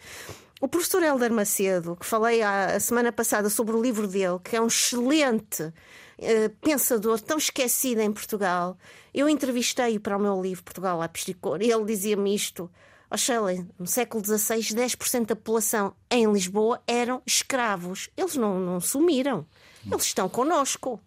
O 0.59 0.67
professor 0.67 1.01
Helder 1.01 1.31
Macedo, 1.31 1.95
que 1.95 2.05
falei 2.05 2.41
a, 2.41 2.75
a 2.75 2.79
semana 2.79 3.11
passada 3.11 3.49
sobre 3.49 3.75
o 3.75 3.81
livro 3.81 4.05
dele, 4.05 4.37
que 4.43 4.55
é 4.55 4.61
um 4.61 4.67
excelente 4.67 5.73
eh, 6.19 6.49
pensador, 6.61 7.19
tão 7.19 7.37
esquecido 7.37 8.01
em 8.01 8.11
Portugal, 8.11 8.77
eu 9.13 9.27
entrevistei-o 9.27 9.99
para 9.99 10.17
o 10.17 10.19
meu 10.19 10.39
livro 10.39 10.63
Portugal 10.63 10.99
Lápis 10.99 11.25
de 11.25 11.33
Cor 11.33 11.61
e 11.61 11.71
ele 11.71 11.85
dizia-me 11.85 12.35
isto. 12.35 12.69
Shelley, 13.17 13.65
no 13.77 13.85
século 13.87 14.23
XVI, 14.23 14.59
10% 14.75 15.25
da 15.27 15.35
população 15.35 15.93
em 16.09 16.31
Lisboa 16.31 16.81
eram 16.87 17.21
escravos. 17.25 18.09
Eles 18.15 18.35
não, 18.35 18.59
não 18.59 18.79
sumiram. 18.79 19.45
Eles 19.85 20.03
estão 20.05 20.29
connosco. 20.29 20.99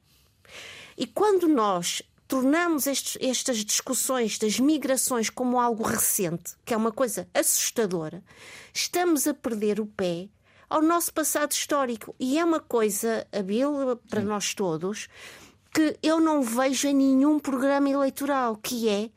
E 0.97 1.07
quando 1.07 1.49
nós 1.49 2.03
tornamos 2.29 2.87
estes- 2.87 3.19
estas 3.21 3.59
discussões 3.65 4.39
das 4.39 4.59
migrações 4.59 5.29
como 5.31 5.61
algo 5.61 5.83
recente, 5.83 6.55
que 6.65 6.73
é 6.75 6.77
uma 6.77 6.93
coisa 6.93 7.29
assustadora, 7.35 8.23
estamos 8.73 9.27
a 9.27 9.35
perder 9.35 9.81
o 9.81 9.87
pé 9.87 10.29
ao 10.69 10.83
nosso 10.83 11.13
passado 11.13 11.53
histórico. 11.53 12.15
E 12.19 12.39
é 12.39 12.45
uma 12.45 12.61
coisa, 12.61 13.27
Abil, 13.33 13.97
para 14.09 14.23
nós 14.23 14.55
todos, 14.55 15.09
que 15.73 15.97
eu 16.03 16.21
não 16.21 16.43
vejo 16.43 16.89
em 16.89 16.95
nenhum 16.95 17.39
programa 17.39 17.89
eleitoral, 17.91 18.57
que 18.57 18.89
é 18.89 19.11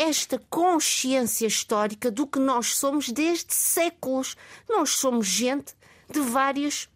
esta 0.00 0.38
consciência 0.48 1.46
histórica 1.46 2.10
do 2.10 2.26
que 2.26 2.38
nós 2.38 2.74
somos 2.74 3.10
desde 3.10 3.52
séculos. 3.52 4.34
Nós 4.66 4.90
somos 4.90 5.26
gente 5.26 5.74
de 6.10 6.20
vários 6.20 6.88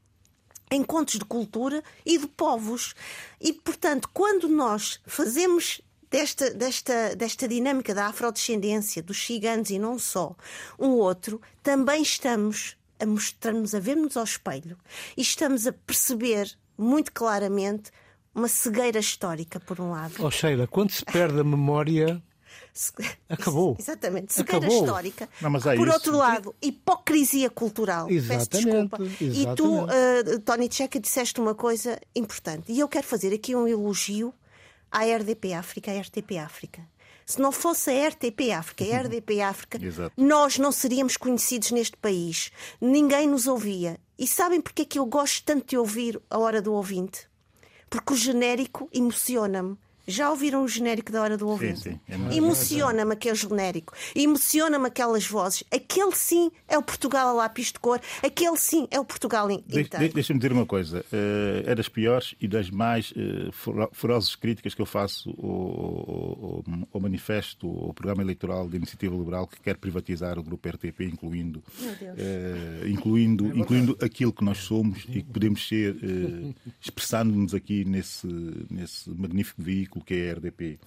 encontros 0.73 1.19
de 1.19 1.25
cultura 1.27 1.85
e 2.07 2.17
de 2.17 2.27
povos. 2.27 2.95
E, 3.39 3.53
portanto, 3.53 4.09
quando 4.11 4.49
nós 4.49 5.01
fazemos 5.07 5.83
desta, 6.11 6.51
desta, 6.55 7.15
desta 7.15 7.47
dinâmica 7.47 7.95
da 7.95 8.07
afrodescendência, 8.07 9.03
dos 9.03 9.23
ciganos 9.23 9.69
e 9.69 9.79
não 9.79 9.99
só, 9.99 10.35
um 10.79 10.93
outro, 10.93 11.43
também 11.63 12.01
estamos 12.01 12.75
a 12.99 13.05
mostrar-nos, 13.05 13.75
a 13.75 13.81
ver-nos 13.81 14.17
ao 14.17 14.25
espelho 14.25 14.79
e 15.15 15.21
estamos 15.21 15.67
a 15.67 15.73
perceber 15.75 16.51
muito 16.79 17.13
claramente 17.13 17.91
uma 18.35 18.49
cegueira 18.49 18.99
histórica, 18.99 19.61
por 19.61 19.79
um 19.79 19.91
lado. 19.91 20.15
Oh, 20.19 20.31
Sheila, 20.31 20.67
quando 20.67 20.91
se 20.91 21.05
perde 21.05 21.39
a 21.39 21.45
memória, 21.45 22.21
Acabou. 23.29 23.77
Exatamente. 23.81 24.33
Cegueira 24.35 24.67
Acabou. 24.67 24.85
histórica. 24.85 25.29
Não, 25.41 25.51
mas 25.51 25.67
há 25.67 25.75
Por 25.75 25.87
isso. 25.87 25.97
outro 25.97 26.17
lado, 26.17 26.55
hipocrisia 26.61 27.49
cultural. 27.51 28.07
Peço 28.09 28.19
Exatamente, 28.33 28.67
desculpa. 28.67 28.99
E 29.21 29.57
tu, 29.57 29.75
exatamente. 29.87 30.31
uh, 30.37 30.41
Tony 30.41 30.69
Checa, 30.71 31.01
disseste 31.01 31.41
uma 31.41 31.55
coisa 31.55 31.99
importante. 32.15 32.73
E 32.73 32.81
eu 32.81 32.89
quero 32.89 33.07
fazer 33.07 33.33
aqui 33.33 33.55
um 33.55 33.67
elogio 33.69 34.35
à 34.91 35.05
RDP 35.05 35.53
África, 35.55 35.91
à 35.93 36.01
RTP 36.01 36.39
África. 36.45 36.83
Se 37.27 37.41
não 37.41 37.51
fosse 37.51 37.91
a 37.91 38.09
RTP 38.09 38.51
África, 38.55 38.85
a 38.85 39.01
RDP 39.01 39.41
África, 39.41 39.79
nós 40.17 40.59
não 40.59 40.71
seríamos 40.71 41.17
conhecidos 41.17 41.71
neste 41.71 41.97
país. 41.97 42.51
Ninguém 42.81 43.27
nos 43.27 43.47
ouvia. 43.47 43.99
E 44.19 44.27
sabem 44.27 44.61
porque 44.61 44.83
é 44.83 44.85
que 44.85 44.99
eu 44.99 45.07
gosto 45.07 45.43
tanto 45.45 45.71
de 45.71 45.79
ouvir 45.79 46.21
a 46.29 46.39
hora 46.39 46.61
do 46.61 46.73
ouvinte? 46.75 47.27
Porque 47.89 48.13
o 48.13 48.17
genérico 48.17 48.89
emociona-me. 48.93 49.77
Já 50.07 50.31
ouviram 50.31 50.63
o 50.63 50.69
genérico 50.69 51.11
da 51.11 51.23
hora 51.23 51.37
do 51.37 51.49
ouvinte? 51.49 51.81
Sim, 51.81 52.01
sim. 52.09 52.31
É 52.31 52.37
Emociona-me 52.37 53.13
aquele 53.13 53.35
genérico, 53.35 53.95
emociona-me 54.15 54.87
aquelas 54.87 55.27
vozes. 55.27 55.65
Aquele 55.71 56.13
sim 56.13 56.51
é 56.69 56.77
o 56.77 56.83
Portugal 56.83 57.29
a 57.29 57.33
lápis 57.33 57.73
de 57.73 57.79
cor, 57.79 58.01
aquele 58.23 58.57
sim 58.57 58.87
é 58.91 59.01
o 59.01 59.05
Portugal 59.05 59.51
inteiro. 59.51 59.89
De, 59.89 60.09
Deixa-me 60.09 60.39
dizer 60.39 60.53
uma 60.53 60.67
coisa: 60.67 61.01
uh, 61.01 61.71
é 61.71 61.75
das 61.75 61.89
piores 61.89 62.35
e 62.41 62.47
das 62.47 62.71
mais 62.71 63.13
uh, 63.13 63.89
ferozes 63.93 64.35
críticas 64.37 64.75
que 64.75 64.83
eu 64.83 64.87
faço 64.87 65.31
ao, 65.31 65.49
ao, 65.49 66.65
ao, 66.93 67.01
manifesto, 67.01 67.67
ao 67.67 67.95
programa 67.95 68.23
eleitoral 68.23 68.69
da 68.69 68.77
Iniciativa 68.77 69.17
Liberal 69.17 69.47
que 69.47 69.61
quer 69.61 69.77
privatizar 69.79 70.39
o 70.39 70.43
grupo 70.43 70.69
RTP, 70.69 71.01
incluindo, 71.01 71.63
uh, 71.81 72.87
incluindo, 72.87 73.47
é 73.47 73.57
incluindo 73.57 73.97
aquilo 74.03 74.33
que 74.33 74.45
nós 74.45 74.59
somos 74.59 75.05
e 75.09 75.23
que 75.23 75.33
podemos 75.33 75.67
ser, 75.67 75.97
expressando-nos 76.81 77.55
aqui 77.55 77.85
nesse, 77.85 78.27
nesse 78.71 79.09
magnífico 79.11 79.63
veículo 79.63 79.94
que 80.01 80.15
é 80.15 80.31
a 80.31 80.35
RDP, 80.35 80.79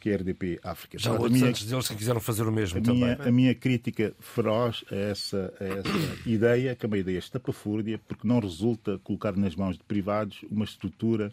que 0.00 0.10
é 0.10 0.14
a 0.14 0.16
RDP 0.16 0.60
África. 0.62 0.98
Já 0.98 1.12
outros 1.12 1.32
minha, 1.32 1.48
antes 1.48 1.66
deles 1.66 1.88
que 1.88 1.96
quiseram 1.96 2.20
fazer 2.20 2.42
o 2.44 2.52
mesmo 2.52 2.78
a 2.78 2.82
também. 2.82 3.00
Minha, 3.00 3.22
a 3.22 3.32
minha 3.32 3.54
crítica 3.54 4.14
feroz 4.20 4.84
a 4.90 4.94
essa, 4.94 5.52
a 5.60 5.64
essa 5.64 5.88
ideia, 6.28 6.74
que 6.74 6.84
é 6.84 6.86
uma 6.86 6.98
ideia 6.98 7.18
estapafúrdia, 7.18 7.98
porque 8.06 8.26
não 8.26 8.40
resulta 8.40 8.98
colocar 8.98 9.36
nas 9.36 9.54
mãos 9.54 9.76
de 9.76 9.84
privados 9.84 10.44
uma 10.50 10.64
estrutura 10.64 11.32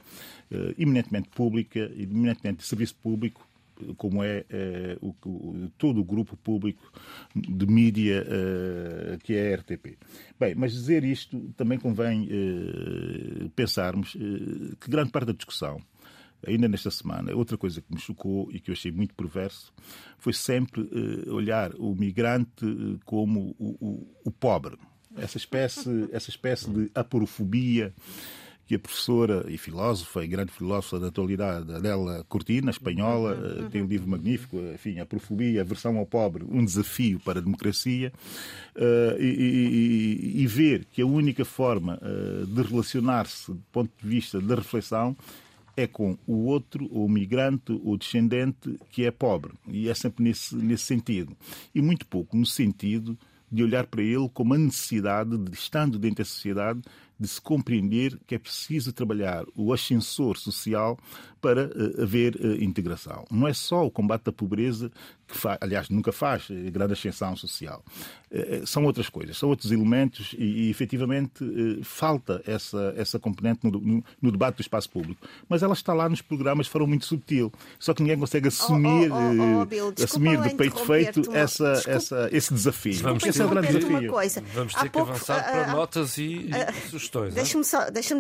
uh, 0.52 0.74
eminentemente 0.78 1.30
pública, 1.30 1.80
eminentemente 1.96 2.60
de 2.60 2.66
serviço 2.66 2.96
público, 2.96 3.48
como 3.98 4.24
é 4.24 4.46
uh, 5.02 5.16
o, 5.26 5.28
o, 5.28 5.72
todo 5.78 6.02
o 6.02 6.04
grupo 6.04 6.38
público 6.38 6.92
de 7.36 7.66
mídia 7.66 8.24
uh, 8.24 9.18
que 9.20 9.34
é 9.34 9.54
a 9.54 9.58
RTP. 9.58 9.98
Bem, 10.40 10.56
mas 10.56 10.72
dizer 10.74 11.04
isto 11.04 11.40
também 11.58 11.78
convém 11.78 12.28
pensarmos 13.56 14.14
que 14.14 14.90
grande 14.90 15.12
parte 15.12 15.28
da 15.28 15.34
discussão 15.34 15.82
ainda 16.46 16.68
nesta 16.68 16.92
semana, 16.92 17.36
outra 17.36 17.58
coisa 17.58 17.82
que 17.82 17.94
me 17.94 18.00
chocou 18.00 18.50
e 18.52 18.60
que 18.60 18.72
eu 18.72 18.74
achei 18.74 18.92
muito 18.92 19.14
perverso 19.14 19.74
foi 20.18 20.34
sempre 20.34 20.82
uh, 20.82 21.34
olhar 21.34 21.74
o 21.76 21.96
migrante 21.96 22.66
uh, 22.66 23.00
como 23.06 23.56
o, 23.60 23.76
o, 23.80 24.08
o, 24.26 24.32
pobre. 24.32 24.78
Essa 25.18 25.38
espécie, 25.38 26.08
essa 26.12 26.30
espécie 26.30 26.70
de 26.70 26.90
aporofobia 26.96 27.94
que 28.66 28.76
a 28.76 28.80
professora 28.80 29.46
e 29.50 29.58
filósofa, 29.58 30.24
e 30.24 30.28
grande 30.28 30.54
filósofa 30.54 30.98
da 30.98 31.08
atualidade, 31.08 31.74
Adela 31.74 32.24
Cortina, 32.30 32.72
espanhola, 32.72 33.34
uh, 33.34 33.70
tem 33.70 33.82
um 33.82 33.88
livro 33.88 34.08
magnífico, 34.08 34.58
enfim, 34.74 35.00
a 35.00 35.04
Aporofobia, 35.04 35.64
Versão 35.64 35.98
ao 35.98 36.06
Pobre, 36.06 36.46
um 36.50 36.64
desafio 36.64 37.20
para 37.20 37.40
a 37.40 37.42
democracia, 37.42 38.14
e, 39.20 40.32
e, 40.38 40.42
e, 40.42 40.48
ver 40.48 40.86
que 40.86 41.02
a 41.02 41.06
única 41.06 41.44
forma 41.44 42.00
de 42.48 42.62
relacionar-se, 42.62 43.52
do 43.52 43.64
ponto 43.74 43.92
de 44.02 44.08
vista 44.08 44.40
da 44.40 44.56
reflexão, 44.56 45.18
é 45.82 45.88
com 45.88 46.18
o 46.26 46.46
outro, 46.46 46.86
o 46.88 47.08
migrante, 47.10 47.80
o 47.84 47.98
descendente 47.98 48.78
que 48.90 49.06
é 49.06 49.12
pobre. 49.12 49.54
E 49.68 49.90
é 49.90 49.94
sempre 49.94 50.24
nesse, 50.24 50.56
nesse 50.56 50.84
sentido. 50.84 51.36
E 51.74 51.82
muito 51.82 52.06
pouco 52.06 52.38
no 52.38 52.46
sentido 52.46 53.18
de 53.52 53.64
olhar 53.64 53.86
para 53.86 54.02
ele 54.02 54.30
como 54.34 54.54
a 54.54 54.58
necessidade 54.58 55.38
de, 55.38 55.54
estando 55.54 56.00
dentro 56.00 56.18
da 56.18 56.26
sociedade, 56.26 56.82
de 57.20 57.28
se 57.28 57.42
compreender 57.42 58.18
que 58.26 58.34
é 58.34 58.40
preciso 58.40 58.94
trabalhar 58.94 59.44
o 59.56 59.74
ascensor 59.74 60.38
social 60.38 60.98
para 61.42 61.66
uh, 61.66 62.04
haver 62.04 62.36
uh, 62.36 62.64
integração. 62.64 63.26
Não 63.32 63.48
é 63.48 63.54
só 63.54 63.86
o 63.86 63.92
combate 63.92 64.30
à 64.30 64.32
pobreza 64.32 64.92
que 65.28 65.38
faz, 65.38 65.58
aliás, 65.62 65.90
nunca 65.90 66.12
faz 66.12 66.48
eh, 66.52 66.70
grande 66.70 66.92
ascensão 66.92 67.36
social. 67.38 67.84
Uh, 68.30 68.68
são 68.68 68.84
outras 68.84 69.10
coisas, 69.10 69.38
são 69.38 69.50
outros 69.50 69.72
elementos 69.72 70.36
e, 70.38 70.44
e 70.44 70.70
efetivamente 70.70 71.44
falta 71.84 72.42
essa, 72.46 72.94
essa 72.98 73.18
componente 73.18 73.62
no, 73.64 73.72
no, 73.80 74.04
no, 74.22 74.32
debate 74.32 74.58
do 74.58 74.62
espaço 74.62 74.90
público. 74.90 75.26
Mas 75.48 75.64
ela 75.64 75.74
está 75.74 75.94
lá 75.94 76.08
nos 76.08 76.22
programas 76.22 76.66
de 76.66 76.72
forma 76.72 76.88
muito 76.88 77.06
subtil. 77.06 77.52
Só 77.80 77.94
que 77.94 78.04
ninguém 78.04 78.20
consegue 78.20 78.50
assumir, 78.50 79.10
oh, 79.12 79.16
oh, 79.16 79.62
oh, 79.62 79.66
Bill, 79.66 79.94
assumir 80.04 80.40
de 80.42 80.54
peito 80.54 80.86
feito 80.86 81.34
essa, 81.34 81.82
essa, 81.88 82.30
esse 82.32 82.54
desafio. 82.54 83.02
Vamos 83.02 83.24
ter, 83.24 83.40
é 83.40 83.46
um 83.46 83.50
grande 83.50 83.68
desafio. 83.68 84.12
Vamos 84.54 84.74
ter 84.74 84.84
que 84.84 84.90
pouco, 84.90 85.12
avançar 85.12 85.44
para 85.44 85.68
uh, 85.68 85.78
notas 85.78 86.18
e, 86.18 86.50
uh, 86.50 86.90
sugestões. 86.90 87.34
Deixa-me 87.34 87.64
deixa 87.94 88.20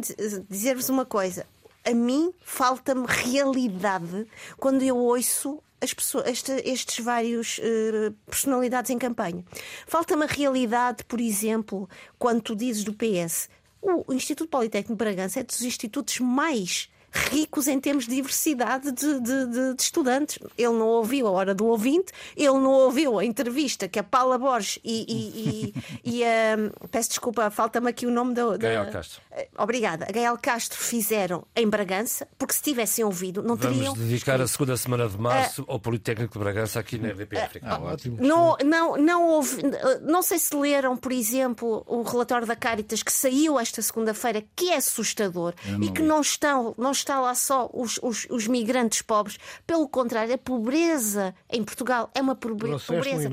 dizer-vos 0.49 0.89
uma 0.89 1.05
coisa 1.05 1.45
a 1.84 1.93
mim 1.93 2.34
falta-me 2.41 3.05
realidade 3.07 4.27
quando 4.57 4.84
eu 4.84 4.97
ouço 4.97 5.61
as 5.82 5.93
pessoas, 5.93 6.27
este, 6.27 6.51
estes 6.63 7.03
vários 7.03 7.57
uh, 7.57 8.11
personalidades 8.27 8.91
em 8.91 8.99
campanha. 8.99 9.43
Falta-me 9.88 10.23
a 10.23 10.27
realidade, 10.27 11.03
por 11.05 11.19
exemplo, 11.19 11.89
quando 12.19 12.41
tu 12.41 12.55
dizes 12.55 12.84
do 12.84 12.93
PS. 12.93 13.49
O 13.82 14.13
Instituto 14.13 14.47
Politécnico 14.47 14.93
de 14.93 14.97
Bragança 15.03 15.39
é 15.39 15.43
dos 15.43 15.63
institutos 15.63 16.19
mais 16.19 16.88
ricos 17.12 17.68
em 17.68 17.80
termos 17.80 18.05
de 18.05 18.16
diversidade 18.16 18.91
de, 18.91 19.20
de, 19.20 19.45
de, 19.47 19.74
de, 19.76 19.82
estudantes. 19.82 20.39
Ele 20.57 20.74
não 20.74 20.88
ouviu 20.88 21.28
a 21.28 21.32
hora 21.32 21.53
do 21.53 21.66
ouvinte, 21.66 22.12
ele 22.36 22.53
não 22.53 22.72
ouviu 22.72 23.20
a 23.20 23.26
entrevista 23.26 23.88
que 23.88 23.99
a 23.99 24.03
Paula 24.03 24.38
Borges 24.38 24.80
e, 24.84 25.05
e, 25.07 25.74
e, 26.03 26.12
e 26.20 26.24
a. 26.24 26.57
Peço 26.89 27.09
desculpa, 27.09 27.49
falta-me 27.49 27.89
aqui 27.89 28.05
o 28.05 28.12
nome 28.12 28.34
da. 28.34 28.57
Gael 28.57 28.91
Castro. 28.91 29.22
Eh, 29.32 29.47
obrigada. 29.57 30.05
A 30.07 30.12
Gael 30.12 30.38
Castro 30.38 30.78
fizeram 30.80 31.45
em 31.55 31.68
Bragança, 31.68 32.28
porque 32.38 32.53
se 32.53 32.62
tivessem 32.62 33.03
ouvido, 33.03 33.41
não 33.41 33.55
Vamos 33.55 33.78
teriam. 33.78 33.93
Vamos 33.93 34.09
dedicar 34.09 34.39
a 34.41 34.47
segunda 34.47 34.78
semana 34.78 35.07
de 35.07 35.18
março 35.18 35.64
uh, 35.64 35.72
ao 35.72 35.80
Politécnico 35.80 36.34
de 36.34 36.39
Bragança 36.39 36.80
aqui 36.80 36.97
na 36.97 37.09
RDP 37.09 37.36
uh, 37.36 37.43
África. 37.43 37.68
Ah, 37.70 37.80
ótimo. 37.80 38.18
Não, 38.20 38.57
não, 38.64 38.97
não, 38.97 39.28
houve, 39.30 39.62
não 40.01 40.22
sei 40.22 40.39
se 40.39 40.55
leram, 40.55 40.95
por 40.95 41.12
exemplo, 41.12 41.84
o 41.88 42.01
relatório 42.03 42.47
da 42.47 42.55
Caritas 42.55 43.03
que 43.03 43.12
saiu 43.12 43.59
esta 43.59 43.82
segunda-feira, 43.82 44.43
que 44.55 44.70
é 44.70 44.78
assustador 44.78 45.53
e 45.82 45.91
que 45.91 46.01
não 46.01 46.22
estão. 46.22 46.74
Não 46.78 46.91
está 47.02 47.20
lá 47.20 47.36
só 47.36 47.70
os, 47.74 47.99
os, 48.02 48.28
os, 48.30 48.47
migrantes 48.47 49.02
pobres. 49.02 49.38
Pelo 49.66 49.88
contrário, 49.88 50.34
a 50.34 50.38
pobreza 50.38 51.36
em 51.49 51.64
Portugal 51.64 52.10
é 52.14 52.22
uma 52.22 52.36
pobreza, 52.36 52.80
pobreza 52.86 53.30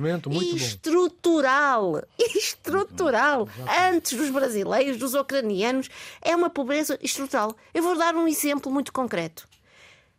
estrutural. 0.57 2.03
Estrutural. 2.19 3.49
Antes 3.93 4.17
dos 4.17 4.31
brasileiros, 4.31 4.99
dos 4.99 5.15
ucranianos, 5.15 5.89
é 6.21 6.35
uma 6.35 6.51
pobreza 6.51 6.99
estrutural. 7.03 7.55
Eu 7.73 7.83
vou 7.83 7.97
dar 7.97 8.15
um 8.15 8.27
exemplo 8.27 8.71
muito 8.71 8.93
concreto. 8.93 9.49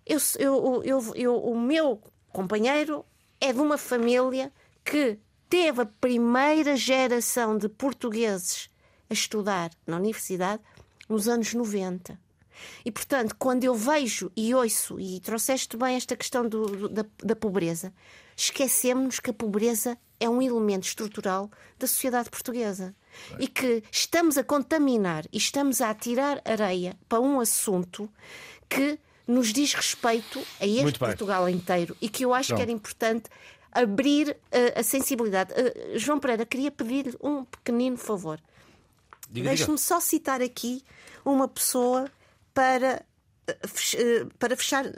Eu, 0.06 0.18
eu, 0.38 0.84
eu, 0.84 1.16
eu, 1.16 1.36
o 1.38 1.60
meu 1.60 2.02
companheiro 2.32 3.06
é 3.39 3.54
de 3.54 3.60
uma 3.60 3.78
família 3.78 4.52
que 4.84 5.20
teve 5.50 5.82
a 5.82 5.86
primeira 5.86 6.76
geração 6.76 7.58
de 7.58 7.70
portugueses 7.70 8.70
a 9.10 9.14
estudar 9.14 9.72
na 9.86 9.97
universidade 9.97 10.62
nos 11.08 11.28
anos 11.28 11.54
90. 11.54 12.20
E, 12.86 12.91
portanto, 12.91 13.36
quando 13.38 13.64
eu 13.64 13.76
vejo 13.76 14.32
e 14.36 14.53
ouço, 14.53 14.99
e 14.99 15.20
trouxeste 15.20 15.78
bem 15.78 15.95
esta 15.95 16.16
questão 16.16 16.47
do, 16.47 16.66
do, 16.66 16.89
da, 16.89 17.05
da 17.24 17.36
pobreza, 17.36 17.93
esquecemos 18.36 19.20
que 19.20 19.30
a 19.30 19.34
pobreza 19.34 19.97
é 20.20 20.30
um 20.30 20.41
elemento 20.41 20.86
estrutural 20.86 21.49
da 21.78 21.88
sociedade 21.88 22.30
portuguesa. 22.30 22.93
E 23.39 23.47
que 23.47 23.84
estamos 23.91 24.38
a 24.38 24.43
contaminar 24.43 25.26
e 25.32 25.38
estamos 25.38 25.82
a 25.82 25.89
atirar 25.89 26.41
areia 26.45 26.97
para 27.07 27.20
um 27.20 27.39
assunto 27.39 28.10
que 28.68 28.99
nos 29.28 29.53
diz 29.53 29.74
respeito 29.74 30.43
a 30.60 30.66
este 30.66 30.99
Portugal 30.99 31.47
inteiro 31.47 31.95
e 32.01 32.10
que 32.10 32.26
eu 32.26 32.34
acho 32.34 32.55
que 32.55 32.62
era 32.62 32.72
importante 32.72 33.30
abrir 33.72 34.30
uh, 34.32 34.80
a 34.80 34.84
sensibilidade. 34.84 35.53
Uh, 35.53 35.97
João 35.99 36.20
Pereira, 36.20 36.45
queria 36.45 36.72
pedir-lhe 36.72 37.16
um 37.22 37.45
pequenino 37.45 37.97
favor. 37.97 38.39
Deixe-me 39.30 39.78
só 39.78 39.99
citar 39.99 40.41
aqui 40.41 40.84
uma 41.24 41.47
pessoa 41.47 42.10
para 42.54 43.06
eh, 43.50 43.58
eh, 43.95 44.26
para 44.38 44.56
fechar 44.56 44.86
eh, 44.86 44.93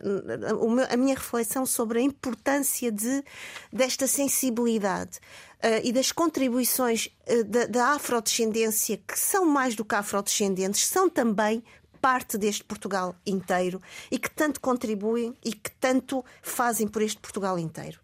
a 0.89 0.97
minha 0.97 1.15
reflexão 1.15 1.65
sobre 1.65 1.99
a 1.99 2.01
importância 2.01 2.91
de, 2.91 3.23
desta 3.71 4.07
sensibilidade 4.07 5.19
uh, 5.63 5.81
e 5.83 5.91
das 5.93 6.11
contribuições 6.11 7.07
uh, 7.27 7.43
da, 7.45 7.65
da 7.65 7.87
afrodescendência, 7.93 8.97
que 8.97 9.17
são 9.17 9.45
mais 9.45 9.75
do 9.75 9.85
que 9.85 9.95
afrodescendentes, 9.95 10.85
são 10.85 11.09
também 11.09 11.63
parte 12.01 12.37
deste 12.37 12.63
Portugal 12.63 13.15
inteiro 13.25 13.79
e 14.09 14.17
que 14.17 14.29
tanto 14.29 14.59
contribuem 14.59 15.35
e 15.45 15.53
que 15.53 15.71
tanto 15.71 16.25
fazem 16.41 16.87
por 16.87 17.01
este 17.01 17.19
Portugal 17.19 17.59
inteiro. 17.59 17.99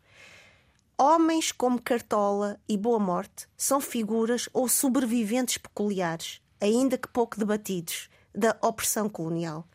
Homens 0.97 1.51
como 1.51 1.81
Cartola 1.81 2.59
e 2.69 2.77
Boa 2.77 2.99
Morte 2.99 3.47
são 3.55 3.81
figuras 3.81 4.47
ou 4.53 4.67
sobreviventes 4.67 5.57
peculiares, 5.57 6.41
ainda 6.61 6.97
que 6.97 7.07
pouco 7.07 7.37
debatidos 7.37 8.09
da 8.37 8.55
opressão 8.61 9.09
colonial. 9.09 9.67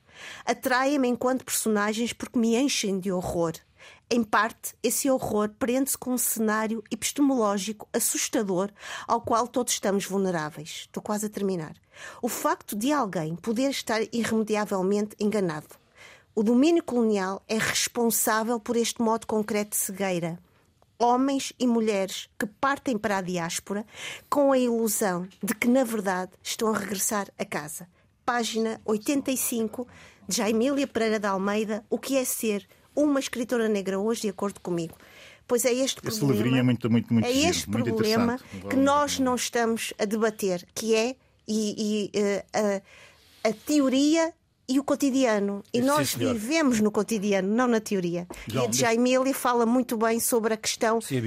Atraem-me 0.44 1.08
enquanto 1.08 1.44
personagens 1.44 2.12
porque 2.12 2.38
me 2.38 2.56
enchem 2.56 3.00
de 3.00 3.10
horror. 3.10 3.52
Em 4.08 4.22
parte, 4.22 4.74
esse 4.82 5.10
horror 5.10 5.48
prende-se 5.58 5.96
com 5.96 6.12
um 6.12 6.18
cenário 6.18 6.84
epistemológico 6.90 7.88
assustador 7.92 8.70
ao 9.08 9.20
qual 9.22 9.48
todos 9.48 9.72
estamos 9.72 10.04
vulneráveis. 10.04 10.82
Estou 10.86 11.02
quase 11.02 11.26
a 11.26 11.30
terminar. 11.30 11.74
O 12.20 12.28
facto 12.28 12.76
de 12.76 12.92
alguém 12.92 13.34
poder 13.34 13.70
estar 13.70 14.00
irremediavelmente 14.12 15.16
enganado. 15.18 15.80
O 16.34 16.42
domínio 16.42 16.82
colonial 16.82 17.42
é 17.48 17.58
responsável 17.58 18.60
por 18.60 18.76
este 18.76 19.02
modo 19.02 19.26
concreto 19.26 19.70
de 19.70 19.76
cegueira. 19.76 20.38
Homens 20.98 21.52
e 21.58 21.66
mulheres 21.66 22.28
que 22.38 22.46
partem 22.46 22.96
para 22.96 23.18
a 23.18 23.22
diáspora 23.22 23.84
com 24.30 24.52
a 24.52 24.58
ilusão 24.58 25.26
de 25.42 25.54
que, 25.54 25.68
na 25.68 25.84
verdade, 25.84 26.32
estão 26.42 26.68
a 26.68 26.78
regressar 26.78 27.28
a 27.38 27.44
casa. 27.44 27.88
Página 28.24 28.80
85 28.84 29.86
de 30.28 30.36
Jaimília 30.36 30.86
Pereira 30.86 31.18
de 31.18 31.26
Almeida, 31.26 31.84
O 31.90 31.98
que 31.98 32.16
é 32.16 32.24
ser 32.24 32.66
uma 32.94 33.20
escritora 33.20 33.68
negra 33.68 33.98
hoje, 33.98 34.22
de 34.22 34.28
acordo 34.28 34.60
comigo. 34.60 34.96
Pois 35.46 35.64
é 35.64 35.72
este 35.72 36.06
Esse 36.06 36.20
problema. 36.20 36.58
é 36.58 36.62
muito, 36.62 36.90
muito, 36.90 37.12
muito 37.12 37.26
é 37.26 37.32
este 37.32 37.68
problema 37.68 38.38
que 38.70 38.76
nós 38.76 39.18
não 39.18 39.34
estamos 39.34 39.92
a 39.98 40.04
debater, 40.04 40.66
que 40.74 40.94
é 40.94 41.16
e, 41.46 42.10
e, 42.14 42.18
eh, 42.18 42.44
a, 43.44 43.48
a 43.48 43.52
teoria 43.52 44.32
e 44.68 44.78
o 44.78 44.84
cotidiano. 44.84 45.62
E 45.72 45.80
Sim, 45.80 45.86
nós 45.86 46.10
senhor. 46.10 46.32
vivemos 46.32 46.80
no 46.80 46.90
cotidiano, 46.90 47.48
não 47.48 47.66
na 47.66 47.80
teoria. 47.80 48.26
João, 48.46 48.64
e 48.64 48.66
a 48.66 48.70
de 48.70 48.78
Jaimília 48.78 49.34
fala 49.34 49.66
muito 49.66 49.96
bem 49.96 50.20
sobre 50.20 50.54
a 50.54 50.56
questão 50.56 51.00
Sim, 51.00 51.20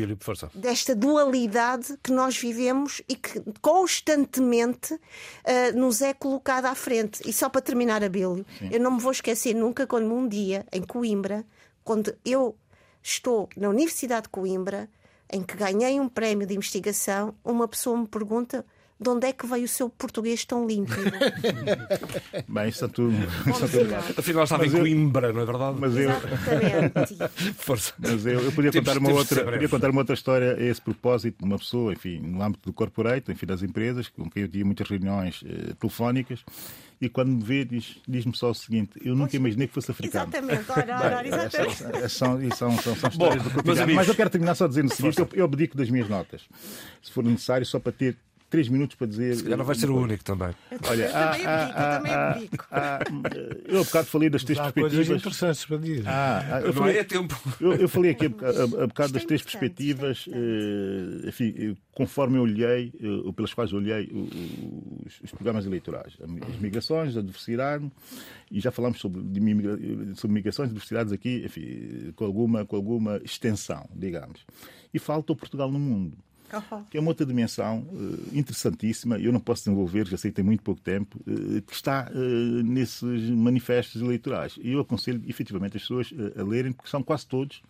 desta 0.53 0.95
dualidade 0.95 1.97
que 2.01 2.11
nós 2.11 2.37
vivemos 2.37 3.01
e 3.07 3.15
que 3.15 3.41
constantemente 3.61 4.97
eh, 5.43 5.71
nos 5.73 6.01
é 6.01 6.13
colocada 6.13 6.69
à 6.69 6.75
frente. 6.75 7.21
E 7.25 7.33
só 7.33 7.49
para 7.49 7.61
terminar, 7.61 8.03
Abílio, 8.03 8.45
eu 8.71 8.79
não 8.79 8.91
me 8.91 8.99
vou 8.99 9.11
esquecer 9.11 9.53
nunca 9.53 9.85
quando 9.85 10.13
um 10.13 10.27
dia, 10.27 10.65
em 10.71 10.81
Coimbra, 10.81 11.45
quando 11.83 12.15
eu 12.23 12.55
estou 13.03 13.49
na 13.55 13.69
Universidade 13.69 14.23
de 14.23 14.29
Coimbra, 14.29 14.89
em 15.31 15.43
que 15.43 15.55
ganhei 15.55 15.99
um 15.99 16.07
prémio 16.07 16.47
de 16.47 16.55
investigação, 16.55 17.35
uma 17.43 17.67
pessoa 17.67 17.97
me 17.97 18.07
pergunta 18.07 18.65
de 18.97 19.09
onde 19.09 19.27
é 19.27 19.33
que 19.33 19.45
veio 19.45 19.65
o 19.65 19.67
seu 19.67 19.89
português 19.89 20.45
tão 20.45 20.65
límpido. 20.65 21.01
Bem. 22.47 22.71
Bom, 23.45 23.67
senhor. 23.67 23.93
Afinal, 24.17 24.43
estava 24.43 24.63
Mas 24.63 24.73
em 24.73 24.77
eu- 24.77 24.81
Coimbra, 24.83 25.33
não 25.33 25.41
é 25.41 25.45
verdade? 25.45 25.77
Mas 25.79 25.95
eu, 25.97 26.09
Exatamente. 26.09 27.53
Força. 27.57 27.93
Mas 27.99 28.25
eu, 28.25 28.39
eu 28.41 28.51
podia 28.51 28.71
Temos- 28.71 28.87
contar 28.87 28.99
uma 28.99 29.11
outra, 29.11 29.43
podia 29.51 29.69
contar 29.69 29.89
uma 29.89 30.01
outra 30.01 30.13
história 30.13 30.55
a 30.55 30.61
esse 30.63 30.81
propósito, 30.81 31.39
de 31.39 31.45
uma 31.45 31.57
pessoa, 31.57 31.93
enfim, 31.93 32.19
no 32.19 32.41
âmbito 32.41 32.69
do 32.69 32.73
corporate, 32.73 33.31
enfim, 33.31 33.45
das 33.45 33.61
empresas, 33.61 34.07
com 34.07 34.29
quem 34.29 34.43
eu 34.43 34.49
tinha 34.49 34.63
muitas 34.65 34.87
reuniões 34.89 35.43
eh, 35.45 35.73
telefónicas, 35.79 36.39
e 37.01 37.09
quando 37.09 37.29
me 37.33 37.43
vê, 37.43 37.65
diz- 37.65 37.97
diz-me 38.07 38.35
só 38.35 38.51
o 38.51 38.55
seguinte: 38.55 38.91
eu 39.03 39.13
nunca 39.15 39.35
imaginei 39.35 39.67
que 39.67 39.73
fosse 39.73 39.91
africano. 39.91 40.29
Exatamente. 40.31 40.71
Ora, 40.71 40.99
ora, 40.99 41.17
Bem, 41.23 41.27
exatamente. 41.33 41.83
essas- 41.83 42.11
São, 42.13 42.39
são, 42.51 42.77
são, 42.81 42.95
são 42.95 43.09
histórias 43.09 43.43
do 43.43 43.49
meus 43.49 43.61
cotidiano. 43.63 43.93
Mas 43.93 44.07
eu 44.07 44.15
quero 44.15 44.29
terminar 44.29 44.55
só 44.55 44.67
dizendo 44.67 44.89
o 44.91 44.95
seguinte: 44.95 45.19
eu, 45.19 45.27
eu 45.33 45.45
abdico 45.45 45.75
das 45.75 45.89
minhas 45.89 46.07
notas, 46.07 46.43
se 47.03 47.11
for 47.11 47.23
necessário, 47.25 47.65
só 47.65 47.77
para 47.79 47.91
ter 47.91 48.15
três 48.55 48.69
minutos 48.69 48.95
para 48.95 49.07
dizer. 49.07 49.35
Já 49.35 49.57
não 49.57 49.65
vai 49.65 49.75
ser 49.75 49.89
o 49.89 49.97
único 49.97 50.23
também. 50.23 50.55
Olha, 50.87 51.03
Eu 51.03 51.15
há- 51.17 51.27
também 51.31 51.45
há- 51.45 52.29
abdico, 52.31 52.55
eu 52.55 52.69
também 52.69 53.79
há- 53.81 53.83
bocado 53.83 54.07
falei 54.07 54.29
das 54.29 54.43
três 54.43 54.57
Há 54.59 54.71
coisas 54.71 54.91
perspectivas. 54.91 55.19
interessantes 55.21 55.65
para 55.65 55.77
dizer. 55.77 56.03
Ah, 56.07 56.39
ah, 56.55 56.61
eu 56.61 56.67
Não 56.67 56.73
falei- 56.73 56.97
é 56.97 57.03
tempo. 57.03 57.35
eu, 57.59 57.73
eu 57.73 57.89
falei 57.89 58.11
aqui 58.11 58.25
a, 58.27 58.29
boca- 58.29 58.47
a- 58.49 58.83
a 58.83 58.87
bocado 58.87 59.13
das 59.13 59.23
é 59.23 59.25
três 59.25 59.41
importante, 59.41 59.59
perspectivas, 59.59 60.25
é 60.31 61.25
eh, 61.25 61.29
enfim, 61.29 61.53
eh, 61.57 61.75
conforme 61.91 62.37
eu 62.37 62.43
olhei, 62.43 62.93
eh, 63.01 63.07
ou 63.25 63.33
pelas 63.33 63.53
quais 63.53 63.71
eu 63.71 63.77
olhei 63.77 64.09
os, 65.05 65.21
os 65.21 65.31
programas 65.31 65.65
eleitorais. 65.65 66.13
As 66.21 66.59
migrações, 66.59 67.17
a 67.17 67.21
diversidade, 67.21 67.91
e 68.49 68.59
já 68.61 68.71
falámos 68.71 68.99
sobre, 68.99 69.21
sobre 70.15 70.33
migrações 70.33 70.69
e 70.69 70.73
diversidades 70.73 71.11
aqui, 71.11 71.43
enfim, 71.45 72.13
com 72.15 72.23
alguma, 72.25 72.65
com 72.65 72.75
alguma 72.77 73.17
extensão, 73.23 73.85
digamos. 73.93 74.45
E 74.93 74.99
falta 74.99 75.33
o 75.33 75.35
Portugal 75.35 75.69
no 75.69 75.79
mundo 75.79 76.17
que 76.89 76.97
é 76.97 76.99
uma 76.99 77.09
outra 77.09 77.25
dimensão 77.25 77.85
eh, 77.91 78.37
interessantíssima, 78.37 79.17
eu 79.17 79.31
não 79.31 79.39
posso 79.39 79.63
desenvolver, 79.63 80.07
já 80.07 80.17
sei 80.17 80.31
que 80.31 80.35
tem 80.35 80.45
muito 80.45 80.63
pouco 80.63 80.81
tempo, 80.81 81.19
eh, 81.27 81.61
que 81.65 81.73
está 81.73 82.09
eh, 82.11 82.63
nesses 82.63 83.29
manifestos 83.29 84.01
eleitorais. 84.01 84.57
E 84.61 84.71
eu 84.71 84.79
aconselho 84.79 85.21
efetivamente 85.27 85.77
as 85.77 85.83
pessoas 85.83 86.13
a 86.37 86.43
lerem, 86.43 86.71
porque 86.71 86.89
são 86.89 87.01
quase 87.01 87.25
todos. 87.27 87.61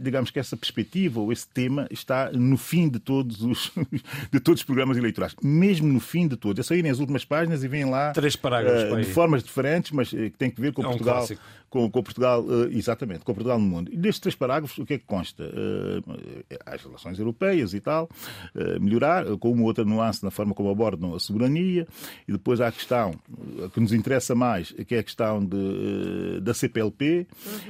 digamos 0.00 0.30
que 0.30 0.38
essa 0.38 0.56
perspectiva 0.56 1.20
ou 1.20 1.32
esse 1.32 1.46
tema 1.48 1.86
está 1.90 2.30
no 2.32 2.56
fim 2.56 2.88
de 2.88 2.98
todos 2.98 3.42
os, 3.42 3.72
de 4.30 4.40
todos 4.40 4.60
os 4.60 4.64
programas 4.64 4.96
eleitorais, 4.96 5.34
mesmo 5.42 5.88
no 5.88 6.00
fim 6.00 6.28
de 6.28 6.36
todos. 6.36 6.60
É 6.60 6.62
só 6.62 6.74
irem 6.74 6.90
às 6.90 6.98
últimas 6.98 7.24
páginas 7.24 7.62
e 7.62 7.68
veem 7.68 7.84
lá 7.84 8.12
Três 8.12 8.36
parágrafos 8.36 9.06
de 9.06 9.12
formas 9.12 9.42
diferentes, 9.42 9.90
mas 9.92 10.10
que 10.10 10.30
têm 10.30 10.50
que 10.50 10.60
ver 10.60 10.72
com 10.72 10.82
É 10.82 10.86
um 10.86 10.90
Portugal 10.90 11.16
clássico. 11.16 11.42
Com, 11.76 11.90
com 11.90 12.02
Portugal, 12.02 12.44
eh, 12.48 12.68
exatamente, 12.76 13.20
com 13.20 13.34
Portugal 13.34 13.58
no 13.58 13.66
mundo. 13.66 13.90
E 13.92 13.96
destes 13.96 14.20
três 14.20 14.34
parágrafos, 14.34 14.78
o 14.78 14.86
que 14.86 14.94
é 14.94 14.98
que 14.98 15.04
consta? 15.04 15.44
Eh, 15.44 16.56
as 16.64 16.82
relações 16.82 17.18
europeias 17.18 17.74
e 17.74 17.80
tal, 17.80 18.08
eh, 18.54 18.78
melhorar, 18.78 19.24
com 19.38 19.50
uma 19.52 19.64
outra 19.64 19.84
nuance 19.84 20.24
na 20.24 20.30
forma 20.30 20.54
como 20.54 20.70
abordam 20.70 21.14
a 21.14 21.18
soberania, 21.20 21.86
e 22.26 22.32
depois 22.32 22.60
há 22.60 22.68
a 22.68 22.72
questão 22.72 23.12
que 23.74 23.80
nos 23.80 23.92
interessa 23.92 24.34
mais, 24.34 24.72
que 24.72 24.94
é 24.94 24.98
a 25.00 25.02
questão 25.02 25.44
de, 25.44 26.40
da 26.40 26.54
CPLP, 26.54 27.26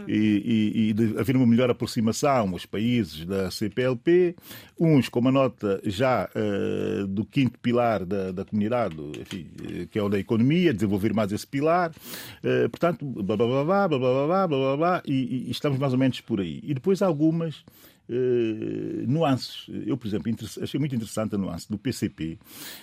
e, 0.06 0.12
e- 0.14 0.88
e 0.90 0.92
de 0.92 1.18
haver 1.18 1.36
uma 1.36 1.46
melhor 1.46 1.70
aproximação 1.70 2.50
aos 2.50 2.64
países 2.66 3.24
da 3.24 3.50
CPLP, 3.50 4.36
uns 4.78 5.08
com 5.08 5.18
uma 5.20 5.32
nota 5.32 5.80
já 5.84 6.28
eh, 6.34 7.04
do 7.08 7.24
quinto 7.24 7.58
pilar 7.58 8.04
da, 8.04 8.30
da 8.32 8.44
comunidade, 8.44 8.94
enfim, 9.20 9.46
que 9.90 9.98
é 9.98 10.02
o 10.02 10.08
da 10.08 10.18
economia, 10.18 10.72
desenvolver 10.72 11.12
mais 11.14 11.32
esse 11.32 11.46
pilar, 11.46 11.92
eh, 12.44 12.68
portanto, 12.68 13.04
blá 13.04 13.36
blá 13.36 13.46
blá 13.46 13.64
blá 13.64 13.95
blá 13.98 14.12
blá 14.12 14.26
blá 14.26 14.46
blá 14.46 14.58
blá 14.58 14.76
blá, 14.76 15.02
e, 15.06 15.46
e 15.46 15.50
estamos 15.50 15.78
mais 15.78 15.92
ou 15.92 15.98
menos 15.98 16.20
por 16.20 16.40
aí. 16.40 16.60
E 16.62 16.74
depois 16.74 17.02
algumas 17.02 17.64
nuances. 19.06 19.66
Eu, 19.86 19.96
por 19.96 20.06
exemplo, 20.06 20.32
achei 20.62 20.78
muito 20.78 20.94
interessante 20.94 21.34
a 21.34 21.38
nuance 21.38 21.68
do 21.70 21.78
PCP, 21.78 22.38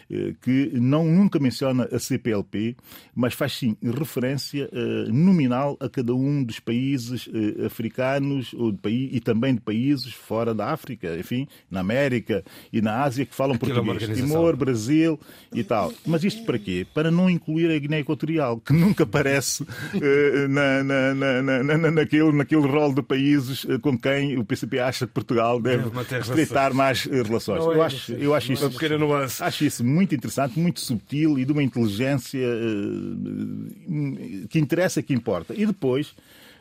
eh, 0.09 0.34
que 0.41 0.71
não 0.74 1.05
nunca 1.05 1.39
menciona 1.39 1.88
a 1.91 1.99
CPLP, 1.99 2.76
mas 3.15 3.34
faz 3.34 3.53
sim 3.53 3.76
referência 3.82 4.69
eh, 4.71 5.05
nominal 5.11 5.78
a 5.80 5.89
cada 5.89 6.13
um 6.13 6.43
dos 6.43 6.59
países 6.59 7.30
eh, 7.34 7.65
africanos 7.65 8.53
ou 8.53 8.71
de 8.71 8.78
paí- 8.78 9.09
e 9.11 9.19
também 9.19 9.55
de 9.55 9.61
países 9.61 10.13
fora 10.13 10.53
da 10.53 10.71
África, 10.71 11.15
enfim, 11.17 11.47
na 11.69 11.80
América 11.82 12.43
e 12.71 12.82
na 12.82 13.01
Ásia 13.03 13.26
que 13.26 13.36
falam 13.36 13.55
Aquilo 13.55 13.71
é 13.71 13.76
português. 13.76 14.03
organização. 14.03 14.28
Timor, 14.38 14.55
Brasil 14.55 15.19
e 15.53 15.63
tal. 15.63 15.93
Mas 16.05 16.24
isto 16.24 16.43
para 16.45 16.57
quê? 16.59 16.86
Para 16.93 17.11
não 17.11 17.30
incluir 17.30 17.71
a 17.71 17.78
Guiné 17.80 17.99
Equatorial, 17.99 18.59
que 18.59 18.74
nunca 18.74 19.03
aparece 19.03 19.65
eh, 20.01 20.47
na, 20.47 20.84
na, 20.84 21.13
na, 21.13 21.41
na, 21.41 21.63
na- 21.78 21.91
naquele, 21.91 22.32
naquele 22.32 22.67
rol 22.67 22.93
de 22.93 23.01
países 23.01 23.65
eh, 23.69 23.78
com 23.80 23.97
quem 23.97 24.38
o 24.38 24.43
PCP 24.45 24.80
acha 24.80 25.07
Portugal 25.14 25.61
deve 25.61 25.84
Deve 25.84 25.95
manter 25.95 26.22
estreitar 26.22 26.74
mais 26.74 27.07
eh, 27.09 27.22
relações. 27.22 27.59
Não 27.59 27.72
é 27.72 27.76
Eu 27.76 27.82
acho, 27.84 28.14
eu 28.14 28.34
acho 28.34 28.53
isso. 28.53 28.66
Uma 28.66 28.72
pequena 28.72 28.97
nuance. 28.97 29.43
Acho 29.43 29.66
isso 29.66 29.84
muito 29.84 30.16
interessante, 30.16 30.59
muito 30.59 30.80
subtil 30.82 31.38
e 31.38 31.45
de 31.45 31.51
uma 31.51 31.61
inteligência 31.64 32.39
eh, 32.39 34.47
que 34.49 34.59
interessa 34.59 34.99
e 34.99 35.03
que 35.03 35.14
importa. 35.14 35.53
E 35.55 35.66
depois, 35.66 36.14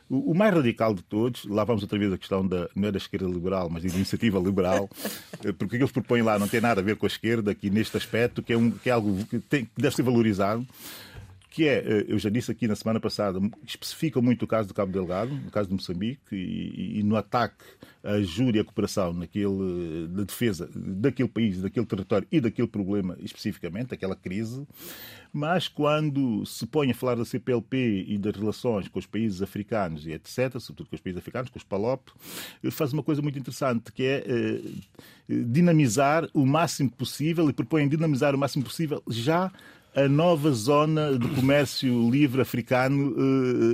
o 0.09 0.34
mais 0.34 0.55
radical 0.55 0.94
de 0.94 1.03
todos, 1.03 1.44
lá 1.46 1.64
vamos 1.64 1.82
outra 1.82 1.98
vez 1.98 2.12
a 2.12 2.18
questão 2.18 2.46
da, 2.46 2.68
não 2.76 2.88
é 2.88 2.92
da 2.92 2.98
esquerda 2.98 3.26
liberal, 3.26 3.68
mas 3.70 3.82
da 3.82 3.88
iniciativa 3.94 4.38
liberal, 4.38 4.88
eh, 5.44 5.53
porque 5.53 5.64
o 5.64 5.68
que 5.68 5.76
eles 5.76 5.92
propõem 5.92 6.22
lá 6.22 6.38
não 6.38 6.48
tem 6.48 6.61
nada 6.61 6.80
a 6.80 6.84
ver 6.84 6.96
com 6.96 7.07
a 7.07 7.09
esquerda, 7.09 7.50
aqui 7.50 7.70
neste 7.70 7.96
aspecto, 7.96 8.42
que 8.42 8.53
é, 8.53 8.57
um, 8.57 8.70
que 8.70 8.88
é 8.90 8.92
algo 8.92 9.24
que, 9.26 9.38
tem- 9.38 9.64
que 9.64 9.70
deve 9.80 9.94
ser 9.96 10.03
valorizado 10.03 10.66
que 11.53 11.68
é, 11.68 11.78
eh, 11.80 12.05
eu 12.09 12.18
já 12.18 12.30
disse 12.30 12.50
aqui 12.50 12.66
na 12.66 12.74
semana 12.74 12.98
passada, 12.98 13.38
especifica 13.66 14.22
muito 14.22 14.44
o 14.44 14.48
caso 14.48 14.68
do 14.68 14.74
Cabo 14.74 14.90
Delgado, 14.90 15.34
o 15.46 15.50
caso 15.50 15.68
de 15.68 15.74
Moçambique, 15.74 16.34
e, 16.34 16.98
e 16.98 17.03
no 17.03 17.14
ataque 17.14 17.62
à 18.03 18.12
ajuda 18.12 18.57
e 18.57 18.61
à 18.61 18.64
cooperação 18.64 19.12
naquele, 19.12 20.09
na 20.09 20.24
defesa 20.24 20.70
daquele 20.74 21.28
país, 21.28 21.61
daquele 21.61 21.84
território 21.84 22.26
e 22.32 22.40
daquele 22.40 22.66
problema 22.66 23.18
especificamente, 23.20 23.92
aquela 23.92 24.16
crise. 24.16 24.66
Mas 25.30 25.68
quando 25.68 26.44
se 26.46 26.66
põe 26.66 26.90
a 26.90 26.94
falar 26.94 27.16
da 27.16 27.24
CPLP 27.24 28.07
e 28.09 28.16
das 28.16 28.34
relações 28.34 28.88
com 28.88 28.98
os 28.98 29.07
países 29.07 29.42
africanos 29.42 30.07
e 30.07 30.12
etc., 30.12 30.59
sobretudo 30.59 30.88
com 30.88 30.96
os 30.96 31.03
países 31.03 31.18
africanos, 31.18 31.50
com 31.50 31.59
os 31.59 31.64
PALOP, 31.64 32.09
eh, 32.64 32.70
faz 32.70 32.94
uma 32.94 33.03
coisa 33.03 33.20
muito 33.20 33.38
interessante, 33.38 33.92
que 33.92 34.05
é 34.05 34.24
eh, 34.26 34.62
dinamizar 35.28 36.26
o 36.32 36.46
máximo 36.46 36.90
possível 36.90 37.50
e 37.50 37.53
propõe 37.53 37.86
dinamizar 37.86 38.34
o 38.34 38.38
máximo 38.38 38.64
possível 38.64 39.03
já 39.07 39.53
a 39.95 40.09
nova 40.09 40.51
zona 40.53 41.18
de 41.18 41.28
comércio 41.28 42.11
livre 42.11 42.40
africano 42.40 43.14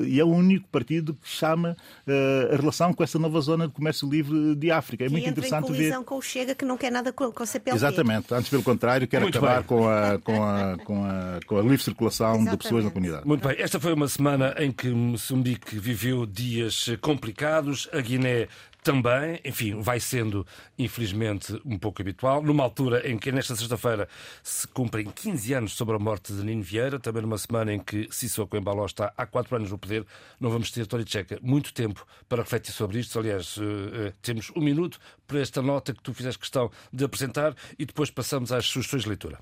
eh, 0.04 0.08
e 0.08 0.20
é 0.20 0.24
o 0.24 0.28
único 0.28 0.68
partido 0.68 1.14
que 1.14 1.28
chama 1.28 1.76
eh, 2.06 2.50
a 2.52 2.56
relação 2.56 2.92
com 2.92 3.04
essa 3.04 3.18
nova 3.18 3.40
zona 3.40 3.68
de 3.68 3.74
comércio 3.74 4.08
livre 4.08 4.56
de 4.56 4.70
África. 4.70 5.04
É 5.04 5.06
Que 5.06 5.12
muito 5.12 5.28
entra 5.28 5.44
em 5.44 5.46
interessante 5.46 5.70
ver. 5.70 5.76
colisão 5.76 6.04
com 6.04 6.16
o 6.16 6.22
Chega, 6.22 6.54
que 6.54 6.64
não 6.64 6.76
quer 6.76 6.90
nada 6.90 7.12
com, 7.12 7.30
com 7.30 7.42
a 7.42 7.46
CPLP. 7.46 7.78
Exatamente, 7.78 8.34
antes 8.34 8.50
pelo 8.50 8.62
contrário, 8.62 9.06
quer 9.06 9.20
Muito 9.20 9.38
acabar 9.38 9.62
com 9.62 9.88
a, 9.88 10.18
com, 10.18 10.42
a, 10.42 10.76
com, 10.84 11.04
a, 11.04 11.40
com 11.46 11.58
a 11.58 11.62
livre 11.62 11.82
circulação 11.82 12.32
de 12.32 12.38
Exatamente. 12.40 12.62
pessoas 12.62 12.84
na 12.84 12.90
comunidade. 12.90 13.26
Muito 13.26 13.46
bem, 13.46 13.56
esta 13.58 13.78
foi 13.78 13.92
uma 13.92 14.08
semana 14.08 14.54
em 14.58 14.72
que 14.72 14.88
Moçambique 14.88 15.78
viveu 15.78 16.26
dias 16.26 16.90
complicados, 17.00 17.88
a 17.92 18.00
Guiné 18.00 18.48
também, 18.82 19.40
enfim, 19.44 19.80
vai 19.80 20.00
sendo, 20.00 20.46
infelizmente, 20.78 21.60
um 21.64 21.78
pouco 21.78 22.00
habitual. 22.00 22.42
Numa 22.42 22.62
altura 22.62 23.08
em 23.08 23.18
que, 23.18 23.30
nesta 23.32 23.54
sexta-feira, 23.54 24.08
se 24.42 24.66
cumprem 24.68 25.06
15 25.06 25.52
anos 25.54 25.72
sobre 25.74 25.96
a 25.96 25.98
morte 25.98 26.32
de 26.32 26.42
Nino 26.44 26.62
Vieira, 26.62 26.98
também 26.98 27.22
numa 27.22 27.38
semana 27.38 27.72
em 27.72 27.78
que 27.78 28.08
Sissoko 28.10 28.56
Embaló 28.56 28.86
está 28.86 29.12
há 29.16 29.26
4 29.26 29.56
anos 29.56 29.70
no 29.70 29.78
poder, 29.78 30.06
não 30.40 30.50
vamos 30.50 30.70
ter, 30.70 30.86
Tória 30.86 31.04
Checa, 31.06 31.38
muito 31.42 31.72
tempo 31.74 32.06
para 32.28 32.42
refletir 32.42 32.72
sobre 32.72 32.98
isto. 32.98 33.18
Aliás, 33.18 33.58
eh, 33.58 34.08
eh, 34.08 34.12
temos 34.22 34.50
um 34.56 34.60
minuto 34.60 34.98
para 35.26 35.40
esta 35.40 35.60
nota 35.60 35.92
que 35.92 36.02
tu 36.02 36.14
fizeste 36.14 36.38
questão 36.38 36.70
de 36.92 37.04
apresentar 37.04 37.54
e 37.78 37.84
depois 37.84 38.10
passamos 38.10 38.52
às 38.52 38.66
sugestões 38.66 39.02
de 39.02 39.08
leitura. 39.08 39.38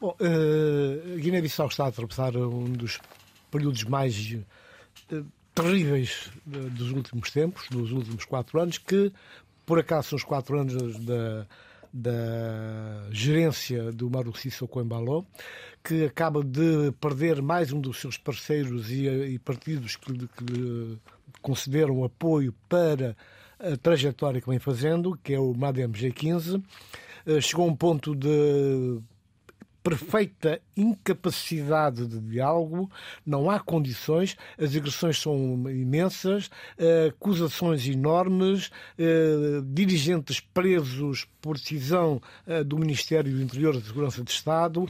Bom, 0.00 0.16
a 0.18 1.18
Guiné-Bissau 1.18 1.68
está 1.68 1.84
a 1.84 1.88
atravessar 1.88 2.34
um 2.34 2.72
dos 2.72 2.98
períodos 3.50 3.84
mais 3.84 4.14
terríveis 5.54 6.30
dos 6.44 6.90
últimos 6.92 7.30
tempos, 7.30 7.68
dos 7.70 7.92
últimos 7.92 8.24
quatro 8.24 8.60
anos, 8.60 8.78
que 8.78 9.12
por 9.66 9.78
acaso 9.78 10.10
são 10.10 10.16
os 10.16 10.24
quatro 10.24 10.58
anos 10.58 10.98
da, 11.00 11.46
da 11.92 13.08
gerência 13.10 13.92
do 13.92 14.10
Mauro 14.10 14.36
Sissoko 14.36 14.80
Embaló, 14.80 15.24
que 15.82 16.04
acaba 16.04 16.42
de 16.42 16.92
perder 17.00 17.40
mais 17.42 17.72
um 17.72 17.80
dos 17.80 18.00
seus 18.00 18.16
parceiros 18.16 18.90
e, 18.90 19.06
e 19.06 19.38
partidos 19.38 19.96
que, 19.96 20.12
que 20.12 20.98
concederam 21.40 22.04
apoio 22.04 22.54
para 22.68 23.16
a 23.58 23.76
trajetória 23.76 24.40
que 24.40 24.48
vem 24.48 24.58
fazendo, 24.58 25.18
que 25.22 25.34
é 25.34 25.38
o 25.38 25.54
MADEM 25.54 25.92
G15. 25.92 26.62
Eh, 27.26 27.40
chegou 27.40 27.66
a 27.66 27.68
um 27.68 27.76
ponto 27.76 28.14
de 28.14 29.00
perfeita 29.82 30.60
incapacidade 30.76 32.06
de 32.06 32.20
diálogo, 32.20 32.90
não 33.24 33.50
há 33.50 33.58
condições, 33.58 34.36
as 34.58 34.74
agressões 34.74 35.18
são 35.18 35.36
imensas, 35.70 36.50
eh, 36.78 37.08
acusações 37.08 37.86
enormes, 37.86 38.70
eh, 38.98 39.60
dirigentes 39.64 40.40
presos 40.40 41.26
por 41.40 41.56
decisão 41.56 42.20
eh, 42.46 42.62
do 42.62 42.78
Ministério 42.78 43.32
do 43.32 43.42
Interior 43.42 43.74
e 43.74 43.78
da 43.78 43.86
Segurança 43.86 44.22
de 44.22 44.30
Estado, 44.30 44.86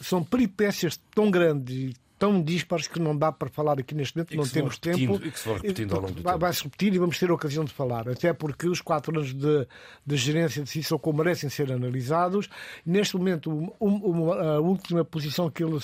são 0.00 0.22
peripécias 0.24 1.00
tão 1.14 1.30
grandes 1.30 1.94
tão 2.20 2.42
dispares 2.42 2.86
que 2.86 3.00
não 3.00 3.16
dá 3.16 3.32
para 3.32 3.48
falar 3.48 3.80
aqui 3.80 3.94
neste 3.94 4.14
momento, 4.14 4.36
não 4.36 4.46
temos 4.46 4.78
tempo. 4.78 5.18
E 5.24 5.30
que 5.30 5.38
se 5.38 5.48
vão 5.48 5.56
repetindo 5.56 5.94
ao 5.94 6.02
longo 6.02 6.12
do 6.12 6.22
vai, 6.22 6.34
tempo. 6.34 6.40
Vai-se 6.44 6.64
repetir 6.64 6.94
e 6.94 6.98
vamos 6.98 7.18
ter 7.18 7.30
a 7.30 7.34
ocasião 7.34 7.64
de 7.64 7.72
falar, 7.72 8.06
até 8.10 8.30
porque 8.34 8.68
os 8.68 8.82
quatro 8.82 9.16
anos 9.16 9.32
de, 9.32 9.66
de 10.06 10.16
gerência 10.18 10.62
de 10.62 10.68
Sissoko 10.68 11.14
merecem 11.14 11.48
ser 11.48 11.72
analisados. 11.72 12.50
Neste 12.84 13.16
momento, 13.16 13.50
um, 13.50 13.70
um, 13.80 14.32
a 14.32 14.60
última 14.60 15.02
posição 15.02 15.50
que 15.50 15.64
ele 15.64 15.78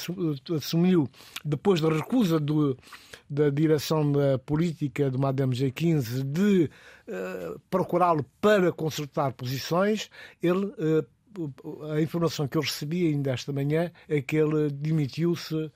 assumiu 0.54 1.08
depois 1.42 1.80
da 1.80 1.88
recusa 1.88 2.38
do, 2.38 2.76
da 3.30 3.48
direção 3.48 4.12
da 4.12 4.38
política 4.38 5.10
do 5.10 5.18
Madame 5.18 5.56
G15 5.56 6.22
de 6.22 6.70
uh, 7.08 7.58
procurá-lo 7.70 8.26
para 8.42 8.70
consertar 8.70 9.32
posições, 9.32 10.10
ele 10.42 10.66
uh, 10.66 11.15
a 11.92 12.00
informação 12.00 12.48
que 12.48 12.56
eu 12.56 12.62
recebi 12.62 13.06
ainda 13.06 13.32
esta 13.32 13.52
manhã 13.52 13.90
é 14.08 14.20
que 14.20 14.36
ele 14.36 14.70
demitiu-se, 14.70 15.70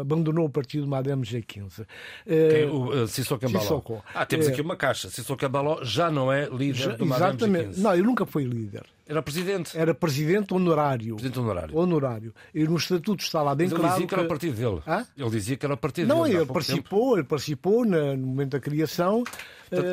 abandonou 0.00 0.46
o 0.46 0.50
partido 0.50 0.86
Madame 0.86 1.22
G15. 1.22 1.86
Quem, 2.24 2.64
o 2.66 3.02
uh, 3.02 3.08
Sissoko 3.08 3.46
Embaló. 3.46 3.82
Ah, 4.14 4.26
temos 4.26 4.48
aqui 4.48 4.60
uma 4.60 4.76
caixa. 4.76 5.08
Sissoko 5.08 5.44
Embaló 5.44 5.82
já 5.82 6.10
não 6.10 6.32
é 6.32 6.46
líder 6.48 6.74
já, 6.74 6.92
do 6.92 7.06
Madame 7.06 7.36
Exatamente. 7.36 7.78
G15. 7.78 7.82
Não, 7.82 7.92
ele 7.94 8.02
nunca 8.02 8.26
foi 8.26 8.44
líder. 8.44 8.84
Era 9.10 9.20
presidente. 9.22 9.76
Era 9.76 9.92
presidente 9.92 10.54
honorário. 10.54 11.16
Presidente 11.16 11.40
honorário. 11.40 11.76
Honorário. 11.76 12.32
E 12.54 12.62
no 12.62 12.76
estatuto 12.76 13.24
está 13.24 13.42
lá 13.42 13.56
bem 13.56 13.68
Mas 13.68 13.76
claro. 13.76 13.86
Ele 13.88 13.94
dizia 13.94 14.06
que 14.06 14.14
era 14.14 14.28
partido 14.28 14.56
dele. 14.56 14.82
Hã? 14.86 15.06
Ele 15.16 15.30
dizia 15.30 15.56
que 15.56 15.66
era 15.66 15.76
partido 15.76 16.06
não, 16.06 16.22
dele. 16.22 16.34
Não, 16.34 16.42
ele 16.42 16.52
participou, 16.52 17.18
ele 17.18 17.26
participou 17.26 17.84
no 17.84 18.16
momento 18.18 18.50
da 18.50 18.60
criação. 18.60 19.24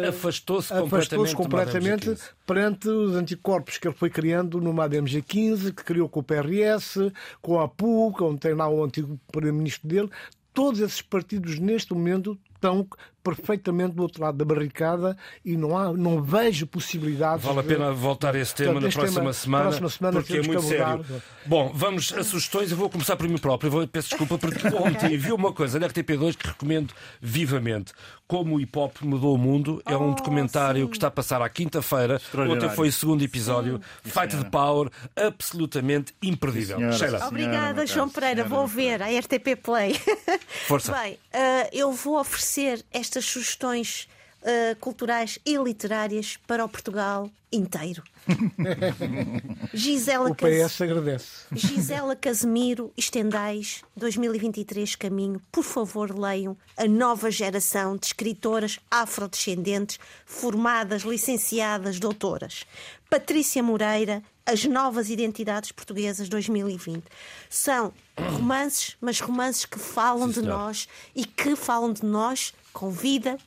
Afastou-se 0.08 0.72
completamente, 0.72 1.36
completamente 1.36 2.18
perante 2.46 2.88
os 2.90 3.16
anticorpos 3.16 3.80
que 3.80 3.88
ele 3.88 3.96
foi 3.96 4.12
criando 4.12 4.62
no 4.62 4.72
MADEMG 4.72 5.24
15, 5.24 5.74
que 5.74 5.84
criou 5.84 6.08
com 6.08 6.20
o 6.20 6.24
PRS, 6.24 7.12
com 7.42 7.60
a 7.60 7.68
PUC, 7.68 8.22
onde 8.24 8.40
tem 8.40 8.54
lá 8.54 8.70
o 8.70 8.84
antigo 8.84 9.20
primeiro-ministro 9.32 9.88
dele. 9.88 10.12
Todos 10.54 10.80
esses 10.80 11.02
partidos, 11.02 11.58
neste 11.58 11.92
momento, 11.92 12.38
estão 12.54 12.88
perfeitamente 13.36 13.94
do 13.94 14.02
outro 14.02 14.22
lado 14.22 14.38
da 14.38 14.46
barricada 14.46 15.18
e 15.44 15.58
não, 15.58 15.78
há, 15.78 15.92
não 15.94 16.22
vejo 16.22 16.66
possibilidades. 16.68 17.46
Vale 17.46 17.60
a 17.60 17.64
pena 17.64 17.92
voltar 17.92 18.36
a 18.36 18.40
esse 18.40 18.56
tema 18.56 18.80
na 18.80 18.90
próxima 18.90 19.20
tema, 19.22 19.34
semana, 19.34 19.64
próxima 19.66 19.90
semana, 19.90 20.20
porque 20.20 20.38
é 20.38 20.42
muito 20.42 20.62
sério. 20.62 21.06
Bom, 21.46 21.72
vamos 21.74 22.14
a 22.14 22.24
sugestões. 22.24 22.72
Eu 22.72 22.78
vou 22.78 22.90
começar 22.90 23.16
por 23.16 23.28
mim 23.28 23.38
próprio. 23.38 23.68
Eu 23.68 23.72
vou, 23.72 23.88
peço 23.88 24.10
desculpa 24.10 24.38
porque 24.38 24.68
ontem 24.68 25.16
vi 25.18 25.32
uma 25.32 25.54
coisa 25.54 25.80
na 25.80 25.88
RTP2 25.88 26.36
que 26.36 26.48
recomendo 26.48 26.94
vivamente. 27.22 27.94
Como 28.28 28.56
o 28.56 28.60
hip 28.62 28.78
hop 28.78 29.02
mudou 29.02 29.36
o 29.36 29.38
mundo. 29.38 29.82
É 29.86 29.98
um 29.98 30.12
oh, 30.12 30.14
documentário 30.14 30.84
sim. 30.84 30.90
que 30.90 30.98
está 30.98 31.08
a 31.08 31.12
passar 31.12 31.42
à 31.42 31.50
quinta-feira. 31.50 32.22
Ontem 32.50 32.70
foi 32.70 32.90
o 32.90 32.92
segundo 32.92 33.24
episódio. 33.24 33.82
Sim. 34.04 34.10
Fight 34.10 34.38
the 34.38 34.50
Power. 34.50 34.90
Absolutamente 35.16 36.14
imperdível. 36.22 36.78
Sim, 36.94 37.26
Obrigada, 37.28 37.86
João 37.86 38.10
Pereira. 38.10 38.44
Vou 38.44 38.68
ver 38.68 39.02
a 39.02 39.08
RTP 39.08 39.56
Play. 39.62 40.00
Força. 40.68 40.92
Bem, 40.92 41.14
uh, 41.14 41.70
eu 41.72 41.92
vou 41.92 42.20
oferecer 42.20 42.86
esta 42.92 43.18
estas 43.18 43.26
sugestões 43.26 44.08
uh, 44.44 44.76
culturais 44.80 45.40
e 45.46 45.58
literárias 45.58 46.38
para 46.46 46.64
o 46.64 46.70
Portugal 46.70 47.30
inteiro. 47.52 48.04
Gisela 49.74 50.30
o 50.30 50.36
PS 50.36 50.82
agradece. 50.82 51.46
Gisela 51.54 52.16
Casemiro, 52.16 52.92
Estendais, 52.98 53.82
2023 53.96 54.96
Caminho. 54.96 55.42
Por 55.52 55.64
favor, 55.64 56.18
leiam 56.18 56.58
a 56.76 56.86
nova 56.86 57.32
geração 57.32 57.96
de 57.98 58.08
escritoras 58.08 58.80
afrodescendentes 58.90 60.00
formadas, 60.26 61.04
licenciadas, 61.04 62.00
doutoras. 62.00 62.66
Patrícia 63.10 63.64
Moreira, 63.64 64.22
As 64.46 64.66
Novas 64.66 65.10
Identidades 65.10 65.72
Portuguesas 65.72 66.28
2020. 66.28 67.04
São 67.50 67.94
romances, 68.18 68.98
mas 69.00 69.20
romances 69.20 69.66
que 69.66 69.80
falam 69.80 70.28
Sim, 70.28 70.42
de 70.42 70.48
nós 70.48 70.88
e 71.16 71.26
que 71.26 71.56
falam 71.56 71.94
de 71.94 72.06
nós 72.06 72.54
com 72.78 72.92
vida. 72.92 73.38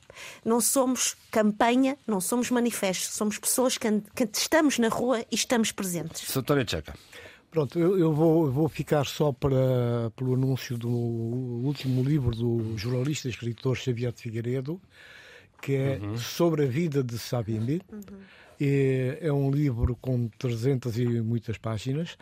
Não 0.43 0.59
somos 0.59 1.15
campanha, 1.31 1.97
não 2.05 2.19
somos 2.19 2.51
manifesto, 2.51 3.13
somos 3.13 3.39
pessoas 3.39 3.77
que, 3.77 3.87
que 4.13 4.27
estamos 4.33 4.77
na 4.77 4.89
rua 4.89 5.21
e 5.31 5.35
estamos 5.35 5.71
presentes. 5.71 6.29
Soutora 6.29 6.65
Tcheca. 6.65 6.93
Pronto, 7.49 7.79
eu, 7.79 7.97
eu, 7.97 8.13
vou, 8.13 8.45
eu, 8.45 8.51
vou, 8.51 8.67
ficar 8.67 9.05
só 9.05 9.31
para, 9.31 10.11
pelo 10.17 10.33
anúncio 10.33 10.77
do 10.77 10.89
último 10.89 12.03
livro 12.03 12.31
do 12.31 12.77
jornalista 12.77 13.27
e 13.27 13.31
escritor 13.31 13.77
Xavier 13.77 14.11
de 14.11 14.21
Figueiredo, 14.21 14.81
que 15.61 15.75
é 15.75 15.99
uhum. 16.01 16.17
sobre 16.17 16.63
a 16.63 16.67
vida 16.67 17.01
de 17.01 17.17
Savimbi. 17.17 17.81
Uhum. 17.91 18.19
É, 18.59 19.17
é, 19.21 19.33
um 19.33 19.49
livro 19.49 19.97
com 19.99 20.27
300 20.37 20.97
e 20.99 21.05
muitas 21.21 21.57
páginas 21.57 22.17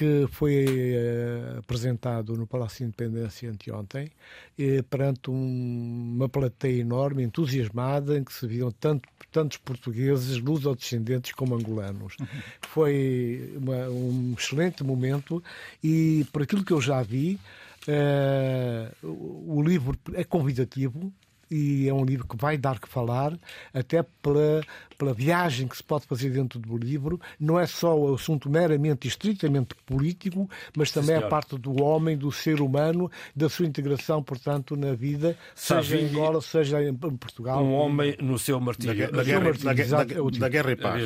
que 0.00 0.26
foi 0.30 0.64
uh, 0.64 1.58
apresentado 1.58 2.34
no 2.34 2.46
Palácio 2.46 2.78
de 2.78 2.84
Independência 2.84 3.50
anteontem, 3.50 4.10
eh, 4.58 4.80
perante 4.88 5.30
um, 5.30 6.14
uma 6.16 6.26
plateia 6.26 6.80
enorme, 6.80 7.22
entusiasmada, 7.22 8.16
em 8.16 8.24
que 8.24 8.32
se 8.32 8.46
viam 8.46 8.70
tanto, 8.70 9.06
tantos 9.30 9.58
portugueses, 9.58 10.38
luso-descendentes 10.38 11.32
como 11.32 11.54
angolanos. 11.54 12.16
Uhum. 12.18 12.26
Foi 12.62 13.52
uma, 13.58 13.90
um 13.90 14.34
excelente 14.38 14.82
momento 14.82 15.44
e, 15.84 16.26
por 16.32 16.44
aquilo 16.44 16.64
que 16.64 16.72
eu 16.72 16.80
já 16.80 17.02
vi, 17.02 17.38
uh, 17.86 19.06
o 19.06 19.62
livro 19.62 19.98
é 20.14 20.24
convidativo, 20.24 21.12
e 21.50 21.88
é 21.88 21.92
um 21.92 22.04
livro 22.04 22.26
que 22.26 22.36
vai 22.36 22.56
dar 22.56 22.78
que 22.78 22.88
falar, 22.88 23.36
até 23.74 24.02
pela, 24.22 24.62
pela 24.96 25.12
viagem 25.12 25.66
que 25.66 25.76
se 25.76 25.82
pode 25.82 26.06
fazer 26.06 26.30
dentro 26.30 26.58
do 26.58 26.76
livro. 26.76 27.20
Não 27.38 27.58
é 27.58 27.66
só 27.66 27.98
o 27.98 28.14
assunto 28.14 28.48
meramente 28.48 29.06
e 29.06 29.08
estritamente 29.08 29.74
político, 29.84 30.48
mas 30.76 30.92
também 30.92 31.18
Sim, 31.18 31.24
a 31.24 31.28
parte 31.28 31.58
do 31.58 31.82
homem, 31.82 32.16
do 32.16 32.30
ser 32.30 32.60
humano, 32.60 33.10
da 33.34 33.48
sua 33.48 33.66
integração, 33.66 34.22
portanto, 34.22 34.76
na 34.76 34.94
vida, 34.94 35.36
seja 35.54 35.98
em 35.98 36.08
Angola, 36.08 36.40
seja 36.40 36.82
em 36.82 36.94
Portugal. 36.94 37.64
Um 37.64 37.72
homem 37.72 38.16
no 38.20 38.38
seu 38.38 38.60
martírio. 38.60 39.10
Da, 39.10 39.24
guerra, 39.24 39.52
da, 39.52 39.72
da, 39.72 40.04
da, 40.38 40.48
guerra 40.48 40.72
e 40.72 40.76
paz. 40.76 41.02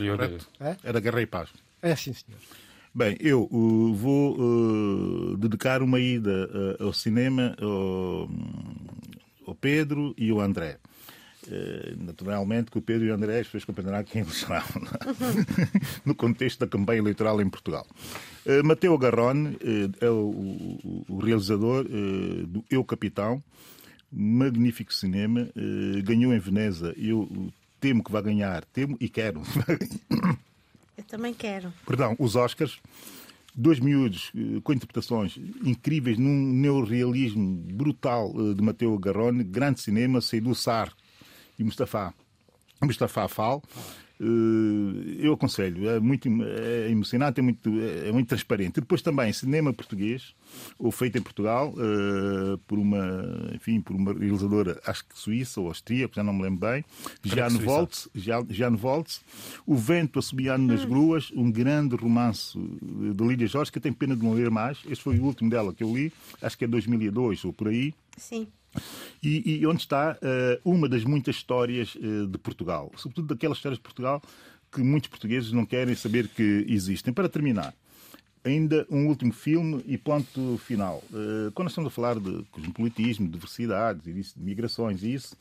É? 0.61 0.76
é 0.84 0.92
da 0.92 1.01
guerra 1.01 1.22
e 1.22 1.26
paz. 1.26 1.49
É 1.80 1.97
sim, 1.97 2.12
senhor. 2.12 2.38
Bem, 2.95 3.16
eu 3.18 3.49
uh, 3.51 3.92
vou 3.92 4.36
uh, 4.38 5.36
dedicar 5.36 5.82
uma 5.82 5.99
ida 5.99 6.49
uh, 6.80 6.84
ao 6.84 6.92
cinema 6.92 7.57
o 9.47 9.55
Pedro 9.55 10.14
e 10.16 10.32
o 10.32 10.40
André. 10.40 10.78
Uh, 11.47 12.03
naturalmente 12.03 12.70
que 12.70 12.78
o 12.78 12.80
Pedro 12.80 13.07
e 13.07 13.11
o 13.11 13.14
André 13.14 13.42
depois 13.42 13.66
compreenderá 13.66 14.03
quem 14.03 14.22
eles 14.22 14.34
são 14.36 14.57
no 16.03 16.14
contexto 16.14 16.61
da 16.61 16.66
campanha 16.66 17.01
eleitoral 17.01 17.40
em 17.40 17.49
Portugal. 17.51 17.86
Uh, 18.47 18.64
Mateo 18.66 18.97
Garrone 18.97 19.57
uh, 19.57 19.92
é 20.01 20.09
o 20.09 21.18
realizador 21.18 21.84
do 21.84 22.64
Eu 22.70 22.82
Capitão, 22.82 23.42
magnífico 24.11 24.95
cinema, 24.95 25.49
ganhou 26.05 26.32
em 26.32 26.38
Veneza. 26.38 26.95
Eu 26.97 27.28
temo 27.80 28.03
que 28.03 28.12
vai 28.12 28.22
ganhar, 28.22 28.64
temo 28.66 28.97
e 29.01 29.09
quero. 29.09 29.42
Eu 30.97 31.05
também 31.05 31.34
quero. 31.34 31.72
Perdão, 31.84 32.14
os 32.18 32.36
Oscars 32.36 32.80
dois 33.55 33.78
miúdos 33.78 34.32
eh, 34.34 34.61
com 34.62 34.72
interpretações 34.72 35.38
incríveis 35.62 36.18
num 36.18 36.52
neorrealismo 36.52 37.57
brutal 37.72 38.32
eh, 38.34 38.55
de 38.55 38.62
Mateo 38.62 38.98
Garrone, 38.98 39.44
grande 39.44 39.80
cinema, 39.80 40.20
Seydou 40.20 40.55
Sar 40.55 40.92
e 41.59 41.64
Mustafa, 41.64 42.12
Mustafa 42.82 43.28
Fall. 43.28 43.62
Eh, 44.21 45.27
eu 45.27 45.33
aconselho, 45.33 45.89
é 45.89 45.99
muito 45.99 46.29
é 46.43 46.91
emocionante, 46.91 47.41
é 47.41 47.43
muito, 47.43 47.71
é 47.81 48.12
muito 48.12 48.29
transparente. 48.29 48.81
Depois 48.81 49.03
também 49.03 49.33
cinema 49.33 49.73
português, 49.73 50.35
ou 50.79 50.93
feito 50.93 51.19
em 51.19 51.23
Portugal, 51.23 51.75
uh, 51.75 52.59
por 52.59 52.79
uma, 52.79 53.51
enfim, 53.53 53.81
por 53.81 53.97
uma 53.97 54.12
realizadora, 54.12 54.81
acho 54.87 55.05
que 55.07 55.19
suíça 55.19 55.61
ou 55.61 55.69
austríaca, 55.69 56.15
já 56.17 56.23
não 56.23 56.33
me 56.33 56.43
lembro 56.43 56.61
bem, 56.61 56.85
já 57.25 57.51
no 57.51 57.59
Voltz, 57.59 58.09
já, 58.15 58.45
já 58.49 58.71
no 58.71 58.77
Voltz, 58.77 59.21
O 59.67 59.75
Vento 59.75 60.19
Assobiando 60.19 60.73
nas 60.73 60.85
hum. 60.85 60.89
Gruas, 60.89 61.33
um 61.35 61.51
grande 61.51 61.97
romance 61.97 62.57
de 62.57 63.25
Lídia 63.25 63.47
Jorge, 63.49 63.73
que 63.73 63.79
eu 63.79 63.83
tenho 63.83 63.95
pena 63.95 64.17
de 64.17 64.23
não 64.23 64.35
ler 64.35 64.51
mais. 64.51 64.79
Este 64.89 65.03
foi 65.03 65.19
o 65.19 65.25
último 65.25 65.51
dela 65.51 65.75
que 65.75 65.83
eu 65.83 65.93
li, 65.93 66.12
acho 66.41 66.57
que 66.57 66.65
é 66.65 66.69
2002 66.69 67.45
ou 67.45 67.53
por 67.53 67.69
aí. 67.69 67.93
Sim. 68.17 68.47
E, 69.22 69.59
e 69.61 69.66
onde 69.66 69.81
está 69.81 70.16
uh, 70.16 70.70
uma 70.70 70.89
das 70.89 71.05
muitas 71.05 71.37
histórias 71.37 71.95
uh, 71.95 72.27
de 72.27 72.39
Portugal, 72.39 72.91
sobretudo 72.97 73.29
daquelas 73.29 73.59
histórias 73.59 73.79
de 73.79 73.83
Portugal 73.83 74.22
que 74.70 74.83
muitos 74.83 75.09
portugueses 75.09 75.53
não 75.53 75.64
querem 75.64 75.95
saber 75.95 76.29
que 76.29 76.66
existem. 76.68 77.14
Para 77.14 77.29
terminar, 77.29 77.75
ainda 78.45 78.86
um 78.90 79.07
último 79.07 79.32
filme 79.32 79.82
e 79.86 79.97
ponto 79.97 80.59
final. 80.59 81.03
Uh, 81.11 81.51
quando 81.53 81.68
estamos 81.68 81.88
a 81.88 81.90
falar 81.90 82.20
de 82.20 82.45
cosmopolitismo, 82.53 83.26
de 83.26 83.32
diversidades 83.32 84.07
e 84.07 84.12
de 84.12 84.32
migrações 84.36 85.03
e 85.03 85.14
isso, 85.14 85.34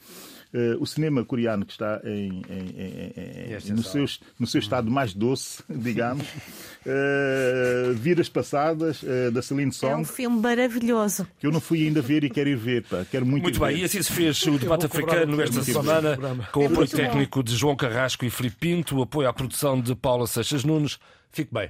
uh, 0.54 0.82
o 0.82 0.86
cinema 0.86 1.24
coreano 1.26 1.66
que 1.66 1.74
está 1.74 2.00
em, 2.06 2.42
em, 2.50 3.60
em, 3.68 3.74
no, 3.74 3.84
seu, 3.84 4.06
no 4.40 4.48
seu 4.48 4.60
estado 4.60 4.90
mais 4.90 5.14
doce, 5.14 5.62
digamos, 5.70 6.26
uh, 6.26 7.94
Vidas 7.96 8.30
Passadas, 8.30 9.04
da 9.34 9.42
Celine 9.42 9.72
Song. 9.72 9.94
É 9.94 9.98
um 9.98 10.06
filme 10.06 10.40
maravilhoso. 10.40 11.28
Que 11.40 11.48
eu 11.48 11.52
não 11.52 11.60
fui 11.60 11.86
ainda 11.86 12.02
ver 12.02 12.24
e 12.24 12.30
quero 12.30 12.50
ir 12.50 12.56
ver. 12.56 12.84
Pá. 12.84 13.06
Quero 13.10 13.26
muito 13.26 13.44
Muito 13.44 13.60
bem, 13.60 13.76
ver. 13.76 13.82
e 13.82 13.84
assim 13.84 14.02
se 14.02 14.12
fez 14.12 14.42
o 14.44 14.58
debate 14.58 14.86
africano 14.86 15.42
esta 15.42 15.62
semana, 15.64 16.18
com 16.52 16.62
o 16.62 16.68
apoio 16.68 16.88
técnico 16.88 17.44
de 17.44 17.56
João 17.56 17.76
Carrasco 17.76 18.24
e 18.24 18.30
Filipe 18.30 18.56
Pinto, 18.60 18.98
o 18.98 19.02
apoio 19.02 19.28
à 19.28 19.34
produção 19.34 19.80
de 19.80 19.96
Paula 19.96 20.26
Seixas 20.26 20.64
Nunes. 20.64 21.00
Fique 21.32 21.54
bem. 21.54 21.70